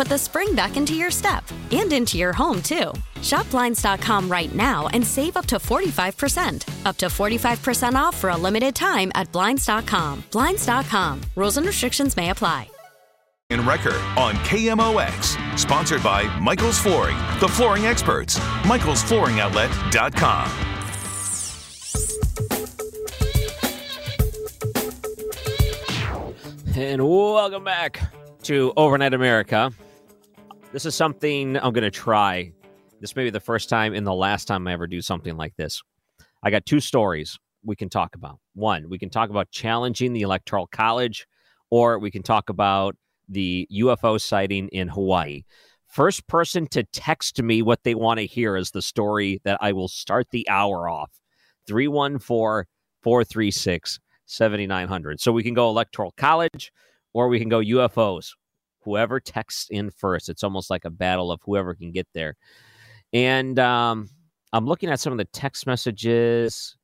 put 0.00 0.08
the 0.08 0.16
spring 0.16 0.54
back 0.54 0.78
into 0.78 0.94
your 0.94 1.10
step 1.10 1.44
and 1.72 1.92
into 1.92 2.16
your 2.16 2.32
home, 2.32 2.62
too. 2.62 2.90
Shop 3.20 3.44
Blinds.com 3.50 4.30
right 4.30 4.54
now 4.54 4.88
and 4.94 5.06
save 5.06 5.36
up 5.36 5.44
to 5.44 5.56
45%. 5.56 6.86
Up 6.86 6.96
to 6.96 7.06
45% 7.06 7.92
off 7.92 8.16
for 8.16 8.30
a 8.30 8.36
limited 8.36 8.74
time 8.74 9.12
at 9.14 9.30
Blinds.com. 9.30 10.24
Blinds.com. 10.30 11.20
Rules 11.36 11.58
and 11.58 11.66
restrictions 11.66 12.16
may 12.16 12.30
apply. 12.30 12.70
In 13.50 13.66
record 13.66 14.00
on 14.16 14.36
KMOX. 14.36 15.58
Sponsored 15.58 16.02
by 16.02 16.24
Michael's 16.38 16.78
Flooring, 16.78 17.18
the 17.38 17.48
flooring 17.48 17.84
experts. 17.84 18.38
Michael'sFlooringOutlet.com. 18.62 20.50
And 26.74 27.06
welcome 27.06 27.64
back 27.64 28.00
to 28.44 28.72
Overnight 28.78 29.12
America. 29.12 29.70
This 30.72 30.86
is 30.86 30.94
something 30.94 31.56
I'm 31.56 31.72
going 31.72 31.82
to 31.82 31.90
try. 31.90 32.52
This 33.00 33.16
may 33.16 33.24
be 33.24 33.30
the 33.30 33.40
first 33.40 33.68
time 33.68 33.92
and 33.92 34.06
the 34.06 34.14
last 34.14 34.44
time 34.44 34.68
I 34.68 34.72
ever 34.72 34.86
do 34.86 35.00
something 35.00 35.36
like 35.36 35.56
this. 35.56 35.82
I 36.44 36.50
got 36.52 36.64
two 36.64 36.78
stories 36.78 37.36
we 37.64 37.74
can 37.74 37.88
talk 37.88 38.14
about. 38.14 38.38
One, 38.54 38.88
we 38.88 38.96
can 38.96 39.10
talk 39.10 39.30
about 39.30 39.50
challenging 39.50 40.12
the 40.12 40.20
Electoral 40.20 40.68
College, 40.68 41.26
or 41.70 41.98
we 41.98 42.12
can 42.12 42.22
talk 42.22 42.50
about 42.50 42.94
the 43.28 43.66
UFO 43.72 44.20
sighting 44.20 44.68
in 44.68 44.86
Hawaii. 44.86 45.42
First 45.88 46.28
person 46.28 46.68
to 46.68 46.84
text 46.84 47.42
me 47.42 47.62
what 47.62 47.82
they 47.82 47.96
want 47.96 48.20
to 48.20 48.26
hear 48.26 48.56
is 48.56 48.70
the 48.70 48.80
story 48.80 49.40
that 49.42 49.58
I 49.60 49.72
will 49.72 49.88
start 49.88 50.28
the 50.30 50.48
hour 50.48 50.88
off 50.88 51.10
314 51.66 52.68
436 53.02 53.98
7900. 54.24 55.20
So 55.20 55.32
we 55.32 55.42
can 55.42 55.54
go 55.54 55.68
Electoral 55.68 56.14
College 56.16 56.70
or 57.12 57.26
we 57.26 57.40
can 57.40 57.48
go 57.48 57.58
UFOs. 57.58 58.34
Whoever 58.82 59.20
texts 59.20 59.68
in 59.70 59.90
first, 59.90 60.28
it's 60.28 60.42
almost 60.42 60.70
like 60.70 60.84
a 60.84 60.90
battle 60.90 61.30
of 61.30 61.40
whoever 61.44 61.74
can 61.74 61.92
get 61.92 62.08
there. 62.14 62.36
And 63.12 63.58
um, 63.58 64.08
I'm 64.52 64.66
looking 64.66 64.90
at 64.90 65.00
some 65.00 65.12
of 65.12 65.18
the 65.18 65.24
text 65.26 65.66
messages. 65.66 66.76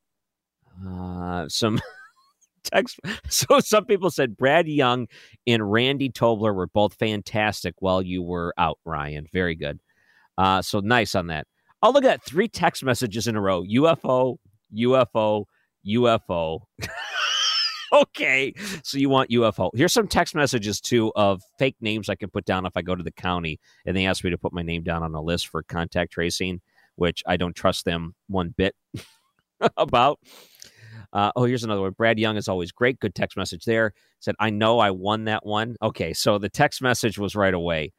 Uh, 0.87 1.49
some 1.49 1.81
text. 2.65 2.99
So 3.29 3.61
some 3.61 3.85
people 3.85 4.11
said 4.11 4.37
Brad 4.37 4.69
Young 4.69 5.09
and 5.47 5.71
Randy 5.71 6.11
Tobler 6.11 6.55
were 6.55 6.69
both 6.69 6.95
fantastic 6.95 7.75
while 7.81 8.03
you 8.03 8.23
were 8.23 8.55
out, 8.59 8.79
Ryan. 8.85 9.27
Very 9.33 9.55
good. 9.55 9.81
Uh, 10.39 10.62
so 10.62 10.81
nice 10.81 11.15
on 11.15 11.29
that. 11.29 11.47
Oh, 11.83 11.91
look 11.91 12.05
at. 12.05 12.25
Three 12.25 12.49
text 12.49 12.85
messages 12.85 13.26
in 13.29 13.37
a 13.37 13.41
row 13.41 13.62
UFO, 13.62 14.38
UFO, 14.75 15.44
UFO. 15.87 16.61
okay. 17.93 18.53
So 18.83 18.99
you 18.99 19.09
want 19.09 19.31
UFO. 19.31 19.71
Here's 19.75 19.93
some 19.93 20.09
text 20.09 20.35
messages 20.35 20.81
too 20.81 21.12
of 21.17 21.43
fake 21.59 21.77
names 21.81 22.09
I 22.09 22.15
can 22.15 22.31
put 22.31 22.44
down 22.44 22.67
if 22.67 22.77
I 22.77 22.83
go 22.83 22.94
to 22.94 23.03
the 23.03 23.12
county 23.12 23.61
and 23.85 23.97
they 23.97 24.06
ask 24.06 24.25
me 24.25 24.31
to 24.31 24.38
put 24.38 24.53
my 24.53 24.62
name 24.62 24.83
down 24.83 25.03
on 25.03 25.15
a 25.15 25.21
list 25.21 25.49
for 25.49 25.62
contact 25.62 26.12
tracing, 26.12 26.61
which 26.97 27.23
I 27.27 27.37
don't 27.37 27.55
trust 27.55 27.85
them 27.85 28.15
one 28.29 28.55
bit 28.56 28.75
about. 29.77 30.21
Uh, 31.12 31.33
oh, 31.37 31.44
here's 31.44 31.65
another 31.65 31.81
one. 31.81 31.93
Brad 31.93 32.19
Young 32.19 32.37
is 32.37 32.49
always 32.49 32.73
great. 32.73 33.00
Good 33.00 33.15
text 33.15 33.37
message 33.37 33.65
there. 33.65 33.93
Said, 34.21 34.35
I 34.39 34.50
know 34.50 34.79
I 34.79 34.91
won 34.91 35.25
that 35.25 35.47
one. 35.47 35.77
Okay, 35.81 36.12
so 36.12 36.39
the 36.39 36.49
text 36.49 36.82
message 36.82 37.19
was 37.19 37.35
right 37.37 37.55
away. 37.55 37.93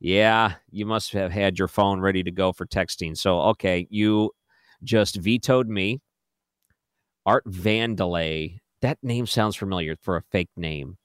Yeah, 0.00 0.54
you 0.70 0.84
must 0.86 1.12
have 1.14 1.32
had 1.32 1.58
your 1.58 1.68
phone 1.68 2.00
ready 2.00 2.22
to 2.22 2.30
go 2.30 2.52
for 2.52 2.66
texting. 2.66 3.16
So, 3.16 3.40
okay, 3.40 3.86
you 3.90 4.30
just 4.82 5.16
vetoed 5.16 5.68
me. 5.68 6.00
Art 7.26 7.44
Vandelay. 7.46 8.58
That 8.84 8.98
name 9.02 9.24
sounds 9.24 9.56
familiar 9.56 9.96
for 9.96 10.14
a 10.18 10.22
fake 10.30 10.50
name. 10.58 10.98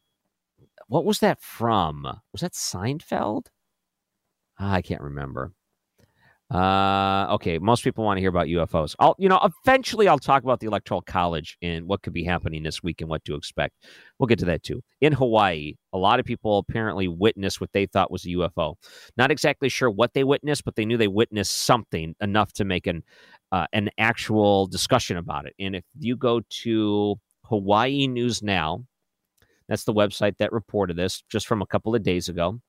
What 0.90 1.06
was 1.06 1.20
that 1.20 1.42
from? 1.42 2.04
Was 2.34 2.42
that 2.42 2.52
Seinfeld? 2.52 3.46
Ah, 4.60 4.74
I 4.74 4.82
can't 4.82 5.00
remember. 5.00 5.54
Uh, 6.54 7.28
okay. 7.36 7.58
Most 7.58 7.86
people 7.86 8.04
want 8.04 8.18
to 8.18 8.22
hear 8.22 8.30
about 8.30 8.48
UFOs. 8.48 8.96
I'll, 9.00 9.16
you 9.18 9.30
know, 9.30 9.40
eventually 9.64 10.10
I'll 10.10 10.20
talk 10.20 10.44
about 10.44 10.60
the 10.60 10.68
Electoral 10.68 11.02
College 11.04 11.58
and 11.62 11.88
what 11.88 12.02
could 12.02 12.12
be 12.12 12.26
happening 12.26 12.64
this 12.64 12.84
week 12.84 13.00
and 13.00 13.10
what 13.10 13.24
to 13.24 13.36
expect. 13.36 13.76
We'll 14.20 14.28
get 14.28 14.40
to 14.40 14.46
that 14.46 14.64
too. 14.64 14.82
In 15.00 15.14
Hawaii, 15.14 15.76
a 15.94 15.98
lot 15.98 16.20
of 16.20 16.26
people 16.26 16.58
apparently 16.58 17.08
witnessed 17.08 17.62
what 17.62 17.72
they 17.72 17.86
thought 17.86 18.12
was 18.12 18.26
a 18.26 18.30
UFO. 18.30 18.76
Not 19.16 19.32
exactly 19.32 19.70
sure 19.70 19.90
what 19.90 20.14
they 20.14 20.26
witnessed, 20.26 20.66
but 20.66 20.76
they 20.76 20.84
knew 20.84 20.98
they 20.98 21.08
witnessed 21.08 21.64
something 21.64 22.14
enough 22.20 22.52
to 22.54 22.66
make 22.66 22.88
an 22.88 23.04
uh, 23.54 23.68
an 23.72 23.90
actual 23.98 24.68
discussion 24.68 25.16
about 25.16 25.46
it. 25.46 25.54
And 25.58 25.78
if 25.78 25.86
you 25.98 26.18
go 26.18 26.42
to 26.64 27.16
Hawaii 27.50 28.08
News 28.08 28.42
Now, 28.44 28.86
that's 29.68 29.84
the 29.84 29.94
website 29.94 30.38
that 30.38 30.52
reported 30.52 30.98
this 30.98 31.24
just 31.30 31.48
from 31.48 31.62
a 31.62 31.68
couple 31.68 31.96
of 31.96 32.04
days 32.04 32.30
ago, 32.30 32.60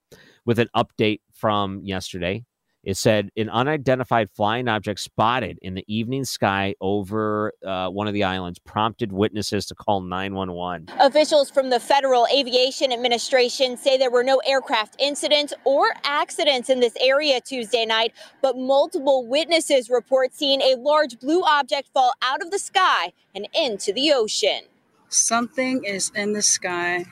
with 0.45 0.59
an 0.59 0.69
update 0.77 1.21
from 1.33 1.81
yesterday. 1.83 2.45
It 2.83 2.97
said 2.97 3.31
an 3.37 3.51
unidentified 3.51 4.31
flying 4.31 4.67
object 4.67 5.01
spotted 5.01 5.59
in 5.61 5.75
the 5.75 5.85
evening 5.87 6.25
sky 6.25 6.75
over 6.81 7.53
uh, 7.65 7.89
one 7.89 8.09
of 8.09 8.15
the 8.15 8.25
islands 8.25 8.59
prompted 8.59 9.13
witnesses 9.13 9.67
to 9.67 9.75
call 9.75 10.01
911. 10.01 10.89
Officials 10.99 11.51
from 11.51 11.69
the 11.69 11.79
Federal 11.79 12.27
Aviation 12.35 12.91
Administration 12.91 13.77
say 13.77 13.99
there 13.99 14.11
were 14.11 14.25
no 14.25 14.39
aircraft 14.47 14.97
incidents 14.99 15.53
or 15.65 15.93
accidents 16.05 16.71
in 16.71 16.81
this 16.81 16.97
area 17.01 17.41
Tuesday 17.43 17.85
night, 17.85 18.13
but 18.41 18.57
multiple 18.57 19.27
witnesses 19.27 19.91
report 19.91 20.33
seeing 20.33 20.63
a 20.63 20.77
large 20.77 21.19
blue 21.21 21.43
object 21.43 21.91
fall 21.93 22.15
out 22.23 22.41
of 22.41 22.51
the 22.51 22.59
sky 22.59 23.13
and 23.35 23.47
into 23.55 23.93
the 23.93 24.11
ocean. 24.11 24.63
Something 25.11 25.85
is 25.85 26.11
in 26.15 26.33
the 26.33 26.43
sky. 26.43 27.05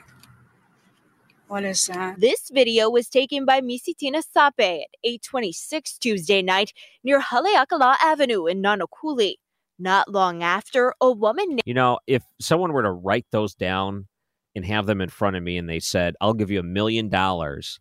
What 1.49 1.65
is 1.65 1.87
that? 1.87 2.19
This 2.19 2.51
video 2.51 2.91
was 2.91 3.09
taken 3.09 3.43
by 3.43 3.59
Misitina 3.61 4.21
Sape 4.21 4.59
at 4.59 4.87
826 5.03 5.97
Tuesday 5.97 6.43
night 6.43 6.73
near 7.03 7.19
Haleakala 7.19 7.95
Avenue 8.03 8.45
in 8.45 8.61
Nanakuli. 8.61 9.37
Not 9.79 10.07
long 10.11 10.43
after, 10.43 10.93
a 11.01 11.11
woman 11.11 11.57
You 11.65 11.73
know, 11.73 11.97
if 12.05 12.23
someone 12.39 12.71
were 12.71 12.83
to 12.83 12.91
write 12.91 13.25
those 13.31 13.55
down 13.55 14.05
and 14.53 14.63
have 14.63 14.85
them 14.85 15.01
in 15.01 15.09
front 15.09 15.37
of 15.37 15.41
me 15.41 15.57
and 15.57 15.67
they 15.67 15.79
said, 15.79 16.13
I'll 16.21 16.35
give 16.35 16.51
you 16.51 16.59
a 16.59 16.63
million 16.63 17.09
dollars 17.09 17.79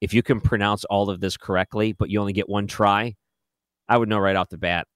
if 0.00 0.14
you 0.14 0.22
can 0.22 0.40
pronounce 0.40 0.86
all 0.86 1.10
of 1.10 1.20
this 1.20 1.36
correctly, 1.36 1.92
but 1.92 2.08
you 2.08 2.20
only 2.20 2.32
get 2.32 2.48
one 2.48 2.66
try, 2.66 3.16
I 3.86 3.98
would 3.98 4.08
know 4.08 4.18
right 4.18 4.36
off 4.36 4.48
the 4.48 4.56
bat. 4.56 4.86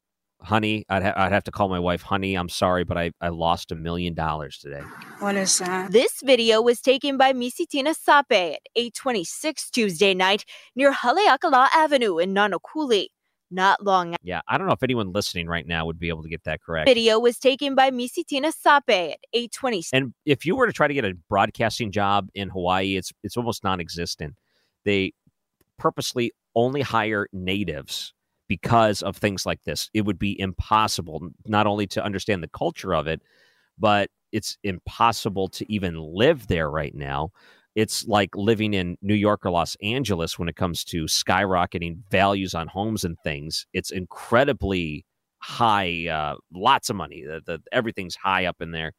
Honey, 0.44 0.85
I'd, 0.91 1.02
ha- 1.02 1.14
I'd 1.17 1.32
have 1.32 1.44
to 1.44 1.50
call 1.50 1.70
my 1.70 1.79
wife, 1.79 2.02
honey, 2.02 2.35
I'm 2.35 2.50
sorry, 2.50 2.85
but 2.85 2.99
I, 2.99 3.12
I 3.20 3.29
lost 3.29 3.73
a 3.73 3.75
million 3.75 4.12
dollars 4.12 4.58
today. 4.58 4.82
What 5.19 5.37
is 5.37 5.58
that? 5.58 5.91
This 5.91 6.20
video 6.23 6.61
was 6.61 6.82
taken 6.82 7.17
by 7.17 7.32
Misitina 7.32 7.94
Sape 7.94 8.31
at 8.31 8.61
826 8.76 9.70
Tuesday 9.70 10.12
night 10.12 10.44
near 10.76 10.93
Haleakala 10.93 11.69
Avenue 11.75 12.19
in 12.19 12.35
Nanakuli. 12.35 13.06
Not 13.50 13.85
long 13.85 14.17
Yeah, 14.23 14.41
I 14.49 14.58
don't 14.58 14.67
know 14.67 14.73
if 14.73 14.82
anyone 14.82 15.12
listening 15.12 15.46
right 15.46 15.67
now 15.67 15.87
would 15.87 15.99
be 15.99 16.08
able 16.08 16.23
to 16.25 16.29
get 16.29 16.44
that 16.44 16.61
correct. 16.61 16.88
video 16.88 17.19
was 17.19 17.38
taken 17.38 17.75
by 17.75 17.91
Misitina 17.91 18.52
Sape 18.52 19.12
at 19.12 19.19
826 19.32 19.91
And 19.93 20.12
if 20.26 20.44
you 20.44 20.56
were 20.56 20.67
to 20.67 20.73
try 20.73 20.88
to 20.88 20.94
get 20.94 21.05
a 21.05 21.14
broadcasting 21.31 21.91
job 21.91 22.29
in 22.35 22.50
Hawaii, 22.50 22.96
it's 22.96 23.12
it's 23.23 23.37
almost 23.37 23.64
non-existent. 23.64 24.35
They 24.85 25.12
purposely 25.79 26.32
only 26.55 26.82
hire 26.82 27.29
natives 27.32 28.12
because 28.49 29.02
of 29.02 29.17
things 29.17 29.46
like 29.46 29.62
this. 29.64 29.91
It 29.94 30.02
would 30.02 30.19
be 30.19 30.38
impossible 30.38 31.31
not 31.46 31.67
only 31.67 31.87
to 31.88 32.05
understand 32.05 32.43
the 32.43 32.49
culture 32.49 32.94
of 32.94 33.06
it, 33.06 33.23
but 33.79 34.11
it's 34.32 34.58
impossible 34.64 35.49
to 35.49 35.73
even 35.73 35.96
live 35.96 36.46
there 36.49 36.70
right 36.70 36.94
now. 36.94 37.31
It's 37.75 38.06
like 38.06 38.31
living 38.37 38.75
in 38.75 38.96
New 39.02 39.14
York 39.14 39.44
or 39.44 39.50
Los 39.50 39.76
Angeles 39.82 40.38
when 40.38 40.49
it 40.49 40.56
comes 40.56 40.85
to 40.85 41.05
skyrocketing 41.05 41.99
values 42.11 42.55
on 42.55 42.69
homes 42.69 43.05
and 43.05 43.17
things. 43.25 43.67
It's 43.73 43.91
incredibly 43.91 45.05
high, 45.38 46.06
uh, 46.08 46.37
lots 46.52 46.88
of 46.91 46.96
money. 46.96 47.25
The, 47.26 47.41
the, 47.44 47.58
everything's 47.73 48.17
high 48.17 48.46
up 48.46 48.56
in 48.61 48.70
there 48.70 48.93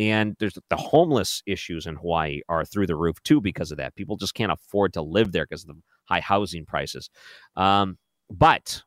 and 0.00 0.34
there's 0.38 0.58
the 0.70 0.76
homeless 0.76 1.42
issues 1.46 1.86
in 1.86 1.96
Hawaii 1.96 2.40
are 2.48 2.64
through 2.64 2.86
the 2.86 2.96
roof 2.96 3.22
too 3.22 3.40
because 3.40 3.70
of 3.70 3.76
that. 3.78 3.94
People 3.96 4.16
just 4.16 4.34
can't 4.34 4.50
afford 4.50 4.94
to 4.94 5.02
live 5.02 5.32
there 5.32 5.44
because 5.44 5.64
of 5.64 5.68
the 5.68 5.82
high 6.06 6.20
housing 6.20 6.64
prices. 6.64 7.10
Um, 7.54 7.98
but 8.30 8.82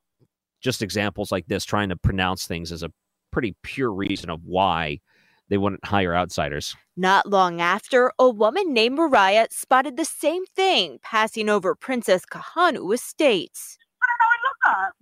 just 0.61 0.81
examples 0.81 1.31
like 1.31 1.47
this, 1.47 1.65
trying 1.65 1.89
to 1.89 1.95
pronounce 1.95 2.45
things 2.45 2.71
is 2.71 2.83
a 2.83 2.91
pretty 3.31 3.55
pure 3.63 3.91
reason 3.91 4.29
of 4.29 4.41
why 4.45 4.99
they 5.49 5.57
wouldn't 5.57 5.85
hire 5.85 6.15
outsiders. 6.15 6.75
Not 6.95 7.29
long 7.29 7.59
after, 7.59 8.11
a 8.17 8.29
woman 8.29 8.73
named 8.73 8.95
Mariah 8.95 9.47
spotted 9.51 9.97
the 9.97 10.05
same 10.05 10.45
thing 10.45 10.99
passing 11.01 11.49
over 11.49 11.75
Princess 11.75 12.23
Kahanu 12.25 12.93
Estates. 12.93 13.77
look 14.43 14.75
up. 14.75 14.93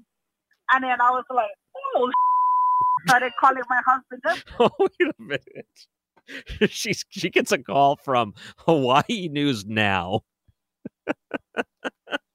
And 0.74 0.84
then 0.84 1.02
I 1.02 1.12
was 1.12 1.26
like, 1.30 1.52
oh, 1.96 2.10
started 3.08 3.34
calling 3.40 3.64
my 3.70 3.82
husband. 3.86 4.22
Just 4.26 4.44
oh, 4.60 4.72
wait 4.80 4.92
a 5.02 5.22
minute. 5.22 6.70
She's 6.72 7.04
she 7.10 7.30
gets 7.30 7.52
a 7.52 7.58
call 7.58 7.98
from 7.98 8.34
Hawaii 8.60 9.28
News 9.30 9.66
Now. 9.66 10.22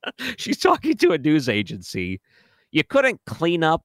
She's 0.37 0.59
talking 0.59 0.97
to 0.97 1.13
a 1.13 1.19
news 1.19 1.49
agency. 1.49 2.21
You 2.71 2.85
couldn't 2.85 3.21
clean 3.27 3.63
up, 3.63 3.83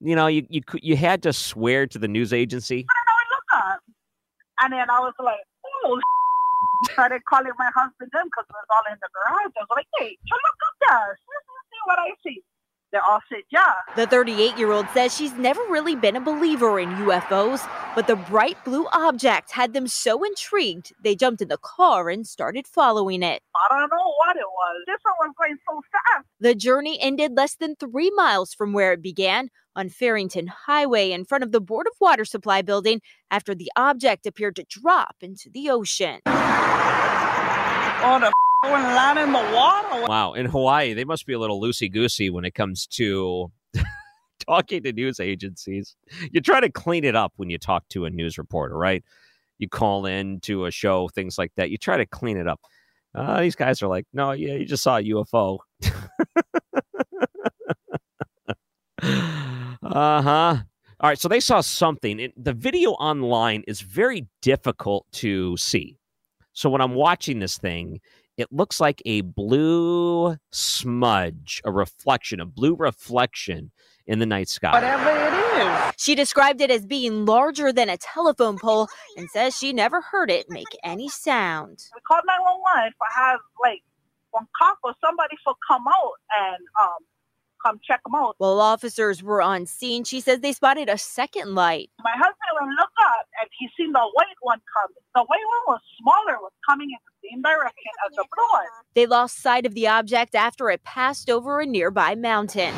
you 0.00 0.16
know, 0.16 0.26
you 0.26 0.46
you 0.48 0.62
you 0.82 0.96
had 0.96 1.22
to 1.24 1.32
swear 1.32 1.86
to 1.86 1.98
the 1.98 2.08
news 2.08 2.32
agency. 2.32 2.86
I 2.88 3.22
look 3.34 3.64
up. 3.64 3.80
And 4.62 4.72
then 4.72 4.90
I 4.90 5.00
was 5.00 5.14
like, 5.18 5.40
oh, 5.84 6.00
started 6.92 7.24
calling 7.24 7.52
my 7.58 7.70
husband 7.74 8.10
in 8.14 8.24
because 8.24 8.44
it 8.48 8.52
was 8.52 8.68
all 8.70 8.92
in 8.92 8.98
the 9.00 9.08
garage. 9.12 9.52
I 9.56 9.60
was 9.60 9.76
like, 9.76 9.86
hey, 9.98 10.16
you 10.24 10.36
look 10.36 10.60
up 10.68 10.74
there. 10.88 11.18
See 11.70 11.80
what 11.86 11.98
I 11.98 12.10
see. 12.24 12.42
They 12.92 12.98
all 12.98 13.20
said, 13.28 13.42
yeah. 13.50 13.72
The 13.94 14.06
38 14.06 14.58
year 14.58 14.72
old 14.72 14.86
says 14.92 15.16
she's 15.16 15.32
never 15.34 15.60
really 15.68 15.94
been 15.94 16.16
a 16.16 16.20
believer 16.20 16.80
in 16.80 16.88
UFOs, 16.90 17.68
but 17.94 18.08
the 18.08 18.16
bright 18.16 18.56
blue 18.64 18.86
object 18.92 19.52
had 19.52 19.74
them 19.74 19.86
so 19.86 20.24
intrigued 20.24 20.92
they 21.02 21.14
jumped 21.14 21.40
in 21.40 21.48
the 21.48 21.58
car 21.58 22.10
and 22.10 22.26
started 22.26 22.66
following 22.66 23.22
it. 23.22 23.42
I 23.54 23.68
don't 23.70 23.90
know 23.90 24.14
what 24.18 24.36
it 24.36 24.44
was. 24.44 24.84
This 24.86 24.98
one 25.04 25.28
was 25.28 25.34
going 25.38 25.56
so 25.68 25.80
fast. 25.92 26.26
The 26.40 26.54
journey 26.56 26.98
ended 27.00 27.36
less 27.36 27.54
than 27.54 27.76
three 27.76 28.10
miles 28.10 28.54
from 28.54 28.72
where 28.72 28.92
it 28.92 29.02
began 29.02 29.50
on 29.76 29.88
Farrington 29.88 30.48
Highway 30.48 31.12
in 31.12 31.24
front 31.24 31.44
of 31.44 31.52
the 31.52 31.60
Board 31.60 31.86
of 31.86 31.92
Water 32.00 32.24
Supply 32.24 32.60
building 32.60 33.00
after 33.30 33.54
the 33.54 33.70
object 33.76 34.26
appeared 34.26 34.56
to 34.56 34.64
drop 34.68 35.14
into 35.20 35.48
the 35.48 35.70
ocean. 35.70 36.20
On 36.26 38.24
Oh, 38.24 38.32
the 38.62 38.68
going 38.68 38.82
land 38.82 39.18
in 39.18 39.32
the 39.32 39.38
water. 39.54 40.06
Wow, 40.06 40.34
in 40.34 40.46
Hawaii, 40.46 40.94
they 40.94 41.04
must 41.04 41.26
be 41.26 41.32
a 41.32 41.38
little 41.38 41.60
loosey 41.60 41.92
goosey 41.92 42.30
when 42.30 42.44
it 42.44 42.54
comes 42.54 42.86
to 42.88 43.50
talking 44.46 44.82
to 44.82 44.92
news 44.92 45.20
agencies. 45.20 45.96
You 46.30 46.40
try 46.40 46.60
to 46.60 46.70
clean 46.70 47.04
it 47.04 47.16
up 47.16 47.32
when 47.36 47.50
you 47.50 47.58
talk 47.58 47.88
to 47.90 48.04
a 48.04 48.10
news 48.10 48.38
reporter, 48.38 48.76
right? 48.76 49.04
You 49.58 49.68
call 49.68 50.06
in 50.06 50.40
to 50.40 50.66
a 50.66 50.70
show, 50.70 51.08
things 51.08 51.38
like 51.38 51.52
that. 51.56 51.70
You 51.70 51.78
try 51.78 51.96
to 51.96 52.06
clean 52.06 52.36
it 52.36 52.46
up. 52.48 52.60
Uh, 53.14 53.40
these 53.40 53.56
guys 53.56 53.82
are 53.82 53.88
like, 53.88 54.06
no, 54.12 54.32
yeah, 54.32 54.54
you 54.54 54.64
just 54.64 54.82
saw 54.82 54.98
a 54.98 55.02
UFO. 55.02 55.58
uh 59.02 60.22
huh. 60.22 60.56
All 61.02 61.08
right, 61.08 61.18
so 61.18 61.28
they 61.28 61.40
saw 61.40 61.60
something. 61.62 62.20
It, 62.20 62.32
the 62.42 62.52
video 62.52 62.90
online 62.92 63.64
is 63.66 63.80
very 63.80 64.26
difficult 64.42 65.06
to 65.12 65.56
see. 65.56 65.96
So 66.52 66.68
when 66.68 66.82
I'm 66.82 66.94
watching 66.94 67.38
this 67.38 67.56
thing, 67.58 68.00
it 68.40 68.52
looks 68.52 68.80
like 68.80 69.02
a 69.04 69.20
blue 69.20 70.36
smudge, 70.50 71.60
a 71.64 71.72
reflection, 71.72 72.40
a 72.40 72.46
blue 72.46 72.74
reflection 72.74 73.70
in 74.06 74.18
the 74.18 74.26
night 74.26 74.48
sky. 74.48 74.72
Whatever 74.72 75.10
it 75.10 75.32
is. 75.60 75.92
She 75.98 76.14
described 76.14 76.60
it 76.60 76.70
as 76.70 76.86
being 76.86 77.26
larger 77.26 77.72
than 77.72 77.88
a 77.88 77.96
telephone 77.96 78.58
pole 78.58 78.88
and 79.16 79.28
says 79.30 79.56
she 79.56 79.72
never 79.72 80.00
heard 80.00 80.30
it 80.30 80.46
make 80.48 80.66
any 80.82 81.08
sound. 81.08 81.78
We 81.94 82.00
called 82.06 82.24
911 82.26 82.88
if 82.88 82.94
I 83.00 83.20
have 83.20 83.40
like 83.62 83.82
one 84.30 84.46
cop 84.58 84.78
or 84.82 84.94
somebody 85.04 85.36
for 85.44 85.54
come 85.68 85.84
out 85.86 86.14
and 86.40 86.64
um 86.80 87.04
come 87.64 87.80
check 87.82 88.02
them 88.04 88.14
out. 88.14 88.34
While 88.38 88.60
officers 88.60 89.22
were 89.22 89.42
on 89.42 89.66
scene, 89.66 90.04
she 90.04 90.20
says 90.20 90.40
they 90.40 90.52
spotted 90.52 90.88
a 90.88 90.98
second 90.98 91.54
light. 91.54 91.90
My 92.02 92.12
husband 92.12 92.36
went 92.60 92.72
look 92.78 92.90
up 93.04 93.26
and 93.40 93.50
he 93.58 93.68
seen 93.76 93.92
the 93.92 93.98
white 93.98 94.26
one 94.40 94.60
coming. 94.74 94.96
The 95.14 95.20
white 95.20 95.46
one 95.66 95.74
was 95.74 95.80
smaller, 96.00 96.38
was 96.40 96.52
coming 96.68 96.88
in 96.90 96.98
the 97.06 97.28
same 97.28 97.42
direction 97.42 97.92
as 98.08 98.16
the 98.16 98.24
blue 98.34 98.44
one. 98.52 98.64
They 98.94 99.06
lost 99.06 99.38
sight 99.40 99.66
of 99.66 99.74
the 99.74 99.88
object 99.88 100.34
after 100.34 100.70
it 100.70 100.82
passed 100.84 101.30
over 101.30 101.60
a 101.60 101.66
nearby 101.66 102.14
mountain. 102.14 102.74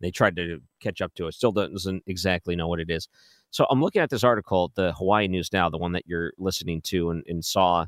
They 0.00 0.10
tried 0.10 0.36
to 0.36 0.60
catch 0.80 1.00
up 1.00 1.14
to 1.14 1.28
it. 1.28 1.34
Still 1.34 1.52
doesn't 1.52 2.02
exactly 2.06 2.56
know 2.56 2.68
what 2.68 2.80
it 2.80 2.90
is. 2.90 3.08
So 3.50 3.66
I'm 3.70 3.80
looking 3.80 4.02
at 4.02 4.10
this 4.10 4.24
article, 4.24 4.72
the 4.74 4.92
Hawaii 4.92 5.28
News 5.28 5.52
Now, 5.52 5.70
the 5.70 5.78
one 5.78 5.92
that 5.92 6.04
you're 6.06 6.32
listening 6.38 6.82
to 6.86 7.10
and, 7.10 7.22
and 7.26 7.44
saw, 7.44 7.86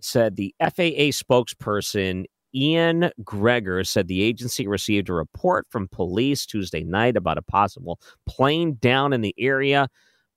said 0.00 0.36
the 0.36 0.54
FAA 0.60 1.10
spokesperson 1.10 2.24
Ian 2.54 3.10
Gregor 3.22 3.84
said 3.84 4.08
the 4.08 4.22
agency 4.22 4.66
received 4.66 5.08
a 5.08 5.14
report 5.14 5.66
from 5.70 5.88
police 5.88 6.46
Tuesday 6.46 6.82
night 6.82 7.16
about 7.16 7.38
a 7.38 7.42
possible 7.42 8.00
plane 8.26 8.76
down 8.80 9.12
in 9.12 9.20
the 9.20 9.34
area, 9.38 9.88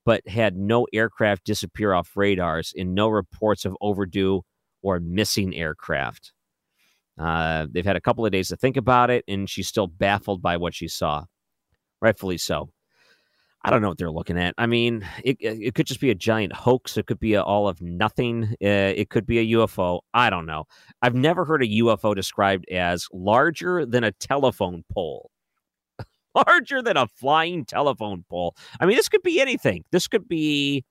but 0.04 0.26
had 0.28 0.56
no 0.56 0.86
aircraft 0.92 1.44
disappear 1.44 1.92
off 1.92 2.16
radars 2.16 2.72
and 2.76 2.94
no 2.94 3.08
reports 3.08 3.64
of 3.64 3.76
overdue 3.80 4.42
or 4.82 5.00
missing 5.00 5.54
aircraft. 5.54 6.32
Uh, 7.18 7.66
they've 7.70 7.86
had 7.86 7.96
a 7.96 8.00
couple 8.00 8.26
of 8.26 8.32
days 8.32 8.48
to 8.48 8.56
think 8.56 8.76
about 8.76 9.10
it, 9.10 9.24
and 9.28 9.48
she's 9.48 9.68
still 9.68 9.86
baffled 9.86 10.42
by 10.42 10.56
what 10.56 10.74
she 10.74 10.88
saw. 10.88 11.24
Rightfully 12.00 12.38
so. 12.38 12.73
I 13.66 13.70
don't 13.70 13.80
know 13.80 13.88
what 13.88 13.96
they're 13.96 14.10
looking 14.10 14.38
at. 14.38 14.54
I 14.58 14.66
mean, 14.66 15.06
it, 15.24 15.38
it 15.40 15.74
could 15.74 15.86
just 15.86 16.00
be 16.00 16.10
a 16.10 16.14
giant 16.14 16.52
hoax. 16.52 16.98
It 16.98 17.06
could 17.06 17.18
be 17.18 17.34
all 17.34 17.66
of 17.66 17.80
nothing. 17.80 18.54
Uh, 18.62 18.92
it 18.94 19.08
could 19.08 19.26
be 19.26 19.38
a 19.38 19.56
UFO. 19.56 20.00
I 20.12 20.28
don't 20.28 20.44
know. 20.44 20.64
I've 21.00 21.14
never 21.14 21.46
heard 21.46 21.62
a 21.62 21.66
UFO 21.66 22.14
described 22.14 22.68
as 22.70 23.08
larger 23.10 23.86
than 23.86 24.04
a 24.04 24.12
telephone 24.12 24.84
pole. 24.92 25.30
larger 26.34 26.82
than 26.82 26.98
a 26.98 27.06
flying 27.06 27.64
telephone 27.64 28.26
pole. 28.28 28.54
I 28.80 28.86
mean, 28.86 28.96
this 28.96 29.08
could 29.08 29.22
be 29.22 29.40
anything. 29.40 29.84
This 29.92 30.08
could 30.08 30.28
be. 30.28 30.84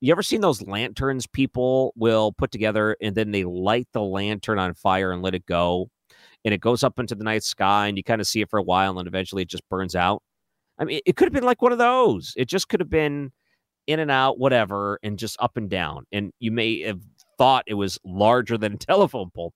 You 0.00 0.12
ever 0.12 0.22
seen 0.22 0.42
those 0.42 0.62
lanterns 0.62 1.26
people 1.26 1.94
will 1.96 2.30
put 2.32 2.52
together 2.52 2.96
and 3.00 3.14
then 3.16 3.30
they 3.30 3.44
light 3.44 3.88
the 3.92 4.02
lantern 4.02 4.58
on 4.58 4.74
fire 4.74 5.10
and 5.10 5.22
let 5.22 5.34
it 5.34 5.46
go? 5.46 5.88
And 6.44 6.54
it 6.54 6.60
goes 6.60 6.84
up 6.84 6.98
into 6.98 7.14
the 7.14 7.24
night 7.24 7.42
sky 7.42 7.88
and 7.88 7.96
you 7.96 8.04
kind 8.04 8.20
of 8.20 8.26
see 8.26 8.42
it 8.42 8.50
for 8.50 8.58
a 8.58 8.62
while 8.62 8.98
and 8.98 9.08
eventually 9.08 9.42
it 9.42 9.48
just 9.48 9.68
burns 9.68 9.96
out. 9.96 10.22
I 10.78 10.84
mean, 10.84 11.00
it 11.06 11.16
could 11.16 11.26
have 11.26 11.32
been 11.32 11.44
like 11.44 11.62
one 11.62 11.72
of 11.72 11.78
those. 11.78 12.32
It 12.36 12.48
just 12.48 12.68
could 12.68 12.80
have 12.80 12.90
been 12.90 13.32
in 13.86 14.00
and 14.00 14.10
out, 14.10 14.38
whatever, 14.38 14.98
and 15.02 15.18
just 15.18 15.36
up 15.40 15.56
and 15.56 15.68
down. 15.70 16.04
And 16.12 16.32
you 16.40 16.50
may 16.50 16.80
have 16.82 17.00
thought 17.38 17.64
it 17.66 17.74
was 17.74 17.98
larger 18.04 18.58
than 18.58 18.74
a 18.74 18.76
telephone 18.78 19.30
pole. 19.34 19.52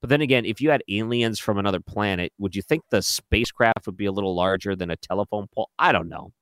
But 0.00 0.10
then 0.10 0.20
again, 0.20 0.44
if 0.44 0.60
you 0.60 0.70
had 0.70 0.82
aliens 0.88 1.40
from 1.40 1.58
another 1.58 1.80
planet, 1.80 2.32
would 2.38 2.54
you 2.54 2.62
think 2.62 2.84
the 2.90 3.02
spacecraft 3.02 3.86
would 3.86 3.96
be 3.96 4.06
a 4.06 4.12
little 4.12 4.34
larger 4.34 4.76
than 4.76 4.90
a 4.90 4.96
telephone 4.96 5.46
pole? 5.54 5.70
I 5.78 5.92
don't 5.92 6.08
know. 6.08 6.32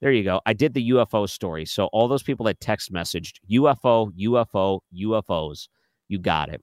There 0.00 0.12
you 0.12 0.24
go. 0.24 0.40
I 0.46 0.54
did 0.54 0.72
the 0.72 0.90
UFO 0.90 1.28
story. 1.28 1.66
So 1.66 1.86
all 1.92 2.08
those 2.08 2.22
people 2.22 2.46
that 2.46 2.58
text 2.58 2.90
messaged 2.90 3.34
UFO, 3.50 4.10
UFO, 4.18 4.80
UFOs, 4.96 5.68
you 6.08 6.18
got 6.18 6.48
it. 6.48 6.62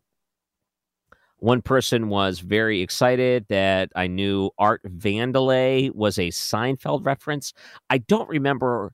One 1.39 1.61
person 1.61 2.09
was 2.09 2.39
very 2.39 2.81
excited 2.81 3.45
that 3.49 3.91
I 3.95 4.07
knew 4.07 4.49
Art 4.57 4.81
Vandelay 4.83 5.93
was 5.93 6.17
a 6.17 6.29
Seinfeld 6.29 7.05
reference. 7.05 7.53
I 7.91 7.99
don't 7.99 8.27
remember 8.27 8.93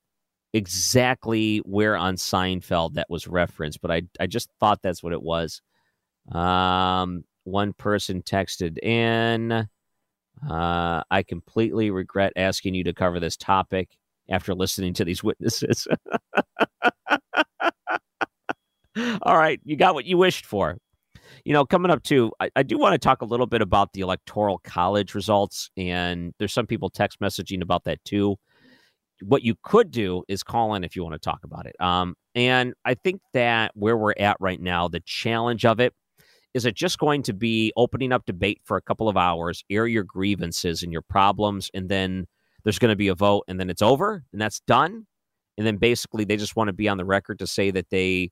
exactly 0.52 1.60
where 1.60 1.96
on 1.96 2.16
Seinfeld 2.16 2.96
that 2.96 3.10
was 3.10 3.28
referenced, 3.28 3.82
but 3.82 3.92
I, 3.92 4.02
I 4.20 4.28
just 4.28 4.50
thought 4.60 4.82
that's 4.82 5.02
what 5.02 5.14
it 5.14 5.24
was. 5.24 5.62
Um, 6.34 7.24
one 7.46 7.72
person 7.74 8.22
texted 8.22 8.78
in. 8.80 9.70
Uh, 10.50 11.04
I 11.10 11.24
completely 11.24 11.92
regret 11.92 12.34
asking 12.36 12.76
you 12.76 12.84
to 12.84 12.94
cover 12.94 13.22
this 13.22 13.38
topic 13.38 13.96
after 14.30 14.54
listening 14.54 14.94
to 14.96 15.06
these 15.06 15.24
witnesses. 15.24 15.88
All 19.22 19.38
right, 19.38 19.62
you 19.64 19.78
got 19.78 19.94
what 19.96 20.06
you 20.06 20.18
wished 20.18 20.46
for 20.46 20.78
you 21.46 21.54
know, 21.54 21.66
coming 21.66 21.92
up 21.92 22.04
too, 22.04 22.32
I, 22.40 22.50
I 22.56 22.64
do 22.64 22.78
want 22.78 22.94
to 22.94 22.98
talk 22.98 23.22
a 23.22 23.26
little 23.26 23.46
bit 23.46 23.62
about 23.62 23.94
the 23.94 24.02
electoral 24.02 24.60
college 24.60 25.14
results, 25.14 25.70
and 25.76 26.34
there's 26.40 26.54
some 26.54 26.68
people 26.68 26.90
text 26.90 27.20
messaging 27.20 27.62
about 27.62 27.84
that 27.84 28.04
too. 28.06 28.38
What 29.22 29.44
you 29.44 29.56
could 29.64 29.92
do 29.92 30.24
is 30.28 30.44
call 30.44 30.74
in 30.76 30.84
if 30.84 30.96
you 30.96 31.04
want 31.04 31.14
to 31.14 31.20
talk 31.20 31.40
about 31.44 31.66
it. 31.66 31.76
Um, 31.80 32.16
and 32.36 32.74
I 32.86 32.94
think 32.94 33.22
that 33.34 33.72
where 33.76 33.98
we're 33.98 34.16
at 34.18 34.38
right 34.40 34.60
now, 34.60 34.88
the 34.88 35.02
challenge 35.02 35.66
of 35.66 35.80
it 35.80 35.94
is 36.54 36.66
it 36.66 36.76
just 36.76 36.98
going 36.98 37.24
to 37.24 37.34
be 37.34 37.74
opening 37.76 38.12
up 38.12 38.26
debate 38.26 38.62
for 38.64 38.78
a 38.78 38.82
couple 38.82 39.10
of 39.10 39.18
hours, 39.18 39.64
air 39.70 39.88
your 39.88 40.04
grievances 40.04 40.84
and 40.84 40.92
your 40.92 41.02
problems, 41.02 41.70
and 41.74 41.90
then 41.90 42.26
there's 42.64 42.80
going 42.80 42.92
to 42.92 42.96
be 42.96 43.08
a 43.10 43.16
vote, 43.16 43.44
and 43.48 43.60
then 43.60 43.70
it's 43.70 43.82
over, 43.82 44.24
and 44.32 44.42
that's 44.42 44.62
done. 44.62 45.06
And 45.58 45.68
then 45.68 45.78
basically, 45.78 46.26
they 46.26 46.38
just 46.38 46.56
want 46.56 46.70
to 46.70 46.74
be 46.74 46.88
on 46.88 46.98
the 46.98 47.06
record 47.06 47.40
to 47.40 47.48
say 47.48 47.72
that 47.72 47.90
they 47.90 48.32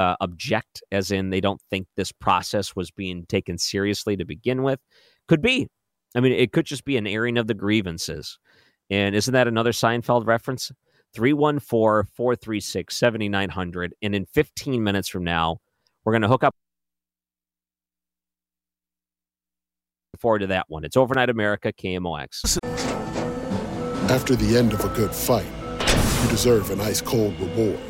uh, 0.00 0.16
object, 0.20 0.82
as 0.90 1.10
in 1.10 1.28
they 1.28 1.42
don't 1.42 1.60
think 1.68 1.86
this 1.94 2.10
process 2.10 2.74
was 2.74 2.90
being 2.90 3.26
taken 3.26 3.58
seriously 3.58 4.16
to 4.16 4.24
begin 4.24 4.62
with. 4.62 4.80
Could 5.28 5.42
be. 5.42 5.68
I 6.16 6.20
mean, 6.20 6.32
it 6.32 6.52
could 6.52 6.64
just 6.64 6.84
be 6.84 6.96
an 6.96 7.06
airing 7.06 7.36
of 7.36 7.46
the 7.46 7.54
grievances. 7.54 8.38
And 8.88 9.14
isn't 9.14 9.32
that 9.32 9.46
another 9.46 9.72
Seinfeld 9.72 10.26
reference? 10.26 10.72
314 11.14 12.10
436 12.14 12.96
7900. 12.96 13.94
And 14.00 14.14
in 14.14 14.24
15 14.24 14.82
minutes 14.82 15.08
from 15.08 15.22
now, 15.22 15.58
we're 16.04 16.12
going 16.12 16.22
to 16.22 16.28
hook 16.28 16.44
up. 16.44 16.54
Forward 20.18 20.40
to 20.40 20.46
that 20.48 20.66
one. 20.68 20.84
It's 20.84 20.96
Overnight 20.96 21.30
America, 21.30 21.72
KMOX. 21.72 22.58
After 24.10 24.34
the 24.34 24.56
end 24.56 24.72
of 24.72 24.84
a 24.84 24.88
good 24.88 25.14
fight, 25.14 25.46
you 26.22 26.30
deserve 26.30 26.70
an 26.70 26.80
ice 26.80 27.00
cold 27.00 27.38
reward. 27.40 27.89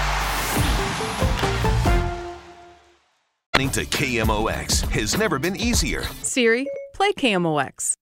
To 3.69 3.85
KMOX 3.85 4.81
has 4.89 5.17
never 5.17 5.37
been 5.37 5.55
easier. 5.55 6.01
Siri, 6.23 6.67
play 6.93 7.11
KMOX. 7.13 7.93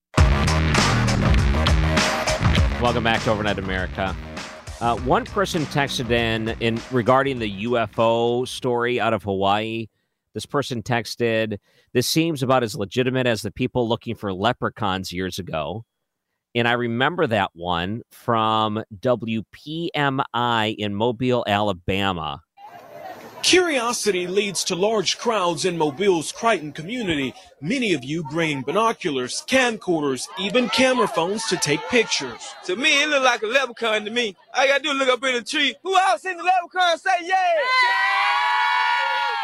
Welcome 2.82 3.04
back 3.04 3.22
to 3.24 3.32
Overnight 3.32 3.60
America. 3.60 4.16
Uh, 4.80 4.96
one 5.00 5.26
person 5.26 5.66
texted 5.66 6.12
in 6.12 6.50
in 6.62 6.80
regarding 6.92 7.40
the 7.40 7.66
UFO 7.66 8.48
story 8.48 9.02
out 9.02 9.14
of 9.14 9.24
Hawaii. 9.24 9.88
This 10.34 10.46
person 10.46 10.82
texted, 10.82 11.58
"This 11.94 12.08
seems 12.08 12.42
about 12.42 12.64
as 12.64 12.76
legitimate 12.76 13.28
as 13.28 13.42
the 13.42 13.52
people 13.52 13.90
looking 13.90 14.16
for 14.16 14.34
leprechauns 14.34 15.12
years 15.12 15.40
ago." 15.40 15.84
And 16.56 16.68
I 16.68 16.74
remember 16.74 17.28
that 17.28 17.52
one 17.54 18.04
from 18.12 18.82
WPMI 18.98 20.76
in 20.78 20.96
Mobile, 20.96 21.44
Alabama. 21.46 22.42
Curiosity 23.44 24.28
leads 24.28 24.64
to 24.66 24.76
large 24.76 25.18
crowds 25.18 25.64
in 25.66 25.78
Mobile's 25.78 26.32
Crichton 26.32 26.72
community, 26.74 27.34
many 27.62 27.94
of 27.94 28.04
you 28.04 28.24
bringing 28.26 28.62
binoculars, 28.62 29.44
camcorders, 29.48 30.28
even 30.38 30.70
camera 30.70 31.08
phones 31.08 31.46
to 31.46 31.56
take 31.56 31.80
pictures. 31.90 32.54
To 32.66 32.76
me, 32.76 33.02
it 33.02 33.08
looked 33.10 33.24
like 33.24 33.42
a 33.42 33.48
leprechaun 33.48 34.04
to 34.06 34.12
me. 34.12 34.36
I 34.54 34.68
gotta 34.68 34.84
do 34.84 34.94
look 34.94 35.08
up 35.10 35.24
in 35.24 35.36
the 35.36 35.42
tree. 35.42 35.74
Who 35.84 35.98
else 35.98 36.26
in 36.26 36.38
the 36.38 36.44
leprechaun 36.44 36.98
say 37.00 37.12
yeah? 37.22 37.30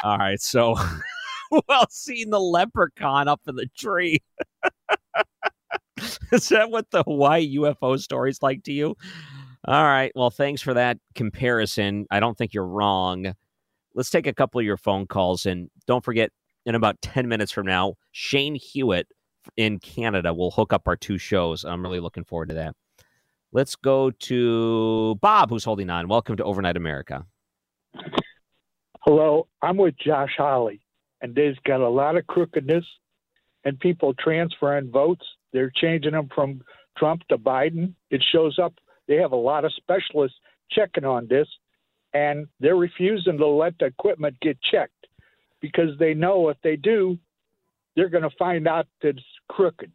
yeah! 0.04 0.10
All 0.10 0.18
right, 0.18 0.42
so 0.42 0.76
who 1.50 1.62
else 1.70 1.96
seen 1.96 2.30
the 2.30 2.40
leprechaun 2.40 3.28
up 3.30 3.42
in 3.48 3.56
the 3.56 3.68
tree? 3.78 4.20
Is 6.32 6.50
that 6.50 6.70
what 6.70 6.92
the 6.92 7.04
Hawaii 7.04 7.56
UFO 7.58 7.98
story's 8.00 8.42
like 8.42 8.64
to 8.64 8.74
you? 8.74 8.96
All 9.68 9.84
right, 9.84 10.12
well, 10.16 10.30
thanks 10.30 10.62
for 10.62 10.74
that 10.74 10.98
comparison. 11.16 12.06
I 12.12 12.20
don't 12.20 12.38
think 12.38 12.54
you're 12.54 12.68
wrong 12.68 13.34
let's 13.96 14.10
take 14.10 14.28
a 14.28 14.34
couple 14.34 14.60
of 14.60 14.66
your 14.66 14.78
phone 14.78 15.08
calls. 15.08 15.46
And 15.46 15.72
don't 15.88 16.04
forget, 16.04 16.30
in 16.66 16.76
about 16.76 17.02
10 17.02 17.28
minutes 17.28 17.52
from 17.52 17.66
now, 17.66 17.96
Shane 18.12 18.56
Hewitt 18.56 19.08
in 19.58 19.80
Canada 19.80 20.34
will 20.34 20.52
hook 20.52 20.74
up 20.74 20.88
our 20.88 20.96
two 20.96 21.18
shows. 21.18 21.64
I'm 21.64 21.82
really 21.82 22.00
looking 22.00 22.26
forward 22.26 22.50
to 22.50 22.56
that. 22.56 22.76
Let's 23.52 23.76
go 23.76 24.12
to 24.12 25.16
Bob, 25.22 25.50
who's 25.50 25.64
holding 25.64 25.90
on. 25.90 26.08
Welcome 26.08 26.36
to 26.38 26.44
Overnight 26.44 26.76
America. 26.76 27.26
Hello, 29.02 29.48
I'm 29.62 29.78
with 29.78 29.96
Josh 29.98 30.32
Hawley, 30.38 30.82
and 31.22 31.34
there's 31.34 31.58
got 31.64 31.80
a 31.80 31.88
lot 31.88 32.18
of 32.18 32.28
crookedness 32.28 32.84
and 33.64 33.80
people 33.80 34.14
transferring 34.16 34.92
votes. 34.92 35.26
They're 35.54 35.72
changing 35.74 36.12
them 36.12 36.28
from 36.34 36.64
Trump 36.98 37.22
to 37.30 37.38
Biden. 37.38 37.94
It 38.10 38.24
shows 38.32 38.60
up. 38.60 38.74
They 39.08 39.16
have 39.18 39.32
a 39.32 39.38
lot 39.38 39.64
of 39.64 39.74
specialists 39.74 40.38
checking 40.72 41.06
on 41.06 41.28
this, 41.30 41.48
and 42.16 42.48
they're 42.62 42.78
refusing 42.78 43.38
to 43.38 43.46
let 43.46 43.78
the 43.78 43.86
equipment 43.86 44.40
get 44.40 44.58
checked 44.72 45.08
because 45.62 45.90
they 46.00 46.14
know 46.14 46.48
if 46.48 46.56
they 46.64 46.78
do, 46.78 47.20
they're 47.96 48.10
going 48.10 48.24
to 48.24 48.36
find 48.40 48.68
out 48.70 48.88
that 49.02 49.10
it's 49.10 49.24
crooked. 49.50 49.92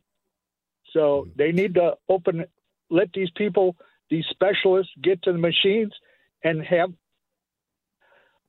So 0.93 1.25
hmm. 1.25 1.31
they 1.37 1.51
need 1.51 1.75
to 1.75 1.95
open, 2.09 2.45
let 2.91 3.09
these 3.15 3.31
people, 3.37 3.75
these 4.11 4.27
specialists, 4.31 4.93
get 5.03 5.23
to 5.23 5.33
the 5.33 5.39
machines 5.39 5.93
and 6.45 6.63
have 6.63 6.91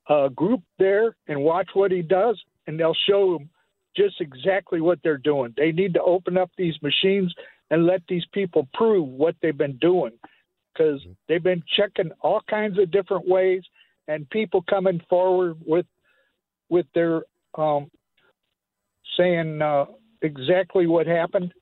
a 0.10 0.30
group 0.30 0.62
there 0.78 1.16
and 1.28 1.42
watch 1.42 1.70
what 1.74 1.92
he 1.92 2.02
does, 2.02 2.42
and 2.68 2.78
they'll 2.78 2.98
show 3.10 3.38
him 3.38 3.50
just 3.96 4.20
exactly 4.20 4.82
what 4.82 5.00
they're 5.02 5.18
doing. 5.18 5.54
They 5.56 5.72
need 5.72 5.94
to 5.94 6.02
open 6.02 6.38
up 6.38 6.52
these 6.58 6.76
machines 6.82 7.34
and 7.70 7.86
let 7.86 8.02
these 8.10 8.26
people 8.34 8.68
prove 8.74 9.08
what 9.08 9.36
they've 9.42 9.58
been 9.58 9.78
doing 9.78 10.12
because 10.74 11.02
they've 11.28 11.44
been 11.44 11.64
checking 11.78 12.12
all 12.22 12.42
kinds 12.50 12.80
of 12.80 12.92
different 12.92 13.28
ways 13.28 13.64
and 14.08 14.30
people 14.30 14.64
coming 14.70 15.02
forward 15.10 15.58
with 15.66 15.86
with 16.70 16.86
their 16.96 17.24
um, 17.58 17.92
saying 19.18 19.62
uh, 19.62 19.86
exactly 20.22 20.88
what 20.88 21.06
happened 21.06 21.54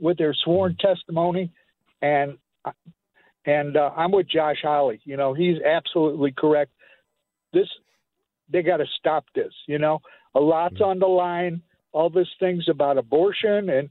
with 0.00 0.18
their 0.18 0.34
sworn 0.44 0.76
testimony 0.76 1.50
and 2.02 2.36
and 3.46 3.76
uh, 3.76 3.90
I'm 3.96 4.10
with 4.10 4.28
Josh 4.28 4.58
Hawley 4.62 5.00
You 5.04 5.16
know, 5.16 5.34
he's 5.34 5.60
absolutely 5.62 6.32
correct. 6.32 6.72
This 7.52 7.68
they 8.50 8.62
got 8.62 8.78
to 8.78 8.86
stop 8.98 9.24
this. 9.34 9.52
You 9.66 9.78
know, 9.78 10.00
a 10.34 10.40
lot's 10.40 10.80
on 10.80 10.98
the 10.98 11.06
line. 11.06 11.62
All 11.92 12.10
these 12.10 12.26
things 12.40 12.64
about 12.68 12.98
abortion 12.98 13.70
and 13.70 13.88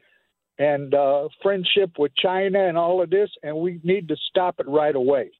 and 0.59 0.93
uh, 0.93 1.27
friendship 1.41 1.91
with 1.97 2.11
China 2.15 2.67
and 2.67 2.77
all 2.77 3.01
of 3.01 3.09
this, 3.09 3.29
and 3.41 3.57
we 3.57 3.79
need 3.83 4.07
to 4.07 4.15
stop 4.29 4.59
it 4.59 4.67
right 4.67 4.95
away. 4.95 5.31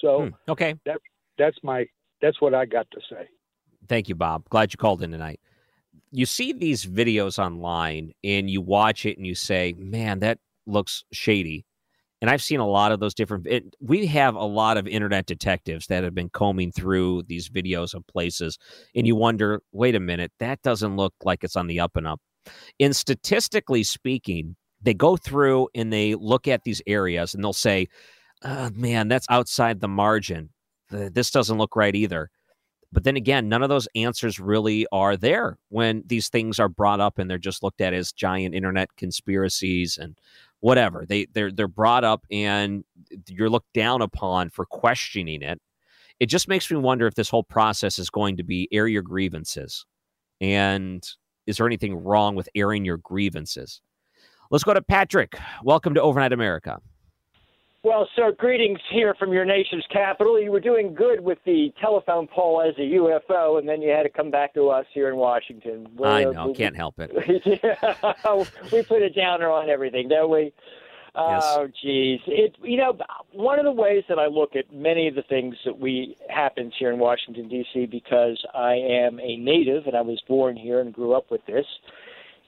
So 0.00 0.30
okay, 0.48 0.74
that 0.84 0.98
that's 1.38 1.56
my 1.62 1.86
that's 2.20 2.40
what 2.40 2.54
I 2.54 2.66
got 2.66 2.90
to 2.92 3.00
say. 3.10 3.28
Thank 3.88 4.08
you, 4.08 4.14
Bob. 4.14 4.48
Glad 4.48 4.72
you 4.72 4.78
called 4.78 5.02
in 5.02 5.10
tonight. 5.10 5.40
You 6.10 6.26
see 6.26 6.52
these 6.52 6.84
videos 6.84 7.38
online 7.38 8.12
and 8.24 8.50
you 8.50 8.60
watch 8.60 9.06
it 9.06 9.16
and 9.16 9.26
you 9.26 9.34
say, 9.34 9.74
"Man, 9.76 10.20
that 10.20 10.38
looks 10.66 11.04
shady." 11.12 11.64
And 12.22 12.30
I've 12.30 12.42
seen 12.42 12.60
a 12.60 12.66
lot 12.66 12.92
of 12.92 13.00
those 13.00 13.12
different. 13.12 13.46
It, 13.46 13.76
we 13.80 14.06
have 14.06 14.34
a 14.34 14.44
lot 14.44 14.78
of 14.78 14.86
internet 14.86 15.26
detectives 15.26 15.86
that 15.88 16.02
have 16.02 16.14
been 16.14 16.30
combing 16.30 16.72
through 16.72 17.24
these 17.24 17.50
videos 17.50 17.94
of 17.94 18.06
places, 18.06 18.58
and 18.94 19.06
you 19.06 19.14
wonder, 19.14 19.60
wait 19.72 19.94
a 19.94 20.00
minute, 20.00 20.32
that 20.40 20.62
doesn't 20.62 20.96
look 20.96 21.12
like 21.22 21.44
it's 21.44 21.56
on 21.56 21.66
the 21.66 21.80
up 21.80 21.94
and 21.94 22.06
up. 22.06 22.20
And 22.80 22.94
statistically 22.94 23.82
speaking, 23.82 24.56
they 24.82 24.94
go 24.94 25.16
through 25.16 25.68
and 25.74 25.92
they 25.92 26.14
look 26.14 26.48
at 26.48 26.64
these 26.64 26.82
areas 26.86 27.34
and 27.34 27.42
they'll 27.42 27.52
say, 27.52 27.88
oh, 28.44 28.70
"Man, 28.74 29.08
that's 29.08 29.26
outside 29.30 29.80
the 29.80 29.88
margin. 29.88 30.50
This 30.90 31.30
doesn't 31.30 31.58
look 31.58 31.76
right 31.76 31.94
either." 31.94 32.30
But 32.92 33.04
then 33.04 33.16
again, 33.16 33.48
none 33.48 33.62
of 33.62 33.68
those 33.68 33.88
answers 33.94 34.38
really 34.38 34.86
are 34.92 35.16
there 35.16 35.58
when 35.70 36.02
these 36.06 36.28
things 36.28 36.58
are 36.60 36.68
brought 36.68 37.00
up 37.00 37.18
and 37.18 37.28
they're 37.28 37.38
just 37.38 37.62
looked 37.62 37.80
at 37.80 37.92
as 37.92 38.12
giant 38.12 38.54
internet 38.54 38.94
conspiracies 38.96 39.98
and 39.98 40.16
whatever. 40.60 41.04
They 41.06 41.26
they're 41.26 41.52
they're 41.52 41.68
brought 41.68 42.04
up 42.04 42.24
and 42.30 42.84
you're 43.28 43.50
looked 43.50 43.72
down 43.74 44.02
upon 44.02 44.50
for 44.50 44.66
questioning 44.66 45.42
it. 45.42 45.60
It 46.20 46.26
just 46.26 46.48
makes 46.48 46.70
me 46.70 46.78
wonder 46.78 47.06
if 47.06 47.14
this 47.14 47.28
whole 47.28 47.42
process 47.42 47.98
is 47.98 48.08
going 48.08 48.38
to 48.38 48.44
be 48.44 48.68
air 48.72 48.86
your 48.88 49.02
grievances. 49.02 49.84
And 50.40 51.06
is 51.46 51.56
there 51.56 51.66
anything 51.66 52.02
wrong 52.02 52.34
with 52.34 52.48
airing 52.54 52.84
your 52.84 52.96
grievances? 52.98 53.80
Let's 54.50 54.64
go 54.64 54.74
to 54.74 54.82
Patrick. 54.82 55.36
Welcome 55.62 55.94
to 55.94 56.02
Overnight 56.02 56.32
America. 56.32 56.80
Well, 57.86 58.08
sir, 58.16 58.32
greetings 58.36 58.80
here 58.90 59.14
from 59.14 59.32
your 59.32 59.44
nation's 59.44 59.84
capital. 59.92 60.40
You 60.42 60.50
were 60.50 60.58
doing 60.58 60.92
good 60.92 61.20
with 61.20 61.38
the 61.46 61.72
telephone 61.80 62.26
poll 62.26 62.60
as 62.60 62.74
a 62.78 62.80
UFO, 62.80 63.60
and 63.60 63.68
then 63.68 63.80
you 63.80 63.90
had 63.90 64.02
to 64.02 64.08
come 64.08 64.28
back 64.28 64.54
to 64.54 64.70
us 64.70 64.86
here 64.92 65.08
in 65.08 65.14
Washington. 65.14 65.86
We're, 65.94 66.08
I 66.08 66.24
know, 66.24 66.48
we, 66.48 66.54
can't 66.54 66.74
help 66.74 66.96
it. 66.98 67.12
yeah, 67.62 68.24
we 68.72 68.82
put 68.82 69.02
a 69.02 69.10
downer 69.10 69.48
on 69.50 69.70
everything, 69.70 70.08
don't 70.08 70.30
we? 70.30 70.52
Yes. 71.16 71.42
Oh, 71.46 71.66
geez. 71.82 72.20
It 72.26 72.56
you 72.62 72.76
know 72.76 72.96
one 73.32 73.58
of 73.58 73.64
the 73.64 73.72
ways 73.72 74.04
that 74.08 74.18
I 74.18 74.26
look 74.26 74.54
at 74.54 74.72
many 74.72 75.08
of 75.08 75.14
the 75.14 75.22
things 75.22 75.56
that 75.64 75.78
we 75.78 76.16
happens 76.28 76.74
here 76.78 76.92
in 76.92 76.98
Washington 76.98 77.48
D.C. 77.48 77.86
because 77.86 78.44
I 78.54 78.74
am 78.74 79.18
a 79.18 79.36
native 79.36 79.86
and 79.86 79.96
I 79.96 80.02
was 80.02 80.22
born 80.28 80.56
here 80.56 80.80
and 80.80 80.92
grew 80.92 81.14
up 81.14 81.30
with 81.30 81.40
this 81.46 81.64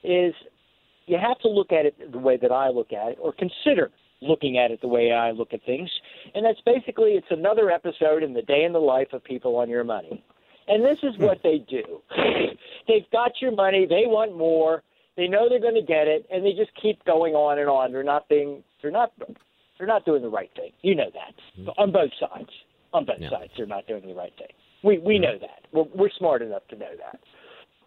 is 0.05 0.35
you 1.07 1.17
have 1.19 1.39
to 1.41 1.49
look 1.49 1.73
at 1.73 1.87
it 1.87 2.13
the 2.13 2.19
way 2.19 2.37
that 2.37 2.53
I 2.53 2.69
look 2.69 2.93
at 2.93 3.13
it 3.13 3.19
or 3.21 3.33
consider 3.33 3.91
looking 4.21 4.59
at 4.59 4.71
it 4.71 4.81
the 4.81 4.89
way 4.89 5.13
I 5.13 5.31
look 5.31 5.53
at 5.53 5.65
things. 5.65 5.89
And 6.35 6.45
that's 6.45 6.61
basically 6.67 7.13
it's 7.13 7.27
another 7.31 7.71
episode 7.71 8.23
in 8.23 8.35
the 8.35 8.43
day 8.43 8.65
in 8.65 8.73
the 8.73 8.81
life 8.81 9.09
of 9.13 9.25
people 9.25 9.57
on 9.57 9.71
your 9.71 9.85
money. 9.85 10.23
And 10.67 10.85
this 10.85 10.99
is 11.03 11.15
hmm. 11.17 11.25
what 11.25 11.39
they 11.43 11.65
do. 11.71 12.03
They've 12.89 13.11
got 13.13 13.33
your 13.41 13.53
money, 13.53 13.87
they 13.89 14.05
want 14.07 14.37
more, 14.37 14.83
they 15.19 15.27
know 15.29 15.49
they're 15.51 15.61
going 15.61 15.75
to 15.75 15.83
get 15.83 16.07
it, 16.07 16.25
and 16.33 16.43
they 16.43 16.53
just 16.53 16.71
keep 16.81 17.05
going 17.05 17.35
on 17.35 17.59
and 17.59 17.69
on. 17.69 17.93
They're 17.93 18.03
not 18.03 18.27
being 18.31 18.63
they're 18.81 18.91
not 18.91 19.13
they're 19.77 19.87
not 19.87 20.07
doing 20.07 20.23
the 20.23 20.29
right 20.31 20.51
thing. 20.57 20.71
You 20.81 20.95
know 20.95 21.11
that. 21.13 21.73
On 21.77 21.93
both 21.93 22.13
sides. 22.19 22.49
On 22.95 23.05
both 23.05 23.19
Yeah. 23.21 23.31
sides 23.31 23.53
they're 23.57 23.67
not 23.67 23.87
doing 23.87 24.07
the 24.07 24.15
right 24.15 24.33
thing. 24.39 24.53
We 24.83 24.97
we 24.99 25.19
know 25.19 25.37
that. 25.39 25.67
We're 25.73 25.85
we're 25.95 26.11
smart 26.17 26.41
enough 26.41 26.63
to 26.71 26.77
know 26.77 26.93
that. 27.05 27.21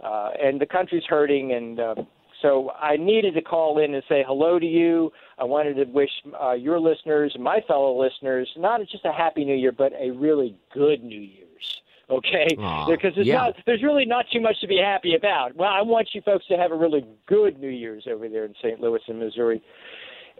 Uh, 0.05 0.31
and 0.43 0.59
the 0.59 0.65
country's 0.65 1.03
hurting 1.07 1.53
and 1.53 1.79
uh, 1.79 1.95
so 2.41 2.71
I 2.71 2.97
needed 2.97 3.35
to 3.35 3.41
call 3.41 3.77
in 3.77 3.93
and 3.93 4.03
say 4.09 4.23
hello 4.27 4.57
to 4.57 4.65
you. 4.65 5.11
I 5.37 5.43
wanted 5.43 5.75
to 5.75 5.83
wish 5.85 6.09
uh, 6.41 6.53
your 6.53 6.79
listeners, 6.79 7.35
my 7.39 7.59
fellow 7.67 8.01
listeners, 8.01 8.49
not 8.57 8.81
just 8.89 9.05
a 9.05 9.11
happy 9.11 9.45
New 9.45 9.55
Year, 9.55 9.71
but 9.71 9.93
a 9.93 10.09
really 10.09 10.55
good 10.73 11.03
New 11.03 11.19
Year's. 11.19 11.47
Okay, 12.11 12.47
because 12.89 13.13
there's 13.15 13.27
yeah. 13.27 13.37
not, 13.37 13.55
there's 13.65 13.81
really 13.81 14.05
not 14.05 14.25
too 14.33 14.41
much 14.41 14.59
to 14.61 14.67
be 14.67 14.77
happy 14.77 15.15
about. 15.15 15.55
Well, 15.55 15.69
I 15.69 15.81
want 15.81 16.09
you 16.13 16.21
folks 16.21 16.45
to 16.47 16.57
have 16.57 16.71
a 16.71 16.75
really 16.75 17.05
good 17.25 17.57
New 17.57 17.69
Year's 17.69 18.05
over 18.11 18.27
there 18.27 18.43
in 18.43 18.53
St. 18.61 18.81
Louis 18.81 18.99
in 19.07 19.17
Missouri. 19.17 19.61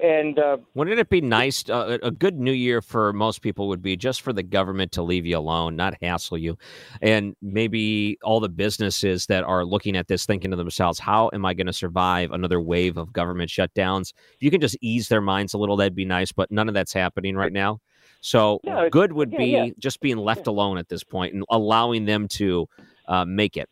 And 0.02 0.40
uh, 0.40 0.58
Wouldn't 0.74 1.00
it 1.00 1.10
be 1.10 1.22
nice? 1.22 1.70
Uh, 1.70 2.00
a 2.02 2.12
good 2.12 2.40
New 2.40 2.52
Year 2.52 2.82
for 2.82 3.14
most 3.14 3.42
people 3.42 3.68
would 3.68 3.82
be 3.82 3.96
just 3.96 4.22
for 4.22 4.34
the 4.34 4.42
government 4.44 4.92
to 4.94 5.04
leave 5.04 5.26
you 5.26 5.38
alone, 5.38 5.76
not 5.76 5.96
hassle 6.02 6.38
you, 6.38 6.58
and 7.02 7.36
maybe 7.42 8.18
all 8.24 8.40
the 8.40 8.50
businesses 8.50 9.28
that 9.28 9.44
are 9.44 9.64
looking 9.64 9.96
at 9.96 10.08
this 10.08 10.26
thinking 10.26 10.50
to 10.52 10.58
themselves, 10.58 10.98
"How 10.98 11.30
am 11.34 11.46
I 11.46 11.54
going 11.54 11.68
to 11.68 11.74
survive 11.74 12.32
another 12.32 12.60
wave 12.60 12.98
of 12.98 13.14
government 13.14 13.52
shutdowns?" 13.52 14.14
If 14.34 14.42
you 14.42 14.50
can 14.50 14.62
just 14.62 14.78
ease 14.82 15.08
their 15.08 15.22
minds 15.22 15.54
a 15.54 15.60
little, 15.60 15.78
that'd 15.78 15.94
be 15.94 16.06
nice. 16.06 16.32
But 16.32 16.52
none 16.52 16.68
of 16.68 16.74
that's 16.74 16.94
happening 16.94 17.36
right 17.36 17.54
now. 17.54 17.80
So 18.22 18.62
No, 18.64 18.90
good 18.90 19.14
would 19.14 19.32
yeah, 19.32 19.38
be 19.38 19.46
yeah. 19.46 19.66
just 19.80 20.00
being 20.00 20.18
left 20.18 20.48
alone 20.48 20.78
at 20.78 20.88
this 20.90 21.04
point 21.04 21.34
and 21.34 21.44
allowing 21.50 22.06
them 22.06 22.28
to 22.30 22.68
uh, 23.08 23.26
make 23.26 23.58
it. 23.58 23.70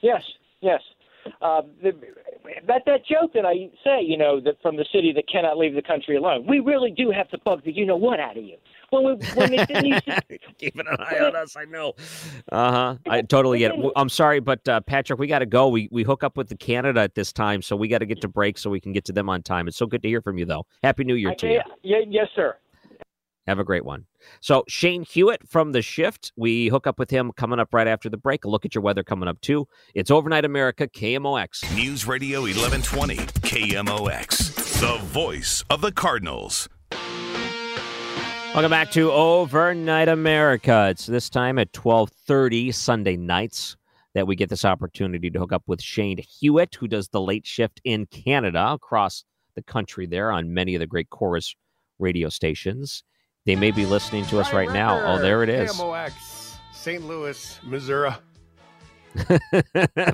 Yes, 0.00 0.22
yes. 0.60 0.80
Uh, 1.42 1.62
the, 1.82 1.92
that 2.66 2.82
that 2.86 3.04
joke 3.04 3.32
that 3.34 3.44
I 3.44 3.68
say, 3.84 4.00
you 4.02 4.16
know, 4.16 4.40
that 4.40 4.60
from 4.62 4.76
the 4.76 4.86
city 4.92 5.12
that 5.14 5.28
cannot 5.30 5.58
leave 5.58 5.74
the 5.74 5.82
country 5.82 6.16
alone. 6.16 6.46
We 6.46 6.60
really 6.60 6.90
do 6.90 7.10
have 7.10 7.28
to 7.30 7.38
bug 7.38 7.64
the 7.64 7.72
you 7.72 7.84
know 7.84 7.96
what 7.96 8.20
out 8.20 8.38
of 8.38 8.44
you. 8.44 8.56
When 8.90 9.04
we 9.04 9.26
when 9.34 9.52
it 9.52 9.82
needs 9.82 10.02
to, 10.06 10.38
keeping 10.56 10.86
an 10.86 10.96
eye 10.98 11.18
on 11.20 11.36
us. 11.36 11.56
I 11.56 11.64
know. 11.66 11.94
Uh 12.50 12.72
huh. 12.72 12.96
I 13.10 13.22
totally 13.34 13.58
get 13.58 13.72
it. 13.74 13.92
I'm 13.96 14.08
sorry, 14.08 14.40
but 14.40 14.66
uh, 14.66 14.80
Patrick, 14.80 15.18
we 15.18 15.26
got 15.26 15.40
to 15.40 15.46
go. 15.46 15.68
We 15.68 15.88
we 15.90 16.04
hook 16.04 16.24
up 16.24 16.38
with 16.38 16.48
the 16.48 16.56
Canada 16.56 17.00
at 17.00 17.14
this 17.14 17.32
time, 17.32 17.60
so 17.60 17.76
we 17.76 17.88
got 17.88 17.98
to 17.98 18.06
get 18.06 18.22
to 18.22 18.28
break 18.28 18.56
so 18.56 18.70
we 18.70 18.80
can 18.80 18.92
get 18.92 19.04
to 19.06 19.12
them 19.12 19.28
on 19.28 19.42
time. 19.42 19.68
It's 19.68 19.76
so 19.76 19.86
good 19.86 20.02
to 20.02 20.08
hear 20.08 20.22
from 20.22 20.38
you, 20.38 20.46
though. 20.46 20.64
Happy 20.82 21.04
New 21.04 21.16
Year 21.16 21.34
to 21.34 21.46
you. 21.46 21.60
yeah, 21.82 21.98
yes, 22.08 22.28
sir. 22.34 22.56
Have 23.48 23.58
a 23.58 23.64
great 23.64 23.86
one. 23.86 24.04
So 24.42 24.62
Shane 24.68 25.04
Hewitt 25.04 25.48
from 25.48 25.72
the 25.72 25.80
Shift, 25.80 26.32
we 26.36 26.68
hook 26.68 26.86
up 26.86 26.98
with 26.98 27.08
him 27.08 27.32
coming 27.34 27.58
up 27.58 27.72
right 27.72 27.86
after 27.86 28.10
the 28.10 28.18
break. 28.18 28.44
A 28.44 28.48
look 28.50 28.66
at 28.66 28.74
your 28.74 28.82
weather 28.82 29.02
coming 29.02 29.26
up 29.26 29.40
too. 29.40 29.66
It's 29.94 30.10
Overnight 30.10 30.44
America, 30.44 30.86
KMOX. 30.86 31.74
News 31.74 32.06
Radio 32.06 32.42
1120, 32.42 33.16
KMOX, 33.16 34.80
the 34.80 35.02
voice 35.02 35.64
of 35.70 35.80
the 35.80 35.90
Cardinals. 35.90 36.68
Welcome 38.52 38.70
back 38.70 38.90
to 38.90 39.10
Overnight 39.10 40.10
America. 40.10 40.88
It's 40.90 41.06
this 41.06 41.30
time 41.30 41.58
at 41.58 41.72
12:30 41.72 42.70
Sunday 42.74 43.16
nights 43.16 43.78
that 44.12 44.26
we 44.26 44.36
get 44.36 44.50
this 44.50 44.66
opportunity 44.66 45.30
to 45.30 45.38
hook 45.38 45.54
up 45.54 45.62
with 45.66 45.80
Shane 45.80 46.18
Hewitt, 46.18 46.74
who 46.74 46.86
does 46.86 47.08
the 47.08 47.20
late 47.22 47.46
shift 47.46 47.80
in 47.82 48.04
Canada 48.04 48.72
across 48.72 49.24
the 49.54 49.62
country 49.62 50.04
there 50.04 50.30
on 50.30 50.52
many 50.52 50.74
of 50.74 50.80
the 50.80 50.86
great 50.86 51.08
Corus 51.08 51.56
radio 51.98 52.28
stations. 52.28 53.04
They 53.48 53.56
may 53.56 53.70
be 53.70 53.86
listening 53.86 54.26
to 54.26 54.40
us 54.40 54.52
right 54.52 54.70
now. 54.70 55.00
Oh, 55.06 55.18
there 55.22 55.42
it 55.42 55.48
is. 55.48 55.72
KMOX, 55.72 56.58
St. 56.70 57.02
Louis, 57.02 57.58
Missouri. 57.62 58.10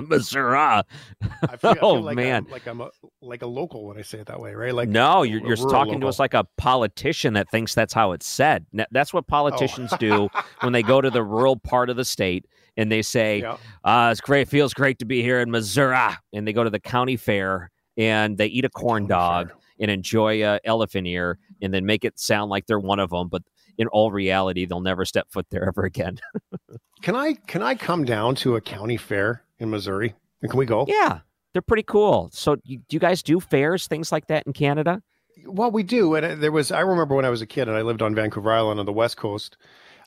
Missouri. 0.07 0.57
I 0.57 0.83
feel, 1.21 1.41
I 1.49 1.57
feel 1.57 1.75
oh 1.81 1.93
like 1.95 2.15
man. 2.15 2.45
I'm, 2.45 2.49
like 2.49 2.65
I'm 2.65 2.79
a 2.79 2.89
like 3.21 3.41
a 3.41 3.45
local 3.45 3.87
when 3.87 3.97
I 3.97 4.03
say 4.03 4.19
it 4.19 4.27
that 4.27 4.39
way, 4.39 4.53
right? 4.53 4.73
Like 4.73 4.87
no, 4.87 5.23
you're, 5.23 5.45
you're 5.45 5.57
talking 5.57 5.99
to 5.99 6.07
us 6.07 6.17
like 6.17 6.33
a 6.33 6.45
politician 6.55 7.33
that 7.33 7.51
thinks 7.51 7.75
that's 7.75 7.93
how 7.93 8.13
it's 8.13 8.25
said. 8.25 8.67
That's 8.91 9.13
what 9.13 9.27
politicians 9.27 9.91
do 9.99 10.29
when 10.61 10.71
they 10.71 10.81
go 10.81 11.01
to 11.01 11.09
the 11.09 11.21
rural 11.21 11.57
part 11.57 11.89
of 11.89 11.97
the 11.97 12.05
state 12.05 12.45
and 12.77 12.89
they 12.89 13.01
say, 13.01 13.41
Yeah. 13.41 13.57
uh, 13.83 14.11
"It's 14.13 14.21
great, 14.21 14.47
feels 14.47 14.73
great 14.73 14.99
to 14.99 15.05
be 15.05 15.21
here 15.21 15.41
in 15.41 15.51
Missouri," 15.51 15.97
and 16.31 16.47
they 16.47 16.53
go 16.53 16.63
to 16.63 16.69
the 16.69 16.79
county 16.79 17.17
fair 17.17 17.69
and 17.97 18.37
they 18.37 18.47
eat 18.47 18.63
a 18.63 18.69
corn 18.69 19.07
dog 19.07 19.51
and 19.79 19.91
enjoy 19.91 20.41
a 20.45 20.59
elephant 20.63 21.07
ear, 21.07 21.37
and 21.61 21.73
then 21.73 21.85
make 21.85 22.05
it 22.05 22.19
sound 22.19 22.49
like 22.49 22.65
they're 22.67 22.79
one 22.79 22.99
of 22.99 23.09
them, 23.09 23.27
but 23.29 23.43
in 23.77 23.87
all 23.87 24.11
reality, 24.11 24.65
they'll 24.65 24.79
never 24.81 25.05
step 25.05 25.27
foot 25.29 25.45
there 25.51 25.67
ever 25.67 25.83
again. 25.83 26.19
Can 27.01 27.15
I 27.15 27.33
can 27.45 27.61
I 27.61 27.75
come 27.75 28.03
down 28.05 28.33
to 28.35 28.55
a 28.55 28.61
county 28.61 28.97
fair 28.97 29.43
in 29.59 29.69
Missouri? 29.69 30.15
And 30.41 30.49
can 30.49 30.57
we 30.57 30.65
go? 30.65 30.85
yeah, 30.87 31.19
they're 31.53 31.61
pretty 31.61 31.83
cool. 31.83 32.29
So, 32.33 32.55
you, 32.63 32.79
do 32.79 32.95
you 32.95 32.99
guys 32.99 33.21
do 33.21 33.39
fairs, 33.39 33.87
things 33.87 34.11
like 34.11 34.27
that 34.27 34.47
in 34.47 34.53
Canada? 34.53 35.01
Well, 35.45 35.69
we 35.69 35.83
do. 35.83 36.15
And 36.15 36.25
uh, 36.25 36.35
there 36.35 36.51
was 36.51 36.71
I 36.71 36.79
remember 36.79 37.13
when 37.13 37.25
I 37.25 37.29
was 37.29 37.41
a 37.41 37.45
kid 37.45 37.67
and 37.67 37.77
I 37.77 37.81
lived 37.81 38.01
on 38.01 38.15
Vancouver 38.15 38.51
Island 38.51 38.79
on 38.79 38.85
the 38.85 38.93
west 38.93 39.17
coast. 39.17 39.57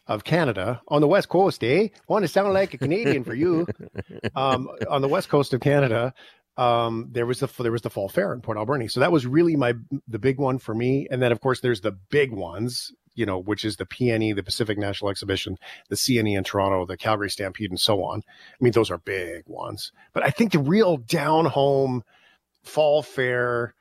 of 0.08 0.24
Canada 0.24 0.80
on 0.88 1.00
the 1.02 1.06
west 1.06 1.28
coast, 1.28 1.62
eh? 1.62 1.88
Want 2.08 2.24
to 2.24 2.28
sound 2.28 2.52
like 2.54 2.72
a 2.74 2.78
Canadian 2.78 3.22
for 3.24 3.34
you? 3.34 3.66
Um, 4.34 4.68
on 4.88 5.02
the 5.02 5.08
west 5.08 5.28
coast 5.28 5.52
of 5.52 5.60
Canada, 5.60 6.14
um, 6.58 7.08
there 7.12 7.24
was 7.24 7.38
the 7.38 7.48
there 7.62 7.72
was 7.72 7.82
the 7.82 7.90
fall 7.90 8.08
fair 8.08 8.32
in 8.32 8.40
Port 8.40 8.58
Alberni, 8.58 8.88
so 8.88 8.98
that 9.00 9.12
was 9.12 9.26
really 9.26 9.54
my 9.54 9.74
the 10.08 10.18
big 10.18 10.38
one 10.38 10.58
for 10.58 10.74
me. 10.74 11.06
And 11.10 11.22
then 11.22 11.30
of 11.30 11.40
course 11.40 11.60
there's 11.60 11.82
the 11.82 11.92
big 11.92 12.32
ones, 12.32 12.92
you 13.14 13.24
know, 13.24 13.38
which 13.38 13.64
is 13.64 13.76
the 13.76 13.86
PNE, 13.86 14.34
the 14.34 14.42
Pacific 14.42 14.76
National 14.76 15.10
Exhibition, 15.10 15.56
the 15.88 15.94
CNE 15.94 16.36
in 16.36 16.42
Toronto, 16.42 16.84
the 16.84 16.96
Calgary 16.96 17.30
Stampede, 17.30 17.70
and 17.70 17.78
so 17.78 18.02
on. 18.02 18.22
I 18.28 18.56
mean, 18.60 18.72
those 18.72 18.90
are 18.90 18.98
big 18.98 19.44
ones. 19.46 19.92
But 20.12 20.24
I 20.24 20.30
think 20.30 20.50
the 20.50 20.58
real 20.58 20.96
down 20.96 21.46
home 21.46 22.02
fall 22.64 23.04
fair, 23.04 23.74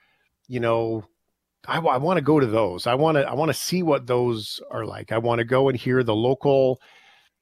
you 0.48 0.60
know, 0.60 1.04
I, 1.68 1.80
I 1.80 1.98
want 1.98 2.18
to 2.18 2.24
go 2.24 2.40
to 2.40 2.46
those. 2.46 2.86
I 2.86 2.94
want 2.94 3.18
to 3.18 3.28
I 3.28 3.34
want 3.34 3.50
to 3.50 3.58
see 3.58 3.82
what 3.82 4.06
those 4.06 4.62
are 4.70 4.86
like. 4.86 5.12
I 5.12 5.18
want 5.18 5.40
to 5.40 5.46
go 5.46 5.68
and 5.68 5.78
hear 5.78 6.04
the 6.04 6.16
local 6.16 6.80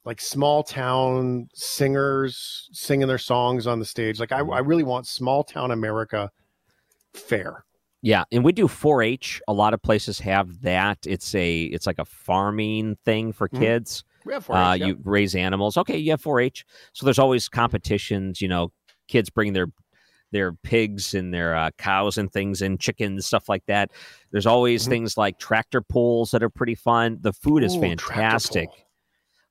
like 0.05 0.21
small 0.21 0.63
town 0.63 1.49
singers 1.53 2.69
singing 2.71 3.07
their 3.07 3.17
songs 3.17 3.65
on 3.67 3.79
the 3.79 3.85
stage. 3.85 4.19
Like 4.19 4.31
I, 4.31 4.39
I 4.39 4.59
really 4.59 4.83
want 4.83 5.07
small 5.07 5.43
town 5.43 5.71
America 5.71 6.31
fair. 7.13 7.65
Yeah, 8.01 8.23
and 8.31 8.43
we 8.43 8.51
do 8.51 8.67
4-H. 8.67 9.41
A 9.47 9.53
lot 9.53 9.73
of 9.73 9.81
places 9.81 10.19
have 10.19 10.61
that. 10.61 10.99
It's 11.07 11.33
a 11.33 11.63
it's 11.63 11.87
like 11.87 11.97
a 11.97 12.05
farming 12.05 12.97
thing 13.03 13.33
for 13.33 13.49
Mhm. 13.49 13.59
kids. 13.59 14.03
We 14.25 14.33
have 14.33 14.45
4-H, 14.45 14.55
Uh, 14.55 14.73
yeah. 14.73 14.85
You 14.87 14.99
raise 15.03 15.35
animals. 15.35 15.75
Okay, 15.77 15.97
you 15.97 16.11
have 16.11 16.21
4-H. 16.21 16.65
So 16.93 17.05
there's 17.05 17.17
always 17.19 17.49
competitions. 17.49 18.41
You 18.41 18.47
know, 18.47 18.71
kids 19.07 19.29
bring 19.29 19.53
their 19.53 19.67
their 20.31 20.51
pigs 20.53 21.13
and 21.15 21.33
their 21.33 21.55
uh, 21.55 21.69
cows 21.77 22.17
and 22.17 22.31
things 22.31 22.61
and 22.61 22.79
chickens 22.79 23.25
stuff 23.25 23.47
like 23.47 23.65
that. 23.67 23.89
There's 24.31 24.45
always 24.45 24.85
Mhm. 24.85 24.89
things 24.89 25.17
like 25.17 25.39
tractor 25.39 25.81
pulls 25.81 26.31
that 26.31 26.43
are 26.43 26.49
pretty 26.49 26.75
fun. 26.75 27.17
The 27.21 27.31
food 27.33 27.63
is 27.63 27.75
Ooh, 27.75 27.81
fantastic. 27.81 28.69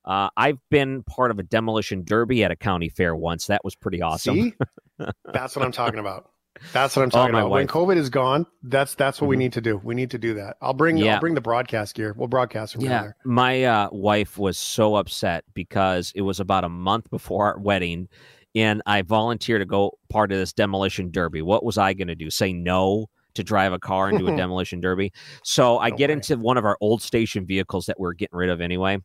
Uh, 0.05 0.29
I've 0.37 0.59
been 0.69 1.03
part 1.03 1.31
of 1.31 1.39
a 1.39 1.43
demolition 1.43 2.03
derby 2.05 2.43
at 2.43 2.51
a 2.51 2.55
county 2.55 2.89
fair 2.89 3.15
once. 3.15 3.47
That 3.47 3.63
was 3.63 3.75
pretty 3.75 4.01
awesome. 4.01 4.35
See? 4.35 4.53
That's 5.33 5.55
what 5.55 5.65
I'm 5.65 5.71
talking 5.71 5.99
about. 5.99 6.29
That's 6.71 6.95
what 6.95 7.01
I'm 7.03 7.07
Oh, 7.09 7.11
talking 7.11 7.33
my 7.33 7.39
about. 7.41 7.49
When 7.51 7.61
wife. 7.65 7.67
Mm-hmm. 7.69 7.77
COVID 7.91 7.97
is 7.97 8.09
gone, 8.09 8.45
that's 8.63 8.95
that's 8.95 9.19
what 9.19 9.27
we 9.27 9.35
need 9.35 9.51
to 9.53 9.61
do. 9.61 9.77
We 9.83 9.93
need 9.93 10.11
to 10.11 10.17
do 10.17 10.35
that. 10.35 10.55
I'll 10.61 10.73
bring 10.73 10.95
Yeah. 10.95 11.15
I'll 11.15 11.19
bring 11.19 11.33
the 11.35 11.41
broadcast 11.41 11.95
gear. 11.95 12.13
We'll 12.17 12.29
broadcast 12.29 12.73
from 12.73 12.81
Yeah, 12.85 13.01
there. 13.01 13.15
my 13.25 13.65
uh, 13.65 13.89
wife 13.91 14.37
was 14.37 14.57
so 14.57 14.95
upset 14.95 15.43
because 15.53 16.13
it 16.15 16.21
was 16.21 16.39
about 16.39 16.63
a 16.63 16.69
month 16.69 17.09
before 17.09 17.47
our 17.47 17.59
wedding, 17.59 18.07
and 18.55 18.81
I 18.85 19.01
volunteered 19.01 19.59
to 19.61 19.65
go 19.65 19.97
part 20.09 20.31
of 20.31 20.37
this 20.37 20.53
demolition 20.53 21.11
derby. 21.11 21.41
What 21.41 21.65
was 21.65 21.77
I 21.77 21.91
going 21.93 22.07
to 22.07 22.15
do? 22.15 22.29
Say 22.29 22.53
no 22.53 23.07
to 23.33 23.43
drive 23.43 23.73
a 23.73 23.79
car 23.79 24.07
and 24.07 24.17
do 24.17 24.27
a 24.29 24.35
demolition 24.37 24.79
derby? 24.79 25.11
So 25.43 25.77
I 25.79 25.89
get 25.89 26.09
into 26.09 26.37
one 26.37 26.55
of 26.55 26.63
our 26.63 26.77
old 26.79 27.01
station 27.01 27.45
vehicles 27.45 27.87
that 27.87 27.99
we're 27.99 28.13
getting 28.13 28.37
rid 28.37 28.49
of 28.49 28.61
anyway, 28.61 28.99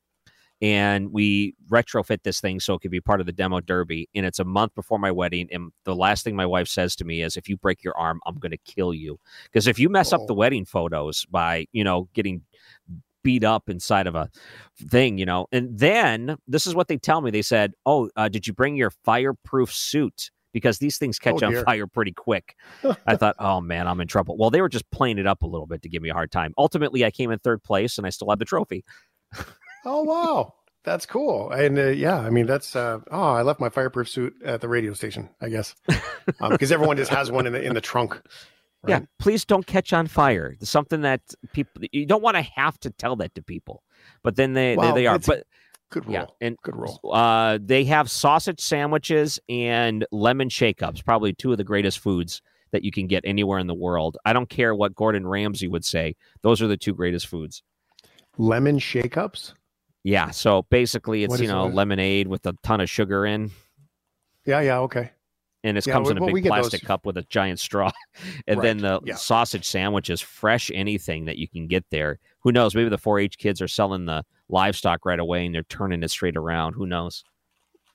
and 0.62 1.12
we 1.12 1.54
retrofit 1.70 2.22
this 2.22 2.40
thing 2.40 2.60
so 2.60 2.74
it 2.74 2.80
could 2.80 2.90
be 2.90 3.00
part 3.00 3.20
of 3.20 3.26
the 3.26 3.32
demo 3.32 3.60
derby. 3.60 4.08
And 4.14 4.26
it's 4.26 4.38
a 4.38 4.44
month 4.44 4.74
before 4.74 4.98
my 4.98 5.10
wedding, 5.10 5.48
and 5.50 5.72
the 5.84 5.94
last 5.96 6.24
thing 6.24 6.36
my 6.36 6.46
wife 6.46 6.68
says 6.68 6.94
to 6.96 7.04
me 7.04 7.22
is, 7.22 7.36
"If 7.36 7.48
you 7.48 7.56
break 7.56 7.82
your 7.82 7.96
arm, 7.96 8.20
I'm 8.26 8.38
going 8.38 8.52
to 8.52 8.58
kill 8.58 8.92
you." 8.92 9.18
Because 9.44 9.66
if 9.66 9.78
you 9.78 9.88
mess 9.88 10.12
up 10.12 10.26
the 10.26 10.34
wedding 10.34 10.64
photos 10.64 11.24
by 11.26 11.66
you 11.72 11.84
know 11.84 12.08
getting 12.14 12.42
beat 13.22 13.44
up 13.44 13.68
inside 13.68 14.06
of 14.06 14.14
a 14.14 14.30
thing, 14.88 15.18
you 15.18 15.26
know. 15.26 15.46
And 15.52 15.78
then 15.78 16.36
this 16.48 16.66
is 16.66 16.74
what 16.74 16.88
they 16.88 16.96
tell 16.96 17.20
me. 17.20 17.30
They 17.30 17.42
said, 17.42 17.72
"Oh, 17.86 18.10
uh, 18.16 18.28
did 18.28 18.46
you 18.46 18.52
bring 18.52 18.76
your 18.76 18.90
fireproof 18.90 19.72
suit?" 19.72 20.30
Because 20.52 20.78
these 20.78 20.98
things 20.98 21.18
catch 21.20 21.42
Oh, 21.44 21.46
on 21.46 21.52
fire 21.64 21.86
pretty 21.86 22.12
quick. 22.12 22.56
I 23.06 23.14
thought, 23.16 23.36
"Oh 23.38 23.60
man, 23.60 23.86
I'm 23.86 24.00
in 24.00 24.08
trouble." 24.08 24.36
Well, 24.36 24.50
they 24.50 24.60
were 24.60 24.68
just 24.68 24.90
playing 24.90 25.18
it 25.18 25.26
up 25.26 25.42
a 25.42 25.46
little 25.46 25.66
bit 25.66 25.80
to 25.82 25.88
give 25.88 26.02
me 26.02 26.08
a 26.10 26.14
hard 26.14 26.32
time. 26.32 26.52
Ultimately, 26.58 27.04
I 27.04 27.10
came 27.10 27.30
in 27.30 27.38
third 27.38 27.62
place, 27.62 27.98
and 27.98 28.06
I 28.06 28.10
still 28.10 28.28
have 28.30 28.38
the 28.40 28.44
trophy. 28.44 28.84
Oh 29.84 30.02
wow, 30.02 30.54
that's 30.84 31.06
cool. 31.06 31.50
And 31.50 31.78
uh, 31.78 31.88
yeah, 31.88 32.18
I 32.18 32.30
mean 32.30 32.46
that's 32.46 32.76
uh, 32.76 33.00
oh, 33.10 33.32
I 33.32 33.42
left 33.42 33.60
my 33.60 33.68
fireproof 33.68 34.08
suit 34.08 34.34
at 34.44 34.60
the 34.60 34.68
radio 34.68 34.92
station, 34.94 35.28
I 35.40 35.48
guess, 35.48 35.74
because 36.50 36.72
everyone 36.72 36.96
just 36.96 37.10
has 37.10 37.30
one 37.30 37.46
in 37.46 37.52
the 37.52 37.62
in 37.62 37.74
the 37.74 37.80
trunk. 37.80 38.20
Yeah, 38.86 39.00
please 39.18 39.44
don't 39.44 39.66
catch 39.66 39.92
on 39.92 40.06
fire. 40.06 40.56
It's 40.58 40.70
something 40.70 41.02
that 41.02 41.20
people 41.52 41.82
you 41.92 42.06
don't 42.06 42.22
want 42.22 42.36
to 42.36 42.42
have 42.42 42.80
to 42.80 42.90
tell 42.90 43.16
that 43.16 43.34
to 43.34 43.42
people, 43.42 43.82
but 44.22 44.36
then 44.36 44.54
they 44.54 44.76
they, 44.76 44.92
they 44.92 45.06
are. 45.06 45.18
But 45.18 45.44
good 45.90 46.06
rule. 46.06 46.14
yeah, 46.14 46.26
and 46.40 46.56
good 46.62 46.76
rule. 46.76 46.98
Uh, 47.12 47.58
they 47.60 47.84
have 47.84 48.10
sausage 48.10 48.60
sandwiches 48.60 49.38
and 49.50 50.06
lemon 50.12 50.48
shake 50.48 50.82
ups, 50.82 51.02
probably 51.02 51.34
two 51.34 51.52
of 51.52 51.58
the 51.58 51.64
greatest 51.64 51.98
foods 51.98 52.40
that 52.70 52.84
you 52.84 52.90
can 52.90 53.06
get 53.06 53.22
anywhere 53.26 53.58
in 53.58 53.66
the 53.66 53.74
world. 53.74 54.16
I 54.24 54.32
don't 54.32 54.48
care 54.48 54.74
what 54.74 54.94
Gordon 54.94 55.26
Ramsay 55.26 55.68
would 55.68 55.84
say; 55.84 56.16
those 56.40 56.62
are 56.62 56.66
the 56.66 56.78
two 56.78 56.94
greatest 56.94 57.26
foods. 57.26 57.62
Lemon 58.38 58.78
shake 58.78 59.18
ups. 59.18 59.52
Yeah, 60.02 60.30
so 60.30 60.62
basically, 60.70 61.24
it's 61.24 61.30
What 61.30 61.40
you 61.40 61.48
know 61.48 61.68
is- 61.68 61.74
lemonade 61.74 62.26
with 62.28 62.46
a 62.46 62.54
ton 62.62 62.80
of 62.80 62.88
sugar 62.88 63.26
in, 63.26 63.50
Yeah, 64.46 64.60
yeah, 64.60 64.78
okay. 64.80 65.10
and 65.62 65.76
it 65.76 65.86
Yeah, 65.86 65.92
comes 65.92 66.06
well, 66.08 66.16
in 66.16 66.22
a 66.30 66.32
big 66.34 66.44
plastic 66.46 66.80
those- 66.80 66.86
cup 66.86 67.04
with 67.06 67.16
a 67.18 67.22
giant 67.22 67.60
straw. 67.60 67.90
and 68.48 68.62
then 68.62 68.78
the 68.78 69.00
yeah. 69.04 69.14
sausage 69.14 69.68
sandwiches, 69.68 70.20
fresh 70.20 70.70
anything 70.72 71.26
that 71.26 71.36
you 71.36 71.46
can 71.48 71.66
get 71.66 71.84
there. 71.90 72.18
Who 72.40 72.52
knows? 72.52 72.74
Maybe 72.74 72.88
the 72.88 72.96
4-H 72.98 73.36
kids 73.36 73.60
are 73.60 73.68
selling 73.68 74.06
the 74.06 74.24
livestock 74.48 75.04
right 75.04 75.18
away 75.20 75.44
and 75.46 75.54
they're 75.54 75.62
turning 75.64 76.02
it 76.02 76.10
straight 76.10 76.36
around. 76.36 76.72
Who 76.72 76.86
knows? 76.86 77.22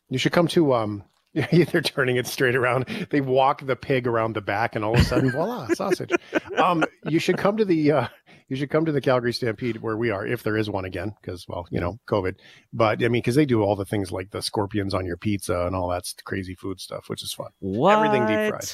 You 0.09 0.19
should 0.19 0.31
come 0.31 0.47
to 0.49 0.73
um. 0.75 1.03
Yeah, 1.51 1.65
they're 1.65 1.81
turning 1.81 2.15
it 2.15 2.27
straight 2.27 2.55
around. 2.55 2.85
They 3.09 3.19
walk 3.19 3.65
the 3.65 3.75
pig 3.75 4.07
around 4.07 4.35
the 4.35 4.41
back, 4.41 4.73
and 4.73 4.85
all 4.85 4.93
of 4.93 5.01
a 5.01 5.03
sudden, 5.03 5.31
voila, 5.31 5.67
sausage. 5.73 6.11
Um, 6.57 6.85
you 7.09 7.19
should 7.19 7.37
come 7.37 7.57
to 7.57 7.65
the 7.65 7.91
uh, 7.91 8.07
you 8.47 8.55
should 8.55 8.69
come 8.69 8.85
to 8.85 8.91
the 8.91 9.01
Calgary 9.01 9.33
Stampede 9.33 9.81
where 9.81 9.97
we 9.97 10.11
are, 10.11 10.25
if 10.25 10.43
there 10.43 10.57
is 10.57 10.69
one 10.69 10.85
again, 10.85 11.13
because 11.21 11.47
well, 11.47 11.67
you 11.71 11.79
know, 11.79 11.97
COVID. 12.07 12.35
But 12.73 13.03
I 13.03 13.07
mean, 13.07 13.21
because 13.21 13.35
they 13.35 13.45
do 13.45 13.63
all 13.63 13.75
the 13.75 13.85
things 13.85 14.11
like 14.11 14.31
the 14.31 14.41
scorpions 14.41 14.93
on 14.93 15.05
your 15.05 15.17
pizza 15.17 15.65
and 15.65 15.75
all 15.75 15.89
that 15.89 16.05
crazy 16.25 16.55
food 16.55 16.79
stuff, 16.79 17.09
which 17.09 17.23
is 17.23 17.33
fun. 17.33 17.49
What? 17.59 17.93
Everything 17.97 18.25
deep 18.27 18.49
fried. 18.49 18.71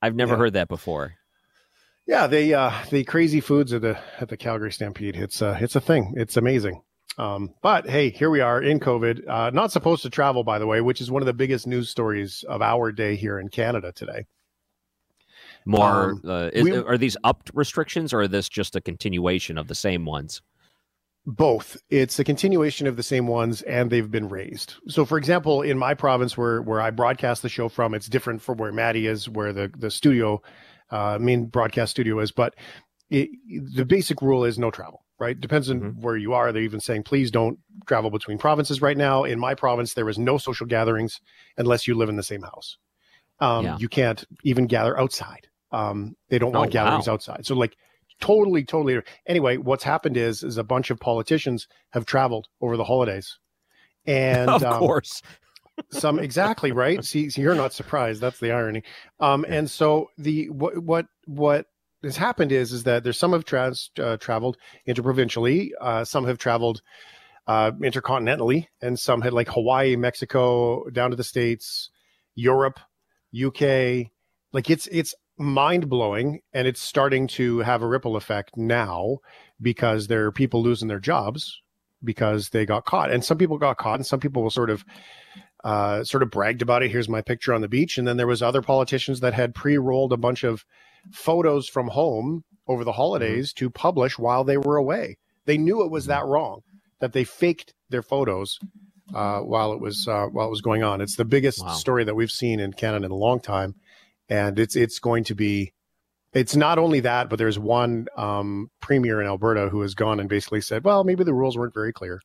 I've 0.00 0.14
never 0.16 0.32
Yeah. 0.34 0.38
heard 0.38 0.52
that 0.54 0.68
before. 0.68 1.14
Yeah, 2.06 2.26
they 2.26 2.52
uh 2.52 2.72
the 2.90 3.04
crazy 3.04 3.40
foods 3.40 3.72
at 3.72 3.82
the 3.82 3.98
at 4.20 4.28
the 4.28 4.36
Calgary 4.36 4.72
Stampede. 4.72 5.16
It's 5.16 5.40
uh 5.40 5.56
it's 5.60 5.76
a 5.76 5.80
thing. 5.80 6.14
It's 6.16 6.36
amazing. 6.36 6.82
Um, 7.18 7.50
but 7.62 7.88
hey, 7.88 8.08
here 8.10 8.30
we 8.30 8.40
are 8.40 8.60
in 8.62 8.80
COVID. 8.80 9.28
Uh, 9.28 9.50
not 9.50 9.70
supposed 9.70 10.02
to 10.02 10.10
travel, 10.10 10.44
by 10.44 10.58
the 10.58 10.66
way, 10.66 10.80
which 10.80 11.00
is 11.00 11.10
one 11.10 11.20
of 11.20 11.26
the 11.26 11.34
biggest 11.34 11.66
news 11.66 11.90
stories 11.90 12.42
of 12.48 12.62
our 12.62 12.90
day 12.90 13.16
here 13.16 13.38
in 13.38 13.48
Canada 13.50 13.92
today. 13.94 14.24
More 15.64 16.12
Um, 16.12 16.22
uh, 16.24 16.50
is, 16.52 16.64
we- 16.64 16.76
are 16.76 16.98
these 16.98 17.16
upped 17.24 17.50
restrictions 17.54 18.12
or 18.12 18.22
are 18.22 18.28
this 18.28 18.48
just 18.48 18.76
a 18.76 18.80
continuation 18.80 19.58
of 19.58 19.68
the 19.68 19.74
same 19.74 20.04
ones? 20.04 20.42
Both. 21.24 21.76
It's 21.88 22.18
a 22.18 22.24
continuation 22.24 22.88
of 22.88 22.96
the 22.96 23.02
same 23.04 23.28
ones, 23.28 23.62
and 23.62 23.90
they've 23.90 24.10
been 24.10 24.28
raised. 24.28 24.74
So, 24.88 25.04
for 25.04 25.18
example, 25.18 25.62
in 25.62 25.78
my 25.78 25.94
province, 25.94 26.36
where 26.36 26.60
where 26.62 26.80
I 26.80 26.90
broadcast 26.90 27.42
the 27.42 27.48
show 27.48 27.68
from, 27.68 27.94
it's 27.94 28.08
different 28.08 28.42
from 28.42 28.58
where 28.58 28.72
Maddie 28.72 29.06
is, 29.06 29.28
where 29.28 29.52
the 29.52 29.70
the 29.78 29.88
studio, 29.90 30.42
uh, 30.90 31.18
main 31.20 31.44
broadcast 31.46 31.92
studio 31.92 32.18
is. 32.18 32.32
But 32.32 32.56
it, 33.08 33.28
the 33.72 33.84
basic 33.84 34.20
rule 34.20 34.44
is 34.44 34.58
no 34.58 34.72
travel. 34.72 35.04
Right? 35.20 35.40
Depends 35.40 35.70
on 35.70 36.00
where 36.00 36.16
you 36.16 36.32
are. 36.34 36.50
They're 36.50 36.62
even 36.62 36.80
saying 36.80 37.04
please 37.04 37.30
don't 37.30 37.60
travel 37.86 38.10
between 38.10 38.38
provinces 38.38 38.82
right 38.82 38.96
now. 38.96 39.22
In 39.22 39.38
my 39.38 39.54
province, 39.54 39.94
there 39.94 40.08
is 40.08 40.18
no 40.18 40.36
social 40.38 40.66
gatherings 40.66 41.20
unless 41.56 41.86
you 41.86 41.94
live 41.94 42.08
in 42.08 42.16
the 42.16 42.24
same 42.24 42.42
house. 42.42 42.78
Um, 43.38 43.64
Yeah. 43.64 43.76
You 43.78 43.88
can't 43.88 44.24
even 44.42 44.66
gather 44.66 44.98
outside. 44.98 45.46
Um, 45.72 46.16
they 46.28 46.38
don't 46.38 46.52
want 46.52 46.68
Oh, 46.68 46.72
gatherings 46.72 47.06
wow. 47.08 47.14
outside. 47.14 47.46
So, 47.46 47.54
like 47.54 47.76
totally, 48.20 48.64
totally. 48.64 49.00
Anyway, 49.26 49.56
what's 49.56 49.84
happened 49.84 50.16
is 50.16 50.42
is 50.42 50.58
a 50.58 50.64
bunch 50.64 50.90
of 50.90 51.00
politicians 51.00 51.66
have 51.90 52.06
traveled 52.06 52.48
over 52.60 52.76
the 52.76 52.84
holidays, 52.84 53.38
and 54.06 54.48
of 54.62 54.62
um, 54.64 54.78
course. 54.78 55.22
some 55.90 56.18
exactly 56.20 56.72
right. 56.72 57.04
See, 57.04 57.30
see, 57.30 57.42
you're 57.42 57.54
not 57.54 57.72
surprised. 57.72 58.20
That's 58.20 58.38
the 58.40 58.52
irony. 58.52 58.82
Um, 59.20 59.44
and 59.48 59.70
so 59.70 60.10
the 60.18 60.50
what 60.50 60.78
what 60.78 61.06
what 61.26 61.66
has 62.02 62.16
happened 62.16 62.52
is 62.52 62.72
is 62.72 62.84
that 62.84 63.04
there's 63.04 63.18
some 63.18 63.32
have 63.32 63.44
trans 63.44 63.90
uh, 63.98 64.16
traveled 64.18 64.56
interprovincially, 64.86 65.72
uh, 65.80 66.04
some 66.04 66.26
have 66.26 66.38
traveled 66.38 66.82
uh, 67.46 67.72
intercontinentally, 67.72 68.66
and 68.80 68.98
some 68.98 69.22
had 69.22 69.32
like 69.32 69.48
Hawaii, 69.48 69.96
Mexico, 69.96 70.84
down 70.90 71.10
to 71.10 71.16
the 71.16 71.24
states, 71.24 71.90
Europe, 72.34 72.78
UK. 73.34 74.10
Like 74.52 74.68
it's 74.68 74.86
it's 74.88 75.14
mind 75.38 75.88
blowing, 75.88 76.40
and 76.52 76.66
it's 76.68 76.80
starting 76.82 77.26
to 77.26 77.60
have 77.60 77.82
a 77.82 77.86
ripple 77.86 78.16
effect 78.16 78.56
now 78.56 79.18
because 79.60 80.06
there 80.06 80.24
are 80.26 80.32
people 80.32 80.62
losing 80.62 80.88
their 80.88 81.00
jobs 81.00 81.60
because 82.04 82.50
they 82.50 82.66
got 82.66 82.84
caught, 82.84 83.10
and 83.10 83.24
some 83.24 83.38
people 83.38 83.58
got 83.58 83.78
caught, 83.78 83.96
and 83.96 84.06
some 84.06 84.20
people 84.20 84.42
will 84.42 84.50
sort 84.50 84.70
of 84.70 84.84
uh, 85.64 86.02
sort 86.04 86.22
of 86.22 86.30
bragged 86.30 86.62
about 86.62 86.82
it. 86.82 86.90
Here's 86.90 87.08
my 87.08 87.22
picture 87.22 87.54
on 87.54 87.60
the 87.60 87.68
beach, 87.68 87.98
and 87.98 88.06
then 88.06 88.16
there 88.16 88.26
was 88.26 88.42
other 88.42 88.62
politicians 88.62 89.20
that 89.20 89.34
had 89.34 89.54
pre-rolled 89.54 90.12
a 90.12 90.16
bunch 90.16 90.42
of 90.44 90.64
photos 91.12 91.68
from 91.68 91.88
home 91.88 92.44
over 92.66 92.84
the 92.84 92.92
holidays 92.92 93.52
to 93.54 93.70
publish 93.70 94.18
while 94.18 94.44
they 94.44 94.56
were 94.56 94.76
away. 94.76 95.18
They 95.46 95.58
knew 95.58 95.84
it 95.84 95.90
was 95.90 96.06
that 96.06 96.24
wrong 96.26 96.62
that 97.00 97.12
they 97.12 97.24
faked 97.24 97.74
their 97.90 98.02
photos 98.02 98.58
uh, 99.14 99.40
while 99.40 99.72
it 99.72 99.80
was 99.80 100.06
uh, 100.08 100.26
while 100.26 100.46
it 100.46 100.50
was 100.50 100.60
going 100.60 100.82
on. 100.82 101.00
It's 101.00 101.16
the 101.16 101.24
biggest 101.24 101.60
Wow. 101.60 101.72
story 101.72 102.04
that 102.04 102.14
we've 102.14 102.30
seen 102.30 102.60
in 102.60 102.72
Canada 102.72 103.06
in 103.06 103.10
a 103.12 103.16
long 103.16 103.40
time, 103.40 103.74
and 104.28 104.58
it's 104.58 104.76
it's 104.76 104.98
going 104.98 105.24
to 105.24 105.34
be. 105.34 105.72
It's 106.32 106.56
not 106.56 106.78
only 106.78 107.00
that, 107.00 107.28
but 107.28 107.38
there's 107.38 107.58
one 107.58 108.06
um, 108.16 108.70
premier 108.80 109.20
in 109.20 109.26
Alberta 109.26 109.68
who 109.68 109.82
has 109.82 109.94
gone 109.94 110.18
and 110.18 110.28
basically 110.28 110.60
said, 110.62 110.84
"Well, 110.84 111.04
maybe 111.04 111.24
the 111.24 111.34
rules 111.34 111.58
weren't 111.58 111.74
very 111.74 111.92
clear." 111.92 112.20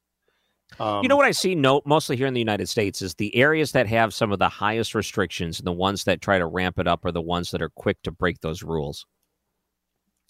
Um, 0.79 1.01
you 1.01 1.07
know 1.09 1.15
what 1.15 1.25
I 1.25 1.31
see 1.31 1.55
no, 1.55 1.81
mostly 1.85 2.17
here 2.17 2.27
in 2.27 2.33
the 2.33 2.41
United 2.41 2.67
States 2.67 3.01
is 3.01 3.13
the 3.15 3.33
areas 3.35 3.71
that 3.71 3.87
have 3.87 4.13
some 4.13 4.31
of 4.33 4.39
the 4.39 4.49
highest 4.49 4.95
restrictions 4.95 5.59
and 5.59 5.65
the 5.67 5.71
ones 5.71 6.03
that 6.03 6.21
try 6.21 6.37
to 6.37 6.45
ramp 6.45 6.77
it 6.77 6.87
up 6.87 7.05
are 7.05 7.11
the 7.11 7.21
ones 7.21 7.51
that 7.51 7.61
are 7.61 7.69
quick 7.69 7.97
to 8.03 8.11
break 8.11 8.41
those 8.41 8.63
rules. 8.63 9.05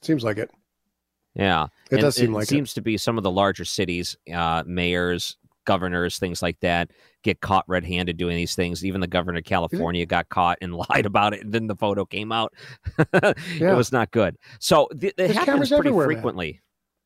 Seems 0.04 0.24
like 0.24 0.38
it. 0.38 0.52
Yeah, 1.34 1.66
It 1.92 1.94
And 1.94 2.02
does 2.02 2.16
seem 2.16 2.34
like 2.34 2.44
it. 2.44 2.50
seems 2.50 2.74
to 2.76 2.82
be 2.82 2.98
some 2.98 3.18
of 3.18 3.24
the 3.24 3.32
larger 3.32 3.66
cities, 3.66 4.16
uh, 4.34 4.64
mayors, 4.66 5.38
governors, 5.68 6.18
things 6.18 6.42
like 6.42 6.60
that, 6.62 6.90
get 7.24 7.42
caught 7.42 7.64
red-handed 7.68 8.18
doing 8.18 8.36
these 8.36 8.56
things. 8.56 8.84
Even 8.84 9.02
the 9.02 9.06
governor 9.08 9.38
of 9.38 9.44
California 9.46 10.04
got 10.08 10.30
caught 10.30 10.58
and 10.62 10.74
lied 10.90 11.06
about 11.06 11.36
it, 11.36 11.44
and 11.44 11.54
then 11.54 11.68
the 11.68 11.76
photo 11.76 12.04
came 12.06 12.32
out. 12.32 12.52
Yeah. 13.14 13.74
It 13.74 13.76
was 13.76 13.92
not 13.92 14.10
good. 14.10 14.38
So 14.60 14.88
th- 15.00 15.14
it 15.14 15.18
There's 15.18 15.34
happens 15.36 15.70
pretty 15.70 15.76
everywhere, 15.90 16.08
man. 16.08 16.16
frequently. 16.16 16.62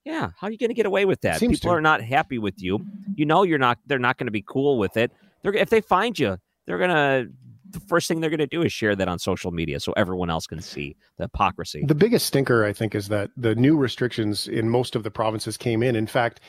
Yeah, 0.05 0.29
how 0.39 0.47
are 0.47 0.51
you 0.51 0.57
going 0.57 0.69
to 0.69 0.73
get 0.75 0.85
away 0.85 1.05
with 1.05 1.21
that? 1.21 1.39
Seems 1.39 1.59
People 1.59 1.73
to. 1.73 1.77
are 1.77 1.81
not 1.81 2.01
happy 2.01 2.39
with 2.39 2.61
you. 2.61 2.79
You 3.15 3.25
know, 3.25 3.43
you're 3.43 3.59
not. 3.59 3.77
They're 3.85 3.99
not 3.99 4.17
going 4.17 4.25
to 4.27 4.31
be 4.31 4.43
cool 4.47 4.77
with 4.79 4.95
it. 4.97 5.11
They're 5.43 5.53
if 5.53 5.69
they 5.69 5.81
find 5.81 6.17
you, 6.17 6.37
they're 6.65 6.77
gonna. 6.79 7.25
The 7.69 7.79
first 7.81 8.07
thing 8.09 8.19
they're 8.19 8.29
going 8.29 8.39
to 8.39 8.47
do 8.47 8.63
is 8.63 8.73
share 8.73 8.95
that 8.97 9.07
on 9.07 9.17
social 9.19 9.51
media 9.51 9.79
so 9.79 9.93
everyone 9.93 10.29
else 10.29 10.45
can 10.45 10.59
see 10.61 10.95
the 11.17 11.23
hypocrisy. 11.25 11.85
The 11.87 11.95
biggest 11.95 12.25
stinker, 12.25 12.65
I 12.65 12.73
think, 12.73 12.95
is 12.95 13.07
that 13.07 13.29
the 13.37 13.55
new 13.55 13.77
restrictions 13.77 14.47
in 14.49 14.67
most 14.69 14.93
of 14.95 15.03
the 15.03 15.11
provinces 15.11 15.55
came 15.55 15.81
in. 15.81 15.95
In 15.95 16.05
fact, 16.05 16.41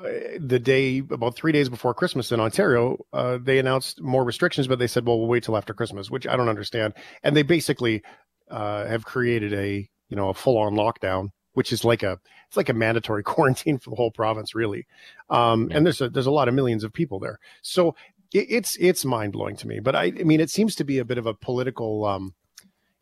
the 0.00 0.58
day 0.58 0.98
about 0.98 1.36
three 1.36 1.52
days 1.52 1.68
before 1.68 1.94
Christmas 1.94 2.32
in 2.32 2.40
Ontario, 2.40 3.04
uh, 3.12 3.38
they 3.40 3.58
announced 3.58 4.00
more 4.00 4.24
restrictions, 4.24 4.66
but 4.66 4.78
they 4.78 4.86
said, 4.86 5.06
"Well, 5.06 5.18
we'll 5.18 5.28
wait 5.28 5.42
till 5.42 5.56
after 5.56 5.74
Christmas," 5.74 6.10
which 6.10 6.26
I 6.26 6.36
don't 6.36 6.48
understand. 6.48 6.94
And 7.22 7.36
they 7.36 7.42
basically 7.42 8.02
uh, 8.50 8.86
have 8.86 9.04
created 9.04 9.52
a 9.54 9.88
you 10.08 10.16
know 10.16 10.28
a 10.28 10.34
full 10.34 10.58
on 10.58 10.74
lockdown, 10.74 11.28
which 11.52 11.72
is 11.72 11.84
like 11.84 12.02
a 12.02 12.18
it's 12.48 12.56
like 12.56 12.68
a 12.68 12.74
mandatory 12.74 13.22
quarantine 13.24 13.78
for 13.78 13.90
the 13.90 13.96
whole 13.96 14.10
province, 14.10 14.54
really. 14.54 14.86
Um, 15.30 15.70
And 15.72 15.86
there's 15.86 16.00
a 16.00 16.08
there's 16.08 16.26
a 16.26 16.30
lot 16.32 16.48
of 16.48 16.54
millions 16.54 16.84
of 16.84 16.92
people 16.92 17.18
there, 17.18 17.38
so 17.62 17.94
it, 18.32 18.46
it's 18.50 18.76
it's 18.76 19.04
mind 19.04 19.32
blowing 19.32 19.56
to 19.56 19.68
me. 19.68 19.80
But 19.80 19.94
I, 19.96 20.04
I 20.04 20.24
mean, 20.24 20.40
it 20.40 20.50
seems 20.50 20.74
to 20.76 20.84
be 20.84 20.98
a 20.98 21.04
bit 21.04 21.18
of 21.18 21.26
a 21.26 21.34
political. 21.34 22.04
Um, 22.04 22.34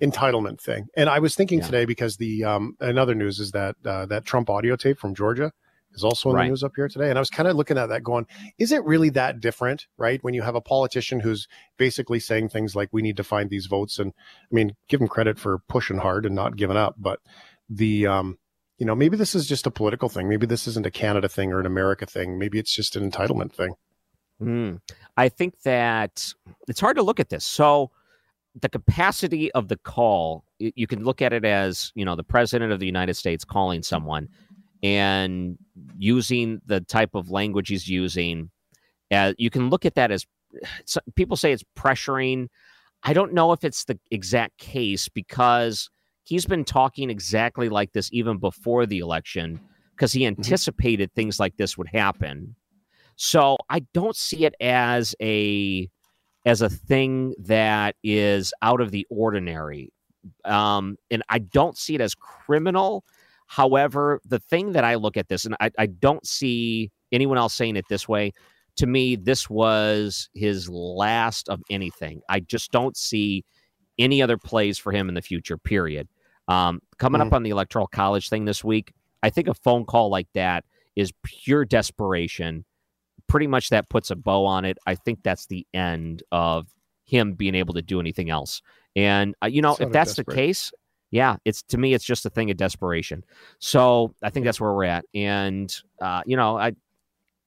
entitlement 0.03 0.61
thing. 0.61 0.89
And 0.97 1.09
I 1.09 1.21
was 1.21 1.37
thinking 1.37 1.61
today 1.61 1.85
because 1.85 2.17
the 2.17 2.43
um, 2.43 2.77
another 2.81 3.15
news 3.15 3.39
is 3.39 3.53
that 3.53 3.77
uh, 3.87 4.05
that 4.07 4.25
Trump 4.25 4.51
audio 4.51 4.75
tape 4.75 4.99
from 4.99 5.15
Georgia 5.15 5.53
is 5.95 6.05
also 6.05 6.31
in 6.31 6.37
Right. 6.37 6.45
the 6.45 6.49
news 6.51 6.65
up 6.65 6.73
here 6.77 6.89
today. 6.89 7.09
And 7.09 7.19
I 7.19 7.21
was 7.21 7.31
kind 7.31 7.49
of 7.49 7.57
looking 7.57 7.79
at 7.79 7.87
that 7.87 8.03
going, 8.03 8.27
is 8.59 8.73
it 8.73 8.85
really 8.85 9.11
that 9.11 9.41
different, 9.41 9.87
right? 9.97 10.23
When 10.23 10.35
you 10.35 10.43
have 10.43 10.55
a 10.55 10.61
politician 10.61 11.21
who's 11.21 11.49
basically 11.79 12.21
saying 12.21 12.49
things 12.49 12.75
like 12.75 12.89
we 12.93 13.03
need 13.03 13.17
to 13.17 13.25
find 13.25 13.51
these 13.51 13.67
votes 13.67 13.99
and 13.99 14.13
I 14.17 14.55
mean, 14.55 14.75
give 14.89 15.01
him 15.01 15.09
credit 15.09 15.39
for 15.39 15.59
pushing 15.69 15.99
hard 15.99 16.27
and 16.27 16.35
not 16.35 16.57
giving 16.57 16.77
up, 16.77 16.97
but 16.99 17.21
the 17.69 18.07
um 18.07 18.39
you 18.79 18.87
know, 18.87 18.95
maybe 18.95 19.17
this 19.17 19.35
is 19.35 19.47
just 19.47 19.67
a 19.67 19.71
political 19.71 20.09
thing. 20.09 20.29
Maybe 20.29 20.47
this 20.47 20.67
isn't 20.67 20.85
a 20.85 20.91
Canada 20.91 21.29
thing 21.29 21.53
or 21.53 21.61
an 21.61 21.67
America 21.67 22.07
thing. 22.07 22.39
Maybe 22.39 22.59
it's 22.59 22.75
just 22.75 22.97
an 22.97 23.09
entitlement 23.09 23.53
thing. 23.53 23.75
Mm. 24.43 24.81
I 25.17 25.29
think 25.29 25.63
that 25.63 26.33
it's 26.67 26.81
hard 26.81 26.97
to 26.97 27.03
look 27.03 27.21
at 27.21 27.29
this. 27.29 27.45
So, 27.45 27.91
the 28.61 28.69
capacity 28.69 29.51
of 29.53 29.67
the 29.69 29.77
call, 29.77 30.45
you 30.59 30.87
can 30.87 31.03
look 31.03 31.21
at 31.21 31.33
it 31.33 31.45
as, 31.45 31.91
you 31.97 32.05
know, 32.05 32.15
the 32.15 32.23
president 32.23 32.73
of 32.73 32.79
the 32.79 32.87
United 32.87 33.15
States 33.15 33.45
calling 33.45 33.83
someone 33.83 34.29
and 34.83 35.59
using 35.99 36.61
the 36.67 36.81
type 36.81 37.15
of 37.15 37.31
language 37.31 37.69
he's 37.69 37.89
using. 37.89 38.51
Uh, 39.11 39.33
you 39.39 39.51
can 39.51 39.71
look 39.71 39.85
at 39.85 39.95
that 39.95 40.11
as 40.11 40.27
people 41.15 41.37
say 41.37 41.53
it's 41.53 41.65
pressuring. 41.77 42.49
I 43.03 43.13
don't 43.13 43.35
know 43.35 43.53
if 43.53 43.65
it's 43.65 43.85
the 43.85 43.99
exact 44.11 44.59
case 44.59 45.09
because 45.09 45.91
he's 46.25 46.47
been 46.47 46.65
talking 46.65 47.11
exactly 47.11 47.69
like 47.69 47.93
this 47.93 48.09
even 48.13 48.39
before 48.39 48.87
the 48.87 48.99
election 48.99 49.61
because 49.95 50.13
he 50.13 50.27
anticipated 50.27 51.13
things 51.13 51.39
like 51.39 51.57
this 51.57 51.77
would 51.79 51.89
happen. 51.89 52.57
So 53.17 53.59
I 53.69 53.81
don't 53.93 54.17
see 54.17 54.45
it 54.45 54.55
as 54.61 55.15
a 55.21 55.89
as 56.47 56.61
a 56.61 56.69
thing 56.69 57.35
that 57.39 57.97
is 58.03 58.53
out 58.61 58.81
of 58.81 58.91
the 58.91 59.07
ordinary. 59.09 59.93
Um, 60.45 60.97
and 61.11 61.23
I 61.29 61.39
don't 61.39 61.77
see 61.77 61.95
it 61.95 62.01
as 62.01 62.15
criminal. 62.15 63.05
However, 63.55 64.21
the 64.25 64.41
thing 64.41 64.73
that 64.73 64.83
I 64.83 64.97
look 64.97 65.17
at 65.17 65.29
this, 65.29 65.45
and 65.45 65.55
I, 65.61 65.71
I 65.79 65.87
don't 65.87 66.27
see 66.27 66.91
anyone 67.13 67.39
else 67.39 67.55
saying 67.55 67.77
it 67.77 67.85
this 67.89 68.09
way. 68.09 68.33
To 68.79 68.87
me, 68.89 69.15
this 69.15 69.49
was 69.49 70.29
his 70.35 70.69
last 70.69 71.49
of 71.49 71.63
anything. 71.71 72.21
I 72.29 72.41
just 72.41 72.73
don't 72.73 72.97
see 72.97 73.45
any 73.97 74.21
other 74.21 74.37
plays 74.37 74.77
for 74.77 74.91
him 74.91 75.09
in 75.09 75.15
the 75.15 75.23
future, 75.23 75.57
period. 75.57 76.09
Um, 76.49 76.81
coming 76.99 77.21
up 77.21 77.33
on 77.33 77.45
the 77.45 77.51
electoral 77.51 77.87
college 77.87 78.29
thing 78.29 78.45
this 78.45 78.65
week, 78.65 78.93
I 79.23 79.31
think 79.31 79.47
a 79.47 79.55
phone 79.55 79.85
call 79.85 80.11
like 80.11 80.27
that 80.35 80.65
is 80.97 81.13
pure 81.23 81.65
desperation. 81.65 82.65
Pretty 83.29 83.47
much 83.47 83.69
that 83.69 83.89
puts 83.89 84.11
a 84.11 84.17
bow 84.17 84.47
on 84.47 84.65
it. 84.65 84.79
I 84.85 84.97
think 84.97 85.21
that's 85.23 85.47
the 85.47 85.65
end 85.73 86.25
of 86.33 86.67
him 87.05 87.35
being 87.35 87.55
able 87.55 87.75
to 87.75 87.83
do 87.83 88.01
anything 88.01 88.31
else. 88.31 88.63
And 88.97 89.37
uh, 89.45 89.47
you 89.47 89.63
know, 89.63 89.75
Sort 89.77 89.87
if 89.87 89.93
that's 89.93 90.17
desperate. 90.17 90.27
the 90.27 90.35
case, 90.35 90.73
yeah, 91.15 91.37
it's 91.45 91.63
to 91.69 91.79
me, 91.79 91.95
it's 91.95 92.05
just 92.05 92.27
a 92.27 92.31
thing 92.31 92.51
of 92.51 92.57
desperation. 92.57 93.25
So 93.61 94.17
I 94.21 94.31
think 94.31 94.45
that's 94.45 94.61
where 94.61 94.73
we're 94.73 94.83
at. 94.83 95.05
And 95.15 95.73
uh, 96.03 96.23
you 96.27 96.37
know, 96.37 96.59
I 96.59 96.73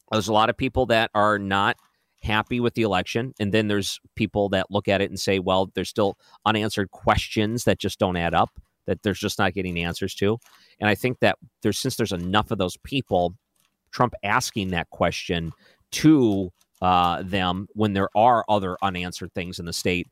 there's 0.10 0.30
a 0.30 0.34
lot 0.34 0.50
of 0.50 0.56
people 0.56 0.86
that 0.86 1.12
are 1.14 1.38
not 1.38 1.76
happy 2.24 2.62
with 2.62 2.76
the 2.76 2.84
election, 2.84 3.34
and 3.42 3.54
then 3.54 3.68
there's 3.68 4.00
people 4.16 4.48
that 4.50 4.68
look 4.72 4.88
at 4.88 5.02
it 5.02 5.10
and 5.10 5.20
say, 5.20 5.40
well, 5.40 5.70
there's 5.76 5.90
still 5.90 6.18
unanswered 6.46 6.92
questions 6.92 7.66
that 7.66 7.78
just 7.78 8.00
don't 8.00 8.16
add 8.16 8.34
up. 8.34 8.52
That 8.86 9.04
there's 9.04 9.20
just 9.20 9.38
not 9.38 9.54
getting 9.54 9.78
answers 9.78 10.16
to. 10.16 10.38
And 10.80 10.90
I 10.90 10.96
think 10.96 11.20
that 11.20 11.38
there's 11.62 11.78
since 11.78 11.98
there's 11.98 12.14
enough 12.14 12.52
of 12.52 12.60
those 12.60 12.78
people, 12.86 13.36
Trump 13.92 14.14
asking 14.24 14.70
that 14.70 14.90
question 14.92 15.52
to 15.92 16.54
uh, 16.82 17.22
them 17.22 17.68
when 17.74 17.92
there 17.92 18.08
are 18.16 18.46
other 18.48 18.78
unanswered 18.82 19.34
things 19.34 19.60
in 19.60 19.66
the 19.66 19.74
state 19.74 20.08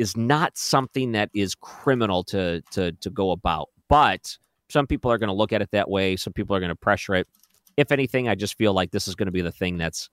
is 0.00 0.16
not 0.16 0.56
something 0.56 1.12
that 1.12 1.30
is 1.34 1.54
criminal 1.54 2.24
to 2.24 2.62
to 2.72 2.92
to 2.92 3.10
go 3.10 3.30
about. 3.30 3.68
But 3.88 4.36
some 4.68 4.86
people 4.86 5.10
are 5.12 5.18
going 5.18 5.28
to 5.28 5.34
look 5.34 5.52
at 5.52 5.62
it 5.62 5.70
that 5.72 5.90
way. 5.90 6.16
Some 6.16 6.32
people 6.32 6.56
are 6.56 6.60
going 6.60 6.70
to 6.70 6.76
pressure 6.76 7.14
it. 7.14 7.28
If 7.76 7.92
anything, 7.92 8.28
I 8.28 8.34
just 8.34 8.56
feel 8.56 8.72
like 8.72 8.90
this 8.90 9.06
is 9.08 9.14
going 9.14 9.26
to 9.26 9.32
be 9.32 9.40
the 9.42 9.52
thing 9.52 9.78
that's, 9.78 10.08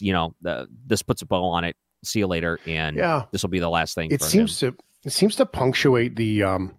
you 0.00 0.12
know, 0.12 0.34
the, 0.42 0.68
this 0.86 1.02
puts 1.02 1.22
a 1.22 1.26
bow 1.26 1.44
on 1.44 1.64
it. 1.64 1.76
See 2.02 2.18
you 2.18 2.26
later, 2.26 2.58
and 2.66 2.96
Yeah. 2.96 3.24
this 3.32 3.42
will 3.42 3.50
be 3.50 3.60
the 3.60 3.70
last 3.70 3.94
thing. 3.94 4.10
it 4.10 4.20
for 4.20 4.26
seems 4.26 4.62
him. 4.62 4.72
to 4.72 4.78
it 5.04 5.10
seems 5.12 5.36
to 5.36 5.46
punctuate 5.46 6.16
the 6.16 6.42
um 6.42 6.74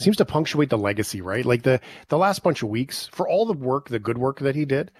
seems 0.00 0.16
to 0.16 0.24
punctuate 0.24 0.70
the 0.70 0.78
legacy 0.78 1.20
right 1.20 1.44
like 1.44 1.62
the 1.62 1.80
the 2.08 2.18
last 2.18 2.42
bunch 2.42 2.62
of 2.62 2.68
weeks 2.68 3.08
for 3.12 3.28
all 3.28 3.46
the 3.46 3.52
work 3.52 3.88
the 3.88 3.98
good 4.00 4.18
work 4.18 4.40
that 4.40 4.56
he 4.56 4.64
did 4.64 4.90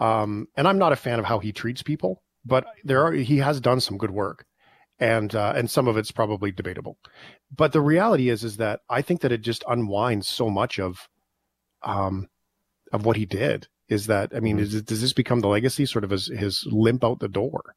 um 0.00 0.48
and 0.56 0.66
i'm 0.66 0.78
not 0.78 0.92
a 0.92 0.96
fan 0.96 1.18
of 1.20 1.24
how 1.24 1.38
he 1.38 1.52
treats 1.52 1.82
people 1.82 2.22
but 2.44 2.66
there 2.82 3.04
are 3.04 3.12
he 3.12 3.38
has 3.38 3.60
done 3.60 3.80
some 3.80 3.96
good 3.98 4.10
work 4.10 4.44
and 5.00 5.34
uh, 5.34 5.52
and 5.56 5.70
some 5.70 5.88
of 5.88 5.96
it's 5.96 6.12
probably 6.12 6.52
debatable 6.52 6.96
but 7.54 7.72
the 7.72 7.80
reality 7.80 8.28
is 8.28 8.44
is 8.44 8.58
that 8.58 8.80
i 8.88 9.02
think 9.02 9.20
that 9.22 9.32
it 9.32 9.40
just 9.40 9.64
unwinds 9.68 10.28
so 10.28 10.48
much 10.50 10.78
of 10.78 11.08
um 11.82 12.28
of 12.92 13.04
what 13.04 13.16
he 13.16 13.26
did 13.26 13.66
is 13.88 14.06
that 14.06 14.30
i 14.34 14.40
mean 14.40 14.58
is 14.58 14.82
does 14.82 15.00
this 15.00 15.12
become 15.12 15.40
the 15.40 15.48
legacy 15.48 15.86
sort 15.86 16.04
of 16.04 16.12
as 16.12 16.26
his 16.26 16.66
limp 16.70 17.02
out 17.04 17.20
the 17.20 17.28
door 17.28 17.74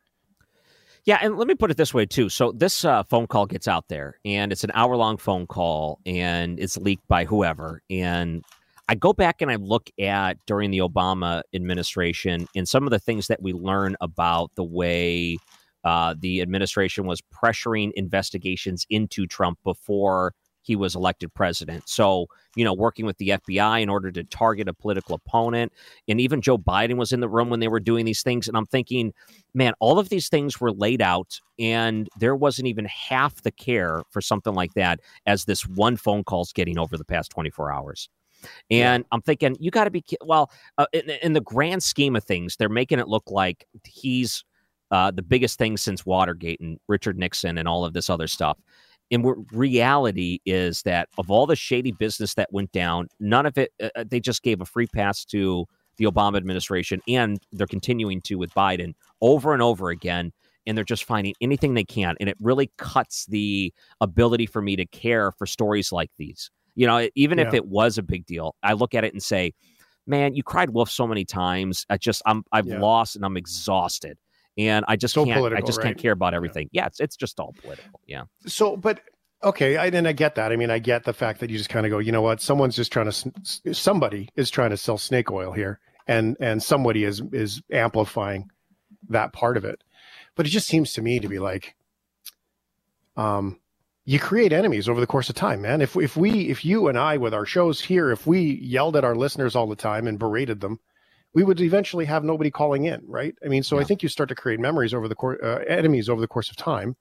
Yeah, 1.05 1.19
and 1.21 1.37
let 1.37 1.47
me 1.49 1.55
put 1.55 1.69
it 1.69 1.75
this 1.75 1.93
way 1.93 2.05
too. 2.05 2.29
So 2.29 2.53
this 2.53 2.85
uh, 2.85 3.03
phone 3.03 3.27
call 3.27 3.45
gets 3.45 3.67
out 3.67 3.89
there, 3.89 4.19
and 4.23 4.53
it's 4.53 4.63
an 4.63 4.71
hour 4.73 4.95
long 4.95 5.17
phone 5.17 5.47
call, 5.47 5.99
and 6.05 6.57
it's 6.59 6.77
leaked 6.77 7.05
by 7.09 7.25
whoever. 7.25 7.81
And 7.89 8.41
I 8.87 8.95
go 8.95 9.13
back 9.13 9.41
and 9.41 9.51
I 9.51 9.55
look 9.55 9.89
at 9.99 10.37
during 10.45 10.71
the 10.71 10.79
Obama 10.79 11.41
administration 11.53 12.47
and 12.55 12.67
some 12.67 12.83
of 12.85 12.91
the 12.91 12.99
things 12.99 13.27
that 13.27 13.41
we 13.41 13.53
learn 13.53 13.95
about 14.01 14.51
the 14.55 14.63
way 14.63 15.37
uh, 15.83 16.15
the 16.17 16.41
administration 16.41 17.05
was 17.05 17.21
pressuring 17.21 17.91
investigations 17.95 18.85
into 18.89 19.27
Trump 19.27 19.59
before 19.63 20.33
he 20.63 20.75
was 20.75 20.95
elected 20.95 21.33
president. 21.33 21.87
So, 21.87 22.27
you 22.55 22.63
know, 22.63 22.73
working 22.73 23.05
with 23.05 23.17
the 23.17 23.29
FBI 23.29 23.81
in 23.81 23.89
order 23.89 24.11
to 24.11 24.23
target 24.23 24.67
a 24.67 24.73
political 24.73 25.15
opponent. 25.15 25.73
And 26.07 26.19
even 26.19 26.41
Joe 26.41 26.57
Biden 26.57 26.95
was 26.95 27.11
in 27.11 27.19
the 27.19 27.29
room 27.29 27.49
when 27.49 27.59
they 27.59 27.67
were 27.67 27.81
doing 27.81 28.05
these 28.05 28.23
things. 28.23 28.47
And 28.47 28.57
I'm 28.57 28.65
thinking, 28.65 29.13
man, 29.53 29.73
all 29.79 29.99
of 29.99 30.09
these 30.09 30.29
things 30.29 30.59
were 30.59 30.71
laid 30.71 31.01
out, 31.01 31.39
and 31.59 32.09
there 32.17 32.35
wasn't 32.35 32.67
even 32.67 32.85
half 32.85 33.43
the 33.43 33.51
care 33.51 34.03
for 34.09 34.21
something 34.21 34.53
like 34.53 34.73
that 34.73 35.01
as 35.25 35.45
this 35.45 35.67
one 35.67 35.97
phone 35.97 36.23
call's 36.23 36.53
getting 36.53 36.79
over 36.79 36.97
the 36.97 37.05
past 37.05 37.29
24 37.31 37.71
hours. 37.71 38.09
And 38.69 39.05
I'm 39.11 39.21
thinking, 39.21 39.55
you 39.59 39.71
got 39.71 39.85
to 39.85 39.91
be 39.91 40.03
well. 40.25 40.51
Uh, 40.77 40.85
in, 40.91 41.09
in 41.21 41.33
the 41.33 41.41
grand 41.41 41.81
scheme 41.83 42.15
of 42.15 42.23
things, 42.23 42.57
they're 42.57 42.67
making 42.67 42.99
it 42.99 43.07
look 43.07 43.23
like 43.27 43.65
he's 43.85 44.43
uh, 44.93 45.11
the 45.11 45.23
biggest 45.23 45.57
thing 45.57 45.75
since 45.75 46.05
Watergate 46.05 46.61
and 46.61 46.77
Richard 46.87 47.17
Nixon 47.17 47.57
and 47.57 47.67
all 47.67 47.83
of 47.83 47.93
this 47.93 48.09
other 48.09 48.27
stuff. 48.27 48.57
And 49.11 49.23
what 49.23 49.37
reality 49.51 50.39
is 50.45 50.83
that 50.83 51.09
of 51.17 51.29
all 51.29 51.45
the 51.45 51.55
shady 51.55 51.91
business 51.91 52.35
that 52.35 52.53
went 52.53 52.71
down, 52.71 53.07
none 53.19 53.45
of 53.45 53.57
it. 53.57 53.71
Uh, 53.81 53.89
uh, 53.95 54.03
they 54.07 54.19
just 54.19 54.43
gave 54.43 54.61
a 54.61 54.65
free 54.65 54.87
pass 54.87 55.25
to 55.25 55.65
the 55.97 56.05
Obama 56.05 56.37
administration, 56.37 57.01
and 57.07 57.39
they're 57.51 57.67
continuing 57.67 58.21
to 58.21 58.35
with 58.35 58.53
Biden 58.53 58.93
over 59.19 59.51
and 59.53 59.61
over 59.61 59.89
again. 59.89 60.31
And 60.65 60.77
they're 60.77 60.85
just 60.85 61.03
finding 61.03 61.33
anything 61.41 61.73
they 61.73 61.83
can, 61.83 62.15
and 62.21 62.29
it 62.29 62.37
really 62.39 62.71
cuts 62.77 63.25
the 63.25 63.73
ability 63.99 64.45
for 64.45 64.61
me 64.61 64.77
to 64.77 64.85
care 64.85 65.31
for 65.33 65.45
stories 65.45 65.91
like 65.91 66.09
these. 66.17 66.49
You 66.75 66.87
know, 66.87 67.09
even 67.15 67.37
if 67.37 67.53
it 67.53 67.65
was 67.65 67.97
a 67.97 68.03
big 68.03 68.25
deal, 68.25 68.55
I 68.63 68.73
look 68.73 68.95
at 68.95 69.03
it 69.03 69.11
and 69.11 69.21
say, 69.21 69.53
man, 70.07 70.35
you 70.35 70.43
cried 70.43 70.69
wolf 70.69 70.89
so 70.89 71.05
many 71.05 71.25
times. 71.25 71.85
I 71.89 71.97
just 71.97 72.21
I'm 72.25 72.43
I've 72.53 72.67
Yeah. 72.67 72.79
lost 72.79 73.15
and 73.17 73.25
I'm 73.25 73.35
exhausted, 73.37 74.17
and 74.57 74.85
I 74.87 74.95
just 74.95 75.13
So 75.13 75.25
can't. 75.25 75.53
I 75.53 75.61
just 75.61 75.79
right? 75.79 75.85
can't 75.85 75.97
care 75.97 76.11
about 76.11 76.33
everything. 76.33 76.69
Yeah, 76.71 76.85
it's 76.85 76.99
it's 76.99 77.15
just 77.15 77.39
all 77.39 77.53
political. 77.61 77.99
Yeah. 78.07 78.23
So, 78.45 78.77
but 78.77 79.01
okay, 79.43 79.77
I, 79.77 79.87
and 79.87 80.07
I 80.07 80.13
get 80.13 80.35
that. 80.35 80.51
I 80.51 80.55
mean, 80.55 80.69
I 80.69 80.79
get 80.79 81.03
the 81.03 81.13
fact 81.13 81.39
that 81.39 81.49
you 81.49 81.57
just 81.57 81.69
kind 81.69 81.85
of 81.85 81.89
go, 81.89 81.99
you 81.99 82.11
know 82.11 82.21
what? 82.21 82.41
Someone's 82.41 82.75
just 82.75 82.91
trying 82.91 83.11
to, 83.11 83.73
somebody 83.73 84.29
is 84.35 84.49
trying 84.49 84.69
to 84.69 84.77
sell 84.77 84.97
snake 84.97 85.31
oil 85.31 85.51
here, 85.51 85.79
and 86.07 86.37
and 86.39 86.61
somebody 86.61 87.03
is 87.03 87.21
is 87.31 87.61
amplifying 87.71 88.49
that 89.09 89.33
part 89.33 89.57
of 89.57 89.65
it. 89.65 89.83
But 90.35 90.45
it 90.45 90.49
just 90.49 90.67
seems 90.67 90.93
to 90.93 91.01
me 91.01 91.19
to 91.19 91.27
be 91.27 91.39
like, 91.39 91.75
um, 93.17 93.59
you 94.05 94.19
create 94.19 94.53
enemies 94.53 94.89
over 94.89 94.99
the 94.99 95.07
course 95.07 95.29
of 95.29 95.35
time, 95.35 95.61
man. 95.61 95.81
If 95.81 95.95
if 95.95 96.15
we, 96.15 96.49
if 96.49 96.63
you 96.63 96.87
and 96.87 96.97
I, 96.97 97.17
with 97.17 97.33
our 97.33 97.45
shows 97.45 97.81
here, 97.81 98.11
if 98.11 98.27
we 98.27 98.41
yelled 98.41 98.95
at 98.95 99.03
our 99.03 99.15
listeners 99.15 99.55
all 99.55 99.67
the 99.67 99.75
time 99.75 100.07
and 100.07 100.19
berated 100.19 100.61
them. 100.61 100.79
We 101.33 101.43
would 101.43 101.59
eventually 101.61 102.05
have 102.05 102.23
nobody 102.23 102.51
calling 102.51 102.85
in, 102.85 103.01
right? 103.07 103.33
I 103.43 103.47
mean, 103.47 103.63
so 103.63 103.79
I 103.79 103.83
think 103.83 104.03
you 104.03 104.09
start 104.09 104.29
to 104.29 104.35
create 104.35 104.59
memories 104.59 104.93
over 104.93 105.07
the 105.07 105.15
course, 105.15 105.39
uh, 105.43 105.63
enemies 105.67 106.07
over 106.09 106.21
the 106.21 106.27
course 106.27 106.49
of 106.49 106.55
time, 106.57 106.95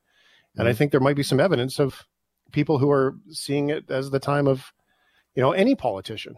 and 0.57 0.67
I 0.69 0.73
think 0.73 0.91
there 0.91 1.01
might 1.01 1.17
be 1.17 1.23
some 1.23 1.39
evidence 1.41 1.79
of 1.79 2.07
people 2.51 2.79
who 2.79 2.91
are 2.91 3.15
seeing 3.31 3.69
it 3.71 3.91
as 3.91 4.11
the 4.11 4.19
time 4.21 4.47
of, 4.47 4.73
you 5.35 5.43
know, 5.43 5.53
any 5.53 5.75
politician. 5.75 6.37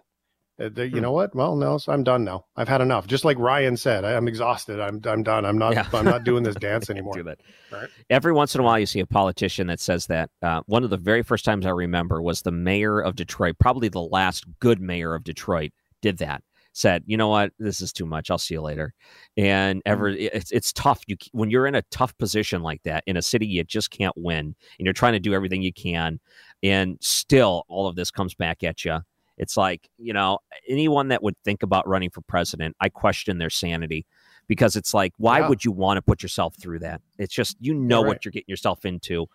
Uh, 0.60 0.68
they- 0.72 0.86
You 0.86 1.00
know 1.00 1.10
what? 1.10 1.34
Well, 1.34 1.56
no, 1.56 1.78
so 1.78 1.92
I'm 1.92 2.04
done 2.04 2.22
now. 2.24 2.44
I've 2.56 2.68
had 2.68 2.80
enough. 2.80 3.08
Just 3.08 3.24
like 3.24 3.36
Ryan 3.40 3.76
said, 3.76 4.04
I, 4.04 4.14
I'm 4.16 4.28
exhausted. 4.28 4.78
I'm 4.80 5.00
I'm 5.04 5.24
done. 5.24 5.44
I'm 5.44 5.58
not. 5.58 5.72
Yeah. 5.74 5.88
I'm 5.92 6.04
not 6.04 6.22
doing 6.22 6.44
this 6.44 6.54
dance 6.68 6.90
anymore. 6.90 7.14
do 7.14 7.24
that. 7.24 7.40
Right. 7.72 7.88
Every 8.08 8.32
once 8.32 8.54
in 8.54 8.60
a 8.60 8.64
while, 8.64 8.78
you 8.78 8.86
see 8.86 9.00
a 9.00 9.06
politician 9.06 9.66
that 9.66 9.80
says 9.80 10.06
that. 10.06 10.30
Uh, 10.42 10.62
one 10.66 10.84
of 10.84 10.90
the 10.90 10.96
very 10.96 11.24
first 11.24 11.44
times 11.44 11.66
I 11.66 11.70
remember 11.70 12.22
was 12.22 12.42
the 12.42 12.52
mayor 12.52 13.00
of 13.00 13.16
Detroit, 13.16 13.56
probably 13.58 13.88
the 13.88 14.00
last 14.00 14.44
good 14.60 14.80
mayor 14.80 15.14
of 15.16 15.24
Detroit, 15.24 15.72
did 16.00 16.18
that. 16.18 16.42
Said, 16.76 17.04
you 17.06 17.16
know 17.16 17.28
what, 17.28 17.52
this 17.60 17.80
is 17.80 17.92
too 17.92 18.04
much. 18.04 18.32
I'll 18.32 18.38
see 18.38 18.54
you 18.54 18.60
later. 18.60 18.92
And 19.36 19.80
ever, 19.86 20.08
it's 20.08 20.50
it's 20.50 20.72
tough. 20.72 21.02
You 21.06 21.16
when 21.30 21.48
you're 21.48 21.68
in 21.68 21.76
a 21.76 21.82
tough 21.82 22.18
position 22.18 22.62
like 22.62 22.82
that 22.82 23.04
in 23.06 23.16
a 23.16 23.22
city 23.22 23.46
you 23.46 23.62
just 23.62 23.90
can't 23.90 24.14
win, 24.16 24.56
and 24.78 24.84
you're 24.84 24.92
trying 24.92 25.12
to 25.12 25.20
do 25.20 25.34
everything 25.34 25.62
you 25.62 25.72
can, 25.72 26.18
and 26.64 26.98
still 27.00 27.64
all 27.68 27.86
of 27.86 27.94
this 27.94 28.10
comes 28.10 28.34
back 28.34 28.64
at 28.64 28.84
you. 28.84 28.98
It's 29.38 29.56
like 29.56 29.88
you 29.98 30.12
know 30.12 30.40
anyone 30.68 31.08
that 31.08 31.22
would 31.22 31.36
think 31.44 31.62
about 31.62 31.86
running 31.86 32.10
for 32.10 32.22
president, 32.22 32.74
I 32.80 32.88
question 32.88 33.38
their 33.38 33.50
sanity 33.50 34.04
because 34.48 34.74
it's 34.74 34.92
like 34.92 35.12
why 35.16 35.38
Yeah. 35.38 35.48
would 35.48 35.64
you 35.64 35.70
want 35.70 35.98
to 35.98 36.02
put 36.02 36.24
yourself 36.24 36.56
through 36.60 36.80
that? 36.80 37.00
It's 37.20 37.32
just 37.32 37.56
you 37.60 37.72
know 37.72 38.00
You're 38.00 38.08
what 38.08 38.24
you're 38.24 38.32
getting 38.32 38.48
yourself 38.52 38.84
into. 38.84 39.26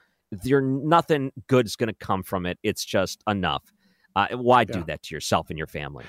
You're 0.44 0.62
nothing 0.62 1.32
good 1.48 1.66
is 1.66 1.78
going 1.78 1.88
to 1.88 1.96
come 1.96 2.22
from 2.24 2.46
it. 2.46 2.60
It's 2.64 2.84
just 2.84 3.24
enough. 3.30 3.64
Uh, 4.14 4.28
why 4.34 4.66
do 4.66 4.84
that 4.88 5.04
to 5.04 5.16
yourself 5.16 5.50
and 5.50 5.58
your 5.58 5.68
family? 5.68 6.04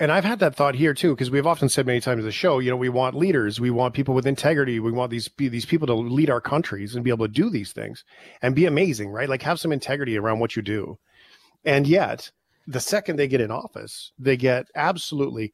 And 0.00 0.12
I've 0.12 0.24
had 0.24 0.38
that 0.38 0.54
thought 0.54 0.76
here 0.76 0.94
too, 0.94 1.14
because 1.14 1.30
we've 1.30 1.46
often 1.46 1.68
said 1.68 1.86
many 1.86 2.00
times 2.00 2.20
in 2.20 2.24
the 2.24 2.32
show, 2.32 2.60
you 2.60 2.70
know, 2.70 2.76
we 2.76 2.88
want 2.88 3.16
leaders, 3.16 3.60
we 3.60 3.70
want 3.70 3.94
people 3.94 4.14
with 4.14 4.26
integrity, 4.26 4.78
we 4.78 4.92
want 4.92 5.10
these 5.10 5.28
be- 5.28 5.48
these 5.48 5.66
people 5.66 5.86
to 5.88 5.94
lead 5.94 6.30
our 6.30 6.40
countries 6.40 6.94
and 6.94 7.04
be 7.04 7.10
able 7.10 7.26
to 7.26 7.32
do 7.32 7.50
these 7.50 7.72
things 7.72 8.04
and 8.40 8.54
be 8.54 8.66
amazing, 8.66 9.10
right? 9.10 9.28
Like 9.28 9.42
have 9.42 9.58
some 9.58 9.72
integrity 9.72 10.16
around 10.16 10.38
what 10.38 10.54
you 10.54 10.62
do. 10.62 10.98
And 11.64 11.86
yet, 11.86 12.30
the 12.66 12.80
second 12.80 13.16
they 13.16 13.26
get 13.26 13.40
in 13.40 13.50
office, 13.50 14.12
they 14.18 14.36
get 14.36 14.66
absolutely 14.76 15.52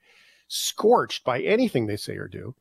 scorched 0.49 1.25
by 1.25 1.41
anything 1.41 1.87
they 1.87 1.97
say 1.97 2.17
or 2.17 2.29
do. 2.29 2.55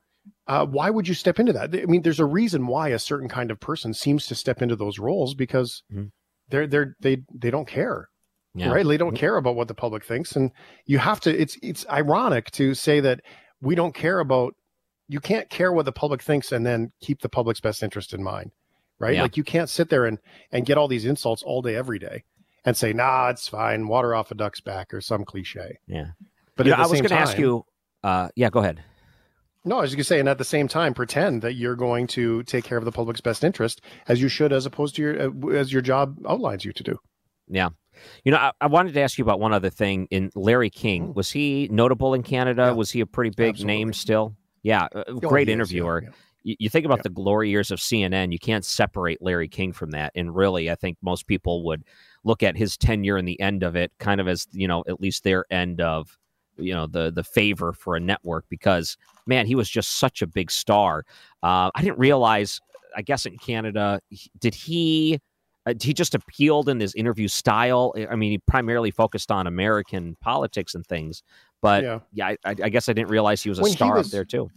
Uh, 0.48 0.65
why 0.65 0.89
would 0.89 1.08
you 1.08 1.13
step 1.13 1.38
into 1.38 1.52
that? 1.52 1.76
I 1.76 1.86
mean, 1.86 2.04
there's 2.04 2.19
a 2.19 2.26
reason 2.26 2.65
why 2.67 2.89
a 2.89 3.00
certain 3.00 3.28
kind 3.28 3.52
of 3.52 3.60
person 3.60 3.93
seems 3.93 4.26
to 4.28 4.36
step 4.36 4.62
into 4.62 4.78
those 4.78 5.00
roles 5.00 5.34
because 5.34 5.84
they're 6.48 6.67
they're 6.67 6.96
they 7.02 7.24
they 7.34 7.52
don't 7.52 7.67
care 7.67 8.10
Yeah. 8.56 8.72
right 8.72 8.86
they 8.86 8.98
don't 8.98 9.16
care 9.16 9.38
about 9.38 9.56
what 9.56 9.68
the 9.68 9.74
public 9.74 10.04
thinks 10.06 10.36
and 10.36 10.52
you 10.86 11.00
have 11.00 11.20
to 11.22 11.36
it's 11.36 11.58
it's 11.63 11.86
ironic 11.89 12.52
to 12.52 12.74
say 12.76 13.00
that 13.00 13.22
we 13.62 13.74
don't 13.76 13.96
care 13.96 14.20
about 14.20 14.54
you 15.08 15.20
can't 15.20 15.50
care 15.50 15.72
what 15.74 15.86
the 15.86 15.92
public 15.92 16.22
thinks 16.22 16.52
and 16.52 16.63
then 16.66 16.92
keep 17.02 17.22
the 17.22 17.30
public's 17.30 17.60
best 17.62 17.82
interest 17.82 18.13
in 18.13 18.22
mind 18.24 18.52
right 19.00 19.16
Yeah. 19.16 19.24
like 19.24 19.38
you 19.38 19.44
can't 19.44 19.70
sit 19.70 19.89
there 19.89 20.06
and 20.06 20.20
and 20.52 20.66
get 20.68 20.78
all 20.78 20.88
these 20.88 21.04
insults 21.06 21.42
all 21.42 21.62
day 21.63 21.76
every 21.76 21.98
day 21.98 22.26
and 22.63 22.78
say 22.78 22.94
nah 22.94 23.30
it's 23.30 23.48
fine 23.48 23.88
water 23.88 24.13
off 24.13 24.30
a 24.30 24.36
duck's 24.36 24.62
back 24.62 24.94
or 24.94 25.02
some 25.02 25.26
cliche 25.26 25.80
Yeah. 25.88 26.12
but 26.56 26.66
You 26.68 26.74
know, 26.74 26.78
I 26.78 26.82
was 26.88 27.02
going 27.02 27.10
to 27.10 27.16
ask 27.16 27.38
you. 27.39 27.66
Uh, 28.04 28.30
yeah, 28.36 28.50
go 28.52 28.60
ahead. 28.60 28.84
no, 29.66 29.78
I 29.78 29.82
was 29.82 29.92
going 29.92 30.00
to 30.00 30.04
say, 30.04 30.20
and 30.20 30.28
at 30.30 30.38
the 30.38 30.44
same 30.44 30.68
time, 30.68 30.94
pretend 30.94 31.42
that 31.42 31.54
you're 31.54 31.76
going 31.78 32.06
to 32.08 32.44
take 32.44 32.66
care 32.66 32.78
of 32.78 32.84
the 32.86 32.92
public's 32.92 33.22
best 33.22 33.44
interest 33.46 33.82
as 34.10 34.22
you 34.22 34.28
should, 34.28 34.52
as 34.54 34.66
opposed 34.66 34.96
to 34.98 35.02
your 35.02 35.22
uh, 35.30 35.48
as 35.58 35.72
your 35.74 35.82
job 35.82 36.18
outlines 36.28 36.66
you 36.66 36.74
to 36.74 36.84
do. 36.84 37.00
Yeah. 37.48 37.70
You 38.23 38.32
know, 38.32 38.38
I, 38.38 38.51
I 38.62 38.67
wanted 38.67 38.93
to 38.93 39.01
ask 39.01 39.17
you 39.17 39.23
about 39.23 39.39
one 39.39 39.53
other 39.53 39.69
thing. 39.69 40.08
In 40.12 40.32
Larry 40.36 40.69
King, 40.69 41.13
was 41.13 41.32
he 41.32 41.67
notable 41.71 42.13
in 42.13 42.23
Canada? 42.23 42.73
Was 42.73 42.91
he 42.91 42.99
a 43.01 43.06
pretty 43.06 43.32
big 43.32 43.63
name 43.63 43.93
still? 43.93 44.36
Yeah, 44.63 44.88
Oh, 44.95 45.19
great 45.19 45.47
is, 45.47 45.51
yeah, 45.51 45.53
interviewer. 45.53 46.03
You, 46.43 46.56
you 46.60 46.69
think 46.69 46.86
about 46.86 47.03
the 47.03 47.10
glory 47.10 47.49
years 47.49 47.71
of 47.71 47.79
CNN, 47.79 48.32
you 48.32 48.39
can't 48.39 48.65
separate 48.65 49.21
Larry 49.21 49.47
King 49.47 49.73
from 49.73 49.91
that. 49.91 50.12
And 50.15 50.36
really, 50.36 50.69
I 50.71 50.75
think 50.75 50.97
most 51.01 51.27
people 51.27 51.63
would 51.65 51.84
look 52.23 52.43
at 52.43 52.58
his 52.58 52.77
tenure 52.77 53.17
and 53.17 53.27
the 53.27 53.39
end 53.39 53.63
of 53.63 53.75
it 53.75 53.91
kind 53.99 54.21
of 54.21 54.27
as, 54.27 54.47
you 54.51 54.67
know, 54.67 54.84
at 54.88 55.01
least 55.01 55.23
their 55.23 55.45
end 55.51 55.82
of, 55.82 56.17
you 56.58 56.73
know, 56.73 56.86
the 56.88 57.12
the 57.12 57.23
favor 57.23 57.73
for 57.73 57.95
a 57.95 57.99
network 57.99 58.45
because, 58.49 58.95
man, 59.25 59.45
he 59.47 59.56
was 59.56 59.69
just 59.69 59.97
such 59.97 60.21
a 60.21 60.27
big 60.27 60.51
star. 60.51 61.03
Uh, 61.41 61.71
I 61.75 61.82
didn't 61.82 61.97
realize, 61.99 62.60
I 62.95 63.01
guess 63.01 63.25
in 63.25 63.38
Canada, 63.38 63.99
did 64.39 64.53
he 64.53 65.19
uh, 65.65 65.73
he 65.82 65.93
just 65.93 66.13
appealed 66.15 66.67
in 66.69 66.80
his 66.80 66.93
interview 66.95 67.28
style. 67.28 67.93
I 68.10 68.15
mean, 68.15 68.32
he 68.32 68.38
primarily 68.39 68.91
focused 68.91 69.32
on 69.32 69.47
American 69.47 70.15
politics 70.21 70.76
and 70.76 70.86
things. 70.86 71.23
But 71.62 71.84
Yeah. 71.84 71.99
yeah, 72.12 72.28
I, 72.43 72.56
I 72.63 72.69
guess 72.69 72.89
I 72.89 72.93
didn't 72.93 73.10
realize 73.10 73.41
he 73.41 73.49
was 73.49 73.60
a 73.60 73.63
When 73.63 73.71
star 73.71 73.95
was- 73.97 74.08
up 74.08 74.12
there 74.12 74.26
too. 74.26 74.49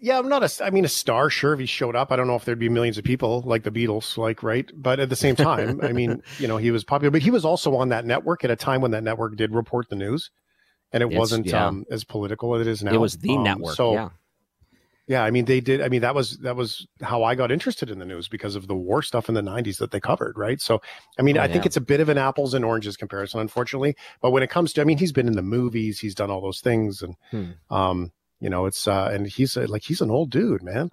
Yeah, 0.00 0.18
I'm 0.18 0.30
not 0.30 0.42
a. 0.42 0.64
I 0.64 0.70
mean, 0.70 0.86
a 0.86 0.88
star. 0.88 1.28
Sure, 1.28 1.52
if 1.52 1.60
he 1.60 1.66
showed 1.66 1.94
up, 1.94 2.10
I 2.10 2.16
don't 2.16 2.26
know 2.26 2.36
if 2.36 2.46
there'd 2.46 2.58
be 2.58 2.70
millions 2.70 2.96
of 2.96 3.04
people 3.04 3.42
like 3.44 3.64
the 3.64 3.70
Beatles, 3.70 4.16
like 4.16 4.42
right. 4.42 4.70
But 4.74 4.98
at 4.98 5.10
the 5.10 5.16
same 5.16 5.36
time, 5.36 5.78
I 5.82 5.92
mean, 5.92 6.22
you 6.38 6.48
know, 6.48 6.56
he 6.56 6.70
was 6.70 6.84
popular, 6.84 7.10
but 7.10 7.20
he 7.20 7.30
was 7.30 7.44
also 7.44 7.76
on 7.76 7.90
that 7.90 8.06
network 8.06 8.44
at 8.44 8.50
a 8.50 8.56
time 8.56 8.80
when 8.80 8.92
that 8.92 9.02
network 9.04 9.36
did 9.36 9.52
report 9.54 9.90
the 9.90 9.96
news, 9.96 10.30
and 10.90 11.02
it 11.02 11.06
It's- 11.08 11.18
wasn't 11.18 11.44
yeah. 11.48 11.66
um, 11.66 11.84
as 11.90 12.02
political 12.02 12.54
as 12.54 12.62
it 12.62 12.66
is 12.66 12.82
now. 12.82 12.94
It 12.94 12.96
was 12.98 13.18
the 13.18 13.34
Um, 13.36 13.42
network. 13.44 13.76
So 13.76 13.92
yeah. 13.92 14.08
Yeah, 15.06 15.22
I 15.22 15.30
mean, 15.30 15.44
they 15.44 15.60
did. 15.60 15.80
I 15.82 15.88
mean, 15.88 16.00
that 16.00 16.14
was 16.14 16.38
that 16.38 16.56
was 16.56 16.86
how 17.02 17.22
I 17.24 17.34
got 17.34 17.52
interested 17.52 17.90
in 17.90 17.98
the 17.98 18.04
news 18.04 18.26
because 18.28 18.56
of 18.56 18.68
the 18.68 18.74
war 18.74 19.02
stuff 19.02 19.28
in 19.28 19.34
the 19.34 19.42
'90s 19.42 19.78
that 19.78 19.90
they 19.90 20.00
covered, 20.00 20.38
right? 20.38 20.60
So, 20.60 20.80
I 21.18 21.22
mean, 21.22 21.36
Oh, 21.36 21.42
I 21.42 21.48
think 21.48 21.66
it's 21.66 21.76
a 21.76 21.80
bit 21.80 22.00
of 22.00 22.08
an 22.08 22.18
apples 22.18 22.54
and 22.54 22.64
oranges 22.64 22.96
comparison, 22.96 23.40
unfortunately. 23.40 23.96
But 24.22 24.30
when 24.30 24.42
it 24.42 24.50
comes 24.50 24.72
to, 24.74 24.80
I 24.80 24.84
mean, 24.84 24.98
he's 24.98 25.12
been 25.12 25.26
in 25.26 25.34
the 25.34 25.42
movies, 25.42 25.98
he's 26.00 26.14
done 26.14 26.30
all 26.30 26.40
those 26.40 26.60
things, 26.60 27.02
and 27.02 27.16
Hmm. 27.30 27.74
um, 27.74 28.12
you 28.40 28.50
know, 28.50 28.66
it's 28.66 28.88
uh, 28.88 29.10
and 29.12 29.26
he's 29.26 29.56
uh, 29.56 29.66
like 29.68 29.82
he's 29.82 30.00
an 30.00 30.10
old 30.10 30.30
dude, 30.30 30.62
man. 30.62 30.90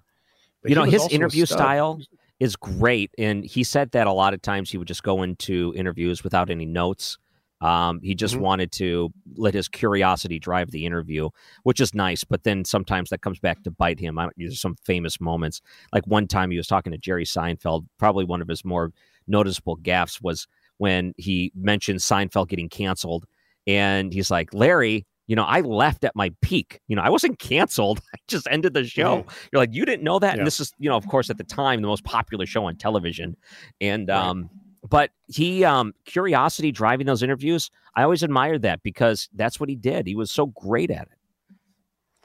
But 0.62 0.70
you 0.70 0.74
know, 0.76 0.84
his 0.84 1.08
interview 1.08 1.46
style 1.46 2.00
is 2.38 2.56
great. 2.56 3.10
And 3.18 3.44
he 3.44 3.62
said 3.62 3.92
that 3.92 4.06
a 4.06 4.12
lot 4.12 4.34
of 4.34 4.42
times 4.42 4.70
he 4.70 4.78
would 4.78 4.88
just 4.88 5.02
go 5.02 5.22
into 5.22 5.72
interviews 5.76 6.24
without 6.24 6.50
any 6.50 6.66
notes. 6.66 7.18
Um, 7.62 8.00
he 8.02 8.14
just 8.14 8.34
Mhm. 8.34 8.40
wanted 8.40 8.72
to 8.72 9.12
let 9.36 9.54
his 9.54 9.68
curiosity 9.68 10.38
drive 10.38 10.72
the 10.72 10.84
interview, 10.84 11.30
which 11.62 11.80
is 11.80 11.94
nice. 11.94 12.24
But 12.24 12.42
then 12.42 12.64
sometimes 12.64 13.08
that 13.10 13.22
comes 13.22 13.38
back 13.38 13.62
to 13.62 13.70
bite 13.70 14.00
him. 14.00 14.18
I 14.18 14.28
there's 14.36 14.60
some 14.60 14.74
famous 14.84 15.20
moments. 15.20 15.62
Like 15.92 16.04
one 16.06 16.26
time 16.26 16.50
he 16.50 16.56
was 16.56 16.66
talking 16.66 16.90
to 16.92 16.98
Jerry 16.98 17.24
Seinfeld. 17.24 17.86
Probably 17.98 18.24
one 18.24 18.42
of 18.42 18.48
his 18.48 18.64
more 18.64 18.92
noticeable 19.28 19.76
gaffes 19.76 20.20
was 20.20 20.48
when 20.78 21.14
he 21.16 21.52
mentioned 21.54 22.00
Seinfeld 22.00 22.48
getting 22.48 22.68
canceled, 22.68 23.26
and 23.66 24.12
he's 24.12 24.30
like, 24.30 24.52
"Larry, 24.52 25.06
you 25.28 25.36
know, 25.36 25.44
I 25.44 25.60
left 25.60 26.02
at 26.02 26.16
my 26.16 26.32
peak. 26.42 26.80
You 26.88 26.96
know, 26.96 27.02
I 27.02 27.10
wasn't 27.10 27.38
canceled. 27.38 28.00
I 28.14 28.18
just 28.26 28.48
ended 28.50 28.74
the 28.74 28.84
show. 28.84 29.24
You're 29.52 29.62
like, 29.62 29.72
you 29.72 29.84
didn't 29.84 30.02
know 30.02 30.18
that. 30.18 30.34
Yeah. 30.34 30.38
And 30.38 30.46
this 30.46 30.58
is, 30.58 30.72
you 30.80 30.90
know, 30.90 30.96
of 30.96 31.06
course, 31.06 31.30
at 31.30 31.38
the 31.38 31.44
time, 31.44 31.80
the 31.80 31.86
most 31.86 32.02
popular 32.02 32.44
show 32.44 32.64
on 32.64 32.74
television. 32.76 33.36
And, 33.80 34.10
um, 34.10 34.50
but 34.88 35.10
he, 35.28 35.64
um, 35.64 35.94
curiosity 36.04 36.72
driving 36.72 37.06
those 37.06 37.22
interviews, 37.22 37.70
I 37.94 38.02
always 38.02 38.22
admired 38.22 38.62
that 38.62 38.82
because 38.82 39.28
that's 39.34 39.60
what 39.60 39.68
he 39.68 39.76
did. 39.76 40.06
He 40.06 40.14
was 40.14 40.30
so 40.30 40.46
great 40.46 40.90
at 40.90 41.02
it. 41.02 41.18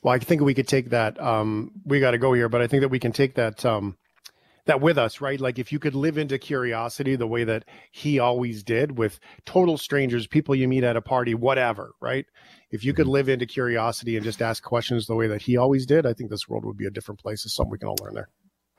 Well, 0.03 0.13
I 0.13 0.19
think 0.19 0.41
we 0.41 0.53
could 0.53 0.67
take 0.67 0.91
that. 0.91 1.19
Um, 1.21 1.71
we 1.85 1.99
got 1.99 2.11
to 2.11 2.17
go 2.17 2.33
here, 2.33 2.49
but 2.49 2.61
I 2.61 2.67
think 2.67 2.81
that 2.81 2.89
we 2.89 2.99
can 2.99 3.11
take 3.11 3.35
that 3.35 3.65
um, 3.65 3.97
that 4.67 4.79
with 4.79 4.97
us, 4.97 5.21
right? 5.21 5.39
Like 5.39 5.57
if 5.59 5.71
you 5.71 5.79
could 5.79 5.95
live 5.95 6.17
into 6.17 6.37
curiosity 6.37 7.15
the 7.15 7.27
way 7.27 7.43
that 7.43 7.65
he 7.91 8.19
always 8.19 8.63
did 8.63 8.97
with 8.97 9.19
total 9.45 9.77
strangers, 9.77 10.27
people 10.27 10.55
you 10.55 10.67
meet 10.67 10.83
at 10.83 10.95
a 10.95 11.01
party, 11.01 11.33
whatever, 11.33 11.93
right? 11.99 12.25
If 12.69 12.85
you 12.85 12.93
could 12.93 13.07
live 13.07 13.29
into 13.29 13.45
curiosity 13.45 14.15
and 14.15 14.23
just 14.23 14.41
ask 14.41 14.61
questions 14.63 15.07
the 15.07 15.15
way 15.15 15.27
that 15.27 15.41
he 15.41 15.57
always 15.57 15.85
did, 15.85 16.05
I 16.05 16.13
think 16.13 16.29
this 16.29 16.47
world 16.47 16.65
would 16.65 16.77
be 16.77 16.85
a 16.85 16.91
different 16.91 17.19
place. 17.19 17.45
It's 17.45 17.55
something 17.55 17.71
we 17.71 17.79
can 17.79 17.87
all 17.87 17.97
learn 18.01 18.13
there. 18.13 18.29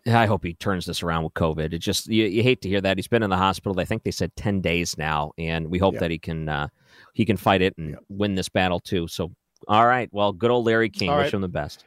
I 0.09 0.26
hope 0.26 0.44
he 0.44 0.54
turns 0.54 0.86
this 0.86 1.02
around 1.02 1.24
with 1.24 1.34
COVID. 1.34 1.72
It 1.72 1.78
just 1.78 2.06
you, 2.09 2.24
you 2.24 2.42
hate 2.42 2.61
to 2.62 2.68
hear 2.68 2.80
that 2.80 2.96
he's 2.98 3.09
been 3.09 3.22
in 3.22 3.30
the 3.30 3.36
hospital. 3.36 3.78
I 3.80 3.84
think 3.84 4.02
they 4.04 4.11
said 4.11 4.34
ten 4.36 4.61
days 4.61 4.96
now, 4.98 5.32
and 5.38 5.68
we 5.70 5.78
hope 5.78 5.94
Yeah. 5.94 6.00
that 6.00 6.11
he 6.11 6.18
can 6.18 6.48
uh, 6.48 6.68
he 7.14 7.24
can 7.24 7.36
fight 7.36 7.62
it 7.62 7.74
and 7.78 7.96
win 8.09 8.34
this 8.34 8.48
battle 8.48 8.80
too. 8.80 9.09
So, 9.09 9.32
all 9.66 9.86
right, 9.86 10.09
well, 10.12 10.32
good 10.32 10.50
old 10.50 10.66
Larry 10.66 10.88
King. 10.90 11.11
All 11.11 11.16
Wish 11.18 11.26
right. 11.26 11.34
him 11.34 11.40
the 11.40 11.48
best. 11.48 11.84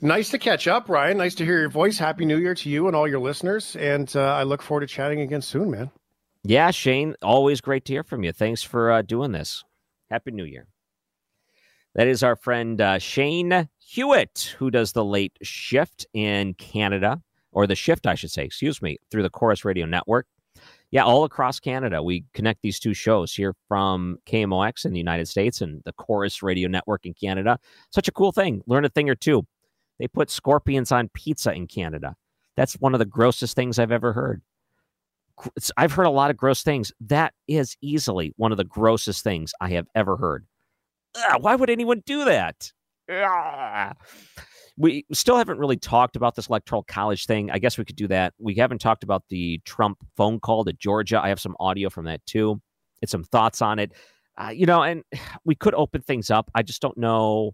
Nice 0.00 0.30
to 0.30 0.38
catch 0.38 0.66
up, 0.66 0.88
Ryan. 0.88 1.18
Nice 1.18 1.34
to 1.36 1.44
hear 1.44 1.60
your 1.60 1.68
voice. 1.68 1.98
Happy 1.98 2.24
New 2.24 2.38
Year 2.38 2.54
to 2.54 2.70
you 2.70 2.86
and 2.86 2.96
all 2.96 3.06
your 3.06 3.20
listeners. 3.20 3.76
And 3.76 4.10
uh, 4.16 4.20
I 4.34 4.42
look 4.44 4.62
forward 4.62 4.80
to 4.80 4.86
chatting 4.86 5.20
again 5.20 5.42
soon, 5.42 5.70
man. 5.70 5.90
Yeah, 6.42 6.70
Shane, 6.70 7.14
always 7.22 7.60
great 7.60 7.84
to 7.86 7.92
hear 7.92 8.02
from 8.02 8.22
you. 8.22 8.32
Thanks 8.32 8.62
for 8.62 8.90
uh, 8.90 9.02
doing 9.02 9.32
this. 9.32 9.62
Happy 10.10 10.30
New 10.30 10.44
Year. 10.44 10.66
That 11.94 12.06
is 12.08 12.22
our 12.22 12.34
friend 12.36 12.80
uh, 12.80 12.98
Shane 12.98 13.68
Hewitt, 13.78 14.56
who 14.58 14.70
does 14.70 14.92
the 14.92 15.04
late 15.04 15.36
shift 15.42 16.06
in 16.12 16.54
Canada, 16.54 17.22
or 17.54 17.66
the 17.66 17.74
shift, 17.74 18.06
I 18.06 18.14
should 18.14 18.30
say, 18.30 18.44
excuse 18.44 18.82
me, 18.82 18.98
through 19.10 19.22
the 19.22 19.30
Corus 19.30 19.64
Radio 19.64 19.86
Network. 19.86 20.26
Yeah, 20.90 21.04
all 21.04 21.24
across 21.24 21.58
Canada. 21.58 22.02
We 22.02 22.24
connect 22.34 22.62
these 22.62 22.78
two 22.78 22.94
shows 22.94 23.32
here 23.32 23.54
from 23.66 24.18
KMOX 24.26 24.84
in 24.84 24.92
the 24.92 24.98
United 24.98 25.26
States 25.26 25.60
and 25.60 25.82
the 25.84 25.92
Corus 25.92 26.42
Radio 26.42 26.68
Network 26.68 27.06
in 27.06 27.14
Canada. 27.14 27.58
Such 27.90 28.06
a 28.06 28.12
cool 28.12 28.30
thing. 28.30 28.62
Learn 28.66 28.84
a 28.84 28.88
thing 28.88 29.08
or 29.08 29.14
two. 29.14 29.44
They 29.98 30.06
put 30.06 30.30
scorpions 30.30 30.92
on 30.92 31.08
pizza 31.14 31.52
in 31.52 31.66
Canada. 31.66 32.14
That's 32.56 32.74
one 32.74 32.94
of 32.94 32.98
the 32.98 33.04
grossest 33.04 33.56
things 33.56 33.78
I've 33.78 33.90
ever 33.90 34.12
heard. 34.12 34.42
I've 35.76 35.92
heard 35.92 36.06
a 36.06 36.10
lot 36.10 36.30
of 36.30 36.36
gross 36.36 36.62
things. 36.62 36.92
That 37.00 37.34
is 37.48 37.76
easily 37.80 38.32
one 38.36 38.52
of 38.52 38.58
the 38.58 38.64
grossest 38.64 39.24
things 39.24 39.52
I 39.60 39.70
have 39.70 39.86
ever 39.96 40.16
heard. 40.16 40.46
Ugh, 41.16 41.42
why 41.42 41.56
would 41.56 41.70
anyone 41.70 42.02
do 42.06 42.24
that? 42.24 42.72
We 44.76 45.06
still 45.12 45.36
haven't 45.36 45.58
really 45.58 45.76
talked 45.76 46.16
about 46.16 46.34
this 46.34 46.48
electoral 46.48 46.82
college 46.82 47.26
thing. 47.26 47.50
I 47.50 47.58
guess 47.58 47.78
we 47.78 47.84
could 47.84 47.96
do 47.96 48.08
that. 48.08 48.34
We 48.38 48.54
haven't 48.56 48.80
talked 48.80 49.04
about 49.04 49.22
the 49.28 49.60
Trump 49.64 49.98
phone 50.16 50.40
call 50.40 50.64
to 50.64 50.72
Georgia. 50.72 51.20
I 51.22 51.28
have 51.28 51.40
some 51.40 51.56
audio 51.60 51.90
from 51.90 52.06
that 52.06 52.24
too, 52.26 52.60
and 53.00 53.08
some 53.08 53.22
thoughts 53.24 53.62
on 53.62 53.78
it. 53.78 53.92
Uh, 54.36 54.50
you 54.50 54.66
know, 54.66 54.82
and 54.82 55.04
we 55.44 55.54
could 55.54 55.74
open 55.74 56.02
things 56.02 56.30
up. 56.30 56.50
I 56.54 56.62
just 56.62 56.82
don't 56.82 56.98
know. 56.98 57.52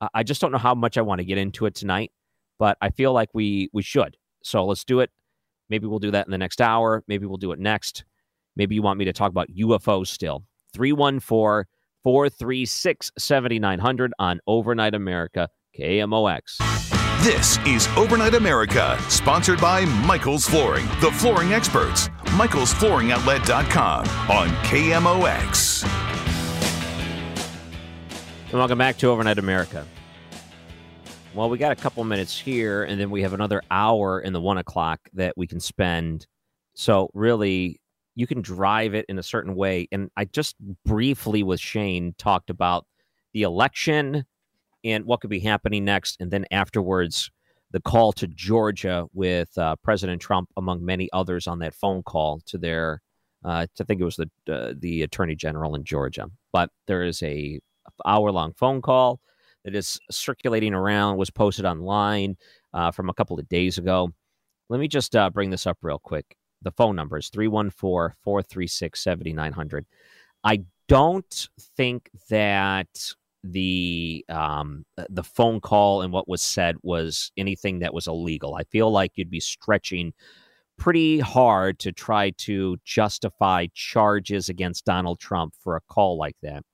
Uh, 0.00 0.08
I 0.14 0.22
just 0.22 0.40
don't 0.40 0.52
know 0.52 0.58
how 0.58 0.74
much 0.74 0.96
I 0.96 1.02
want 1.02 1.18
to 1.18 1.24
get 1.24 1.38
into 1.38 1.66
it 1.66 1.74
tonight, 1.74 2.10
but 2.58 2.78
I 2.80 2.90
feel 2.90 3.12
like 3.12 3.28
we 3.34 3.68
we 3.72 3.82
should. 3.82 4.16
So 4.42 4.64
let's 4.64 4.84
do 4.84 5.00
it. 5.00 5.10
Maybe 5.68 5.86
we'll 5.86 5.98
do 5.98 6.10
that 6.10 6.26
in 6.26 6.30
the 6.30 6.38
next 6.38 6.60
hour. 6.60 7.04
Maybe 7.06 7.26
we'll 7.26 7.36
do 7.36 7.52
it 7.52 7.58
next. 7.58 8.04
Maybe 8.56 8.74
you 8.74 8.82
want 8.82 8.98
me 8.98 9.04
to 9.06 9.12
talk 9.12 9.30
about 9.30 9.48
UFOs 9.48 10.08
still. 10.08 10.44
314 10.74 11.64
436 12.04 13.12
7900 13.18 14.12
on 14.18 14.40
Overnight 14.46 14.94
America, 14.94 15.48
KMOX. 15.78 16.58
This 17.22 17.58
is 17.66 17.86
Overnight 17.96 18.34
America, 18.34 18.98
sponsored 19.08 19.60
by 19.60 19.84
Michael's 19.84 20.44
Flooring, 20.44 20.86
the 21.00 21.12
flooring 21.12 21.52
experts. 21.52 22.08
Michael'sFlooringOutlet.com 22.36 24.00
on 24.30 24.48
KMOX. 24.64 25.84
And 28.46 28.58
welcome 28.58 28.78
back 28.78 28.96
to 28.98 29.06
Overnight 29.08 29.38
America. 29.38 29.86
Well, 31.34 31.48
we 31.48 31.58
got 31.58 31.72
a 31.72 31.76
couple 31.76 32.02
minutes 32.04 32.38
here, 32.38 32.84
and 32.84 33.00
then 33.00 33.10
we 33.10 33.22
have 33.22 33.34
another 33.34 33.62
hour 33.70 34.20
in 34.20 34.32
the 34.32 34.40
one 34.40 34.58
o'clock 34.58 35.00
that 35.12 35.34
we 35.36 35.46
can 35.46 35.60
spend. 35.60 36.26
So, 36.74 37.10
really, 37.14 37.80
you 38.14 38.26
can 38.26 38.42
drive 38.42 38.94
it 38.94 39.06
in 39.08 39.18
a 39.18 39.22
certain 39.22 39.54
way. 39.54 39.88
And 39.90 40.10
I 40.16 40.24
just 40.26 40.56
briefly 40.84 41.42
with 41.42 41.60
Shane 41.60 42.14
talked 42.18 42.50
about 42.50 42.86
the 43.32 43.42
election 43.42 44.24
and 44.84 45.04
what 45.04 45.20
could 45.20 45.30
be 45.30 45.40
happening 45.40 45.84
next. 45.84 46.16
And 46.20 46.30
then 46.30 46.44
afterwards, 46.50 47.30
the 47.70 47.80
call 47.80 48.12
to 48.12 48.26
Georgia 48.26 49.06
with 49.14 49.56
uh, 49.56 49.76
President 49.82 50.20
Trump, 50.20 50.50
among 50.56 50.84
many 50.84 51.08
others, 51.12 51.46
on 51.46 51.60
that 51.60 51.74
phone 51.74 52.02
call 52.02 52.40
to 52.46 52.58
their, 52.58 53.00
uh, 53.44 53.66
I 53.80 53.84
think 53.84 54.00
it 54.00 54.04
was 54.04 54.16
the 54.16 54.30
uh, 54.52 54.74
the 54.78 55.02
Attorney 55.02 55.34
General 55.34 55.74
in 55.74 55.84
Georgia. 55.84 56.26
But 56.52 56.68
there 56.86 57.02
is 57.02 57.22
a 57.22 57.60
hour 58.04 58.30
long 58.30 58.52
phone 58.52 58.82
call 58.82 59.20
that 59.64 59.74
is 59.74 59.98
circulating 60.10 60.74
around, 60.74 61.16
was 61.16 61.30
posted 61.30 61.64
online 61.64 62.36
uh, 62.74 62.90
from 62.90 63.08
a 63.08 63.14
couple 63.14 63.38
of 63.38 63.48
days 63.48 63.78
ago. 63.78 64.10
Let 64.68 64.80
me 64.80 64.88
just 64.88 65.16
uh, 65.16 65.30
bring 65.30 65.50
this 65.50 65.66
up 65.66 65.78
real 65.82 65.98
quick. 65.98 66.36
The 66.62 66.72
phone 66.72 66.96
number 66.96 67.18
is 67.18 67.28
314 67.28 68.16
436 68.22 69.00
7900. 69.00 69.86
I 70.44 70.64
don't 70.88 71.48
think 71.76 72.10
that 72.30 73.14
the 73.44 74.24
um, 74.28 74.84
the 75.08 75.24
phone 75.24 75.60
call 75.60 76.02
and 76.02 76.12
what 76.12 76.28
was 76.28 76.42
said 76.42 76.76
was 76.82 77.32
anything 77.36 77.80
that 77.80 77.94
was 77.94 78.06
illegal. 78.06 78.54
I 78.54 78.64
feel 78.64 78.90
like 78.90 79.12
you'd 79.16 79.30
be 79.30 79.40
stretching 79.40 80.12
pretty 80.78 81.18
hard 81.18 81.78
to 81.80 81.92
try 81.92 82.30
to 82.30 82.76
justify 82.84 83.66
charges 83.74 84.48
against 84.48 84.84
Donald 84.84 85.20
Trump 85.20 85.54
for 85.62 85.76
a 85.76 85.80
call 85.88 86.16
like 86.16 86.36
that 86.42 86.64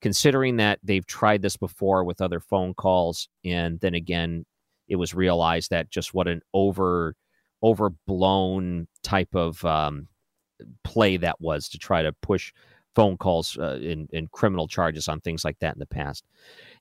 considering 0.00 0.56
that 0.56 0.78
they've 0.82 1.06
tried 1.06 1.42
this 1.42 1.56
before 1.56 2.04
with 2.04 2.20
other 2.20 2.40
phone 2.40 2.74
calls 2.74 3.28
and 3.44 3.80
then 3.80 3.94
again 3.94 4.44
it 4.88 4.96
was 4.96 5.14
realized 5.14 5.70
that 5.70 5.90
just 5.90 6.14
what 6.14 6.28
an 6.28 6.40
over 6.54 7.14
overblown 7.66 8.86
type 9.02 9.34
of 9.34 9.64
um, 9.64 10.08
play 10.84 11.16
that 11.16 11.40
was 11.40 11.68
to 11.68 11.78
try 11.78 12.02
to 12.02 12.12
push 12.22 12.52
phone 12.94 13.16
calls 13.16 13.58
uh, 13.58 13.78
and, 13.82 14.30
criminal 14.32 14.66
charges 14.66 15.08
on 15.08 15.20
things 15.20 15.44
like 15.44 15.58
that 15.58 15.74
in 15.74 15.78
the 15.78 15.86
past. 15.86 16.24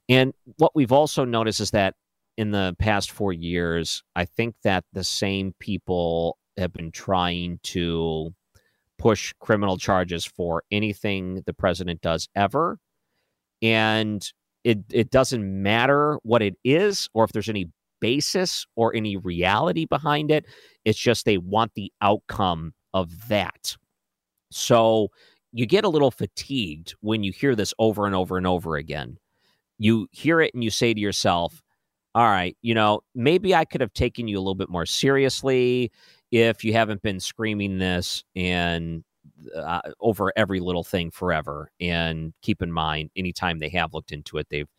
And 0.08 0.34
what 0.58 0.74
we've 0.76 0.94
also 0.94 1.26
noticed 1.26 1.60
is 1.60 1.72
that 1.72 1.96
in 2.38 2.52
the 2.52 2.76
past 2.80 3.12
four 3.12 3.32
years 3.32 4.04
i 4.18 4.26
think 4.26 4.56
that 4.62 4.84
the 4.92 5.06
same 5.06 5.56
people 5.60 6.38
have 6.58 6.74
been 6.74 6.92
trying 6.92 7.58
to 7.64 8.34
push 8.98 9.34
criminal 9.40 9.78
charges 9.78 10.26
for 10.26 10.64
anything 10.72 11.44
the 11.46 11.54
president 11.54 12.02
does 12.02 12.28
ever. 12.36 12.80
And 13.62 14.28
it 14.64 14.80
it 14.92 15.12
doesn't 15.12 15.64
matter 15.64 16.18
what 16.24 16.42
it 16.42 16.56
is 16.64 17.10
or 17.14 17.24
if 17.24 17.32
there's 17.32 17.50
any 17.50 17.70
basis 18.06 18.68
or 18.76 18.96
any 18.96 19.18
reality 19.18 19.86
behind 19.86 20.30
it. 20.30 20.46
It's 20.86 21.00
just 21.00 21.26
they 21.26 21.40
want 21.40 21.72
the 21.74 21.92
outcome 22.04 22.76
of 22.94 23.28
that. 23.30 23.76
So 24.52 25.08
you 25.52 25.66
get 25.66 25.86
a 25.86 25.90
little 25.90 26.12
fatigued 26.12 26.94
when 27.02 27.24
you 27.24 27.32
hear 27.32 27.56
this 27.56 27.74
over 27.80 28.06
and 28.06 28.14
over 28.14 28.38
and 28.38 28.46
over 28.46 28.76
again. 28.76 29.18
You 29.80 30.08
hear 30.12 30.40
it 30.40 30.54
and 30.54 30.64
you 30.64 30.70
say 30.70 30.94
to 30.94 31.00
yourself, 31.00 31.64
all 32.14 32.28
right, 32.28 32.56
you 32.62 32.76
know, 32.76 33.02
maybe 33.16 33.56
I 33.56 33.66
could 33.66 33.82
have 33.82 33.94
taken 33.94 34.28
you 34.28 34.38
a 34.38 34.40
little 34.40 34.54
bit 34.54 34.70
more 34.70 34.86
seriously 34.86 35.92
if 36.32 36.64
you 36.64 36.74
haven't 36.74 37.02
been 37.02 37.20
screaming 37.20 37.80
this 37.80 38.24
and 38.36 39.04
uh, 39.56 39.82
over 40.00 40.32
every 40.36 40.60
little 40.60 40.84
thing 40.84 41.10
forever. 41.10 41.72
And 41.82 42.36
keep 42.44 42.62
in 42.62 42.72
mind, 42.72 43.10
anytime 43.16 43.58
they 43.58 43.70
have 43.70 43.96
looked 43.96 44.12
into 44.12 44.38
it, 44.38 44.46
they've 44.52 44.70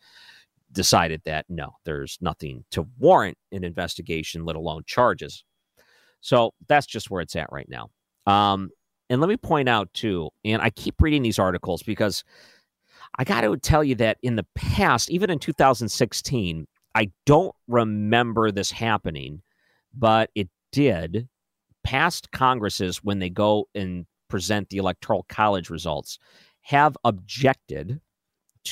decided 0.71 1.21
that 1.25 1.45
no, 1.49 1.75
there's 1.85 2.17
nothing 2.21 2.63
to 2.71 2.87
warrant 2.97 3.37
an 3.51 3.63
investigation, 3.63 4.45
let 4.45 4.55
alone 4.55 4.83
charges. 4.85 5.43
So 6.21 6.53
that's 6.67 6.87
just 6.87 7.09
where 7.09 7.21
it's 7.21 7.35
at 7.35 7.51
right 7.51 7.69
now. 7.69 7.89
Um, 8.25 8.69
and 9.09 9.21
let 9.21 9.29
me 9.29 9.37
point 9.37 9.69
out 9.69 9.93
too, 9.93 10.29
and 10.43 10.61
I 10.61 10.69
keep 10.69 11.01
reading 11.01 11.23
these 11.23 11.39
articles 11.39 11.83
because 11.83 12.23
I 13.17 13.23
got 13.23 13.41
to 13.41 13.55
tell 13.57 13.83
you 13.83 13.95
that 13.95 14.17
in 14.21 14.35
the 14.35 14.45
past, 14.55 15.09
even 15.09 15.29
in 15.29 15.39
2016, 15.39 16.67
I 16.93 17.11
don't 17.25 17.55
remember 17.67 18.51
this 18.51 18.71
happening, 18.71 19.41
but 19.93 20.29
it 20.35 20.49
did. 20.71 21.29
Past 21.83 22.31
Congresses, 22.31 23.03
when 23.03 23.19
they 23.19 23.29
go 23.29 23.69
and 23.73 24.05
present 24.27 24.69
the 24.69 24.77
electoral 24.77 25.25
college 25.29 25.69
results 25.69 26.19
have 26.61 26.97
objected 27.05 28.01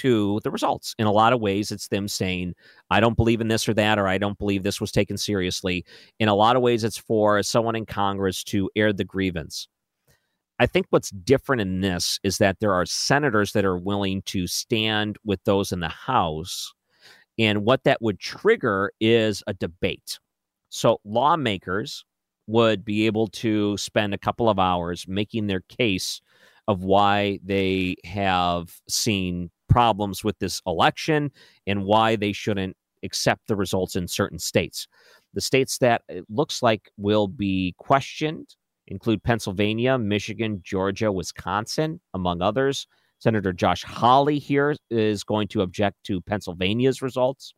to 0.01 0.39
the 0.43 0.51
results. 0.51 0.95
In 0.99 1.07
a 1.07 1.11
lot 1.11 1.33
of 1.33 1.41
ways, 1.41 1.71
it's 1.71 1.87
them 1.87 2.07
saying, 2.07 2.53
I 2.89 2.99
don't 2.99 3.17
believe 3.17 3.41
in 3.41 3.47
this 3.47 3.67
or 3.67 3.73
that, 3.75 3.97
or 3.99 4.07
I 4.07 4.17
don't 4.17 4.37
believe 4.37 4.63
this 4.63 4.81
was 4.81 4.91
taken 4.91 5.17
seriously. 5.17 5.85
In 6.19 6.27
a 6.27 6.35
lot 6.35 6.55
of 6.55 6.61
ways, 6.61 6.83
it's 6.83 6.97
for 6.97 7.41
someone 7.43 7.75
in 7.75 7.85
Congress 7.85 8.43
to 8.45 8.69
air 8.75 8.93
the 8.93 9.03
grievance. 9.03 9.67
I 10.59 10.65
think 10.65 10.87
what's 10.89 11.09
different 11.09 11.61
in 11.61 11.81
this 11.81 12.19
is 12.23 12.37
that 12.37 12.59
there 12.59 12.73
are 12.73 12.85
senators 12.85 13.51
that 13.53 13.65
are 13.65 13.77
willing 13.77 14.21
to 14.23 14.47
stand 14.47 15.17
with 15.25 15.43
those 15.43 15.71
in 15.71 15.81
the 15.81 15.89
House. 15.89 16.73
And 17.37 17.65
what 17.65 17.83
that 17.83 18.01
would 18.01 18.19
trigger 18.19 18.91
is 19.01 19.43
a 19.47 19.53
debate. 19.53 20.19
So, 20.69 20.99
lawmakers 21.03 22.05
would 22.47 22.85
be 22.85 23.05
able 23.05 23.27
to 23.27 23.75
spend 23.77 24.13
a 24.13 24.17
couple 24.17 24.49
of 24.49 24.59
hours 24.59 25.05
making 25.07 25.47
their 25.47 25.61
case 25.61 26.21
of 26.67 26.83
why 26.83 27.39
they 27.43 27.95
have 28.05 28.79
seen 28.89 29.49
problems 29.69 30.23
with 30.23 30.37
this 30.39 30.61
election 30.65 31.31
and 31.67 31.83
why 31.83 32.15
they 32.15 32.31
shouldn't 32.31 32.75
accept 33.03 33.47
the 33.47 33.55
results 33.55 33.95
in 33.95 34.07
certain 34.07 34.39
states. 34.39 34.87
The 35.33 35.41
states 35.41 35.77
that 35.79 36.01
it 36.09 36.25
looks 36.29 36.63
like 36.63 36.91
will 36.97 37.27
be 37.27 37.75
questioned 37.77 38.55
include 38.87 39.23
Pennsylvania, 39.23 39.97
Michigan, 39.97 40.61
Georgia, 40.63 41.11
Wisconsin, 41.11 41.99
among 42.13 42.41
others. 42.41 42.87
Senator 43.19 43.53
Josh 43.53 43.83
Hawley 43.83 44.39
here 44.39 44.75
is 44.89 45.23
going 45.23 45.47
to 45.49 45.61
object 45.61 46.03
to 46.05 46.21
Pennsylvania's 46.21 47.01
results. 47.01 47.53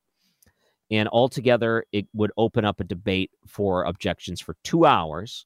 And 0.89 1.09
altogether, 1.09 1.83
it 1.91 2.07
would 2.13 2.31
open 2.37 2.63
up 2.63 2.79
a 2.79 2.85
debate 2.85 3.31
for 3.45 3.83
objections 3.83 4.39
for 4.39 4.55
two 4.63 4.85
hours. 4.85 5.45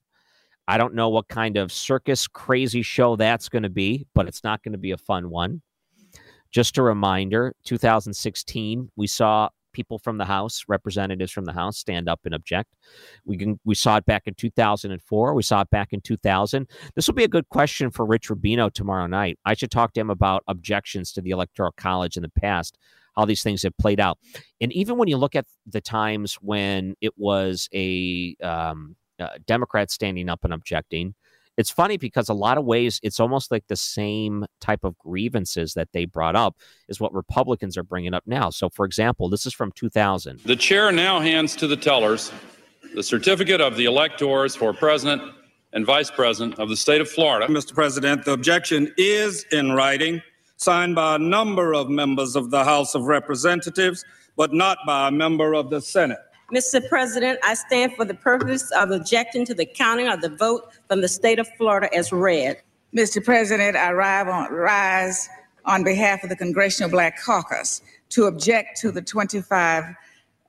I 0.68 0.78
don't 0.78 0.94
know 0.94 1.08
what 1.08 1.26
kind 1.26 1.56
of 1.56 1.72
circus 1.72 2.28
crazy 2.28 2.82
show 2.82 3.16
that's 3.16 3.48
going 3.48 3.64
to 3.64 3.68
be, 3.68 4.06
but 4.14 4.28
it's 4.28 4.44
not 4.44 4.62
going 4.62 4.72
to 4.72 4.78
be 4.78 4.92
a 4.92 4.96
fun 4.96 5.30
one. 5.30 5.60
Just 6.52 6.78
a 6.78 6.82
reminder 6.82 7.54
2016, 7.64 8.90
we 8.94 9.06
saw 9.06 9.48
people 9.72 9.98
from 9.98 10.18
the 10.18 10.26
House, 10.26 10.64
representatives 10.68 11.32
from 11.32 11.46
the 11.46 11.52
House, 11.52 11.78
stand 11.78 12.08
up 12.08 12.20
and 12.24 12.34
object. 12.34 12.74
We 13.24 13.38
can 13.38 13.58
we 13.64 13.74
saw 13.74 13.96
it 13.96 14.04
back 14.04 14.26
in 14.26 14.34
2004. 14.34 15.34
We 15.34 15.42
saw 15.42 15.62
it 15.62 15.70
back 15.70 15.92
in 15.92 16.00
2000. 16.02 16.68
This 16.94 17.06
will 17.06 17.14
be 17.14 17.24
a 17.24 17.28
good 17.28 17.48
question 17.48 17.90
for 17.90 18.04
Rich 18.04 18.28
Rubino 18.28 18.70
tomorrow 18.72 19.06
night. 19.06 19.38
I 19.44 19.54
should 19.54 19.70
talk 19.70 19.94
to 19.94 20.00
him 20.00 20.10
about 20.10 20.44
objections 20.46 21.12
to 21.12 21.22
the 21.22 21.30
Electoral 21.30 21.72
College 21.72 22.16
in 22.16 22.22
the 22.22 22.28
past 22.28 22.78
how 23.16 23.24
these 23.24 23.42
things 23.42 23.62
have 23.62 23.76
played 23.76 24.00
out. 24.00 24.18
And 24.60 24.72
even 24.72 24.96
when 24.96 25.08
you 25.08 25.16
look 25.16 25.34
at 25.34 25.46
the 25.66 25.80
times 25.80 26.34
when 26.40 26.94
it 27.00 27.12
was 27.16 27.68
a 27.74 28.36
um, 28.42 28.96
uh, 29.18 29.28
Democrat 29.46 29.90
standing 29.90 30.28
up 30.28 30.44
and 30.44 30.52
objecting, 30.52 31.14
it's 31.56 31.70
funny 31.70 31.96
because 31.96 32.28
a 32.28 32.34
lot 32.34 32.58
of 32.58 32.64
ways 32.64 32.98
it's 33.02 33.20
almost 33.20 33.50
like 33.50 33.64
the 33.68 33.76
same 33.76 34.46
type 34.60 34.84
of 34.84 34.96
grievances 34.98 35.74
that 35.74 35.88
they 35.92 36.04
brought 36.04 36.36
up 36.36 36.56
is 36.88 37.00
what 37.00 37.12
Republicans 37.14 37.76
are 37.76 37.82
bringing 37.82 38.14
up 38.14 38.24
now. 38.26 38.50
So, 38.50 38.70
for 38.70 38.84
example, 38.84 39.28
this 39.28 39.46
is 39.46 39.52
from 39.52 39.72
2000. 39.72 40.40
The 40.40 40.56
chair 40.56 40.90
now 40.92 41.20
hands 41.20 41.54
to 41.56 41.66
the 41.66 41.76
tellers 41.76 42.32
the 42.94 43.02
certificate 43.02 43.60
of 43.60 43.76
the 43.76 43.86
electors 43.86 44.54
for 44.54 44.72
president 44.72 45.22
and 45.72 45.86
vice 45.86 46.10
president 46.10 46.58
of 46.58 46.68
the 46.68 46.76
state 46.76 47.00
of 47.00 47.08
Florida. 47.08 47.46
Mr. 47.46 47.74
President, 47.74 48.24
the 48.24 48.32
objection 48.32 48.92
is 48.98 49.44
in 49.50 49.72
writing, 49.72 50.20
signed 50.56 50.94
by 50.94 51.14
a 51.14 51.18
number 51.18 51.74
of 51.74 51.88
members 51.88 52.36
of 52.36 52.50
the 52.50 52.64
House 52.64 52.94
of 52.94 53.04
Representatives, 53.04 54.04
but 54.36 54.52
not 54.52 54.78
by 54.86 55.08
a 55.08 55.10
member 55.10 55.54
of 55.54 55.70
the 55.70 55.80
Senate. 55.80 56.18
Mr. 56.52 56.86
President, 56.86 57.38
I 57.42 57.54
stand 57.54 57.94
for 57.94 58.04
the 58.04 58.12
purpose 58.12 58.70
of 58.72 58.90
objecting 58.90 59.46
to 59.46 59.54
the 59.54 59.64
counting 59.64 60.08
of 60.08 60.20
the 60.20 60.28
vote 60.28 60.68
from 60.86 61.00
the 61.00 61.08
state 61.08 61.38
of 61.38 61.48
Florida 61.56 61.88
as 61.96 62.12
read. 62.12 62.60
Mr. 62.94 63.24
President, 63.24 63.74
I 63.74 63.90
on, 63.92 64.52
rise 64.52 65.30
on 65.64 65.82
behalf 65.82 66.22
of 66.22 66.28
the 66.28 66.36
Congressional 66.36 66.90
Black 66.90 67.18
Caucus 67.22 67.80
to 68.10 68.26
object 68.26 68.78
to 68.82 68.92
the 68.92 69.00
25 69.00 69.94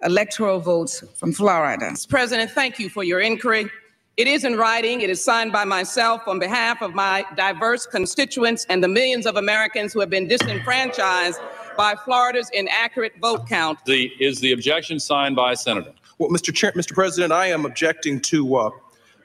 electoral 0.03 0.59
votes 0.59 1.05
from 1.15 1.31
Florida. 1.31 1.85
Mr. 1.85 2.09
President, 2.09 2.51
thank 2.51 2.79
you 2.79 2.89
for 2.89 3.05
your 3.05 3.21
inquiry. 3.21 3.69
It 4.17 4.27
is 4.27 4.43
in 4.43 4.57
writing. 4.57 4.99
It 4.99 5.09
is 5.09 5.23
signed 5.23 5.53
by 5.53 5.63
myself 5.63 6.27
on 6.27 6.37
behalf 6.37 6.81
of 6.81 6.93
my 6.93 7.23
diverse 7.37 7.85
constituents 7.85 8.65
and 8.69 8.83
the 8.83 8.89
millions 8.89 9.25
of 9.25 9.37
Americans 9.37 9.93
who 9.93 10.01
have 10.01 10.09
been 10.09 10.27
disenfranchised 10.27 11.39
by 11.75 11.95
Florida's 11.95 12.49
inaccurate 12.53 13.13
vote 13.19 13.47
count. 13.47 13.79
The, 13.85 14.11
is 14.19 14.39
the 14.39 14.51
objection 14.51 14.99
signed 14.99 15.35
by 15.35 15.53
a 15.53 15.55
senator? 15.55 15.93
Well, 16.19 16.29
Mr. 16.29 16.53
Chair, 16.53 16.71
Mr. 16.73 16.93
President, 16.93 17.33
I 17.33 17.47
am 17.47 17.65
objecting 17.65 18.19
to 18.21 18.55
uh, 18.55 18.69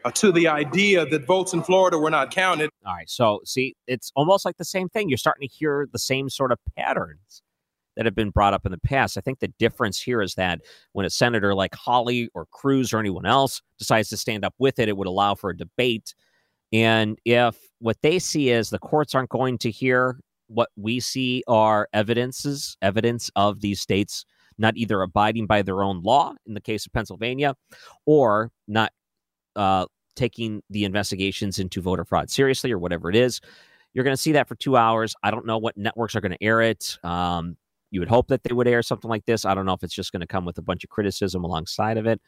uh, 0.05 0.11
to 0.12 0.32
the 0.32 0.49
idea 0.49 1.05
that 1.07 1.26
votes 1.26 1.53
in 1.53 1.62
Florida 1.62 1.99
were 1.99 2.11
not 2.11 2.30
counted. 2.30 2.70
All 2.86 2.94
right, 2.94 3.09
so 3.09 3.40
see, 3.44 3.76
it's 3.86 4.12
almost 4.16 4.44
like 4.44 4.57
the 4.57 4.64
same 4.64 4.88
thing. 4.88 5.09
You're 5.09 5.18
starting 5.18 5.49
to 5.49 5.55
hear 5.55 5.88
the 5.92 5.99
same 5.99 6.30
sort 6.30 6.53
of 6.53 6.59
patterns 6.76 7.42
that 7.96 8.07
have 8.07 8.14
been 8.14 8.30
brought 8.30 8.55
up 8.55 8.64
in 8.64 8.70
the 8.70 8.78
past. 8.78 9.18
I 9.18 9.20
think 9.20 9.40
the 9.40 9.53
difference 9.59 10.01
here 10.01 10.22
is 10.22 10.34
that 10.34 10.61
when 10.92 11.05
a 11.05 11.11
senator 11.11 11.53
like 11.55 11.74
Hawley 11.74 12.30
or 12.32 12.46
Cruz 12.46 12.92
or 12.92 12.99
anyone 12.99 13.26
else 13.26 13.61
decides 13.78 14.09
to 14.11 14.16
stand 14.16 14.44
up 14.44 14.55
with 14.59 14.78
it, 14.78 14.88
it 14.88 14.96
would 14.96 15.09
allow 15.09 15.34
for 15.34 15.51
a 15.51 15.57
debate. 15.57 16.14
And 16.72 17.18
if 17.24 17.57
what 17.80 17.96
they 18.03 18.20
see 18.20 18.51
is 18.51 18.70
the 18.70 18.78
courts 18.78 19.14
aren't 19.14 19.30
going 19.30 19.59
to 19.59 19.70
hear 19.70 20.20
what 20.49 20.70
we 20.76 21.01
see 21.01 21.42
are 21.46 21.88
evidences, 21.92 22.76
evidence 22.82 23.30
of 23.36 23.61
these 23.61 23.80
states 23.80 24.24
not 24.59 24.76
either 24.76 25.03
abiding 25.03 25.46
by 25.46 25.62
their 25.62 25.82
own 25.82 26.03
law 26.03 26.34
in 26.46 26.55
the 26.55 26.61
case 26.61 26.84
of 26.84 26.92
Pennsylvania 26.92 27.55
or 28.07 28.51
not 28.66 28.92
uh, 29.57 29.86
taking 30.16 30.62
the 30.68 30.84
investigations 30.84 31.59
into 31.59 31.80
voter 31.80 32.05
fraud 32.05 32.28
seriously 32.28 32.72
or 32.72 32.78
whatever 32.78 33.09
it 33.09 33.16
is. 33.16 33.40
You're 33.94 34.05
going 34.05 34.16
to 34.16 34.22
see 34.22 34.32
that 34.32 34.49
for 34.49 34.57
two 34.57 34.76
hours. 34.76 35.14
I 35.22 35.30
don't 35.30 35.46
know 35.46 35.59
what 35.59 35.76
networks 35.76 36.14
are 36.14 36.20
going 36.20 36.32
to 36.32 36.42
air 36.42 36.61
it. 36.61 36.99
Um, 37.03 37.57
you 37.90 38.01
would 38.01 38.09
hope 38.09 38.28
that 38.28 38.42
they 38.42 38.53
would 38.53 38.68
air 38.68 38.82
something 38.82 39.09
like 39.09 39.24
this. 39.24 39.44
I 39.44 39.55
don't 39.55 39.64
know 39.64 39.72
if 39.72 39.82
it's 39.82 39.94
just 39.94 40.12
going 40.12 40.20
to 40.20 40.26
come 40.26 40.44
with 40.44 40.59
a 40.59 40.62
bunch 40.62 40.84
of 40.84 40.90
criticism 40.90 41.44
alongside 41.44 41.96
of 41.96 42.07
it. 42.07 42.20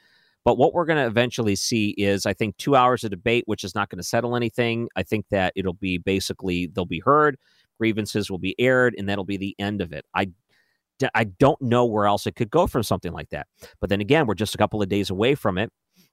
But 0.42 0.56
what 0.56 0.72
we're 0.72 0.86
going 0.86 0.96
to 0.98 1.06
eventually 1.06 1.54
see 1.54 1.90
is, 1.98 2.24
I 2.24 2.32
think, 2.32 2.56
two 2.56 2.74
hours 2.74 3.04
of 3.04 3.10
debate, 3.10 3.44
which 3.46 3.62
is 3.62 3.74
not 3.74 3.90
going 3.90 3.98
to 3.98 4.02
settle 4.02 4.36
anything. 4.36 4.88
I 4.96 5.02
think 5.02 5.26
that 5.30 5.52
it'll 5.54 5.74
be 5.74 5.98
basically 5.98 6.66
they'll 6.68 6.86
be 6.86 7.00
heard 7.00 7.36
grievances 7.80 8.30
will 8.30 8.38
be 8.38 8.54
aired, 8.58 8.94
and 8.96 9.08
that'll 9.08 9.24
be 9.24 9.38
the 9.38 9.56
end 9.58 9.80
of 9.80 9.92
it. 9.92 10.04
I 10.14 10.30
I 11.14 11.24
don't 11.24 11.60
know 11.62 11.86
where 11.86 12.04
else 12.04 12.26
it 12.26 12.36
could 12.36 12.50
go 12.50 12.66
from 12.66 12.82
something 12.82 13.12
like 13.12 13.30
that. 13.30 13.46
But 13.80 13.88
then 13.88 14.02
again, 14.02 14.26
we're 14.26 14.34
just 14.34 14.54
a 14.54 14.58
couple 14.58 14.82
of 14.82 14.88
days 14.90 15.08
away 15.08 15.34
from 15.34 15.56
it, 15.56 15.70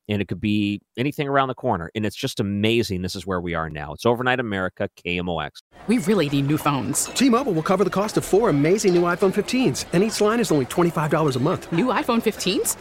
and 0.08 0.22
it 0.22 0.30
could 0.30 0.40
be 0.40 0.82
anything 0.98 1.28
around 1.28 1.50
the 1.50 1.56
corner. 1.56 1.92
And 1.94 2.06
it's 2.06 2.16
just 2.16 2.40
amazing. 2.40 3.02
This 3.02 3.16
is 3.16 3.28
where 3.28 3.42
we 3.42 3.54
are 3.54 3.70
now. 3.70 3.92
It's 3.94 4.06
Overnight 4.06 4.40
America, 4.40 4.90
KMOX. 5.06 5.62
We 5.88 5.98
really 6.00 6.30
need 6.30 6.48
new 6.48 6.58
phones. 6.58 7.06
T 7.06 7.30
Mobile 7.30 7.52
will 7.54 7.64
cover 7.64 7.84
the 7.84 7.90
cost 7.90 8.18
of 8.18 8.24
four 8.26 8.50
amazing 8.50 8.94
new 8.94 9.04
iPhone 9.04 9.34
15s, 9.34 9.86
and 9.94 10.04
each 10.04 10.22
line 10.22 10.40
is 10.40 10.52
only 10.52 10.66
$25 10.66 11.36
a 11.36 11.40
month. 11.40 11.72
New 11.72 11.88
iPhone 11.88 12.22
15s? 12.22 12.76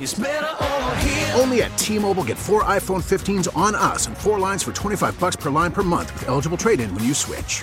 Only 1.38 1.62
at 1.62 1.76
T 1.78 1.98
Mobile 1.98 2.24
get 2.24 2.38
four 2.38 2.64
iPhone 2.64 3.02
15s 3.02 3.54
on 3.56 3.74
us 3.74 4.06
and 4.06 4.16
four 4.16 4.38
lines 4.38 4.62
for 4.62 4.72
25 4.72 5.18
bucks 5.20 5.36
per 5.36 5.50
line 5.50 5.72
per 5.72 5.82
month 5.82 6.12
with 6.14 6.28
eligible 6.28 6.56
trade 6.56 6.80
in 6.80 6.92
when 6.94 7.04
you 7.04 7.14
switch. 7.14 7.62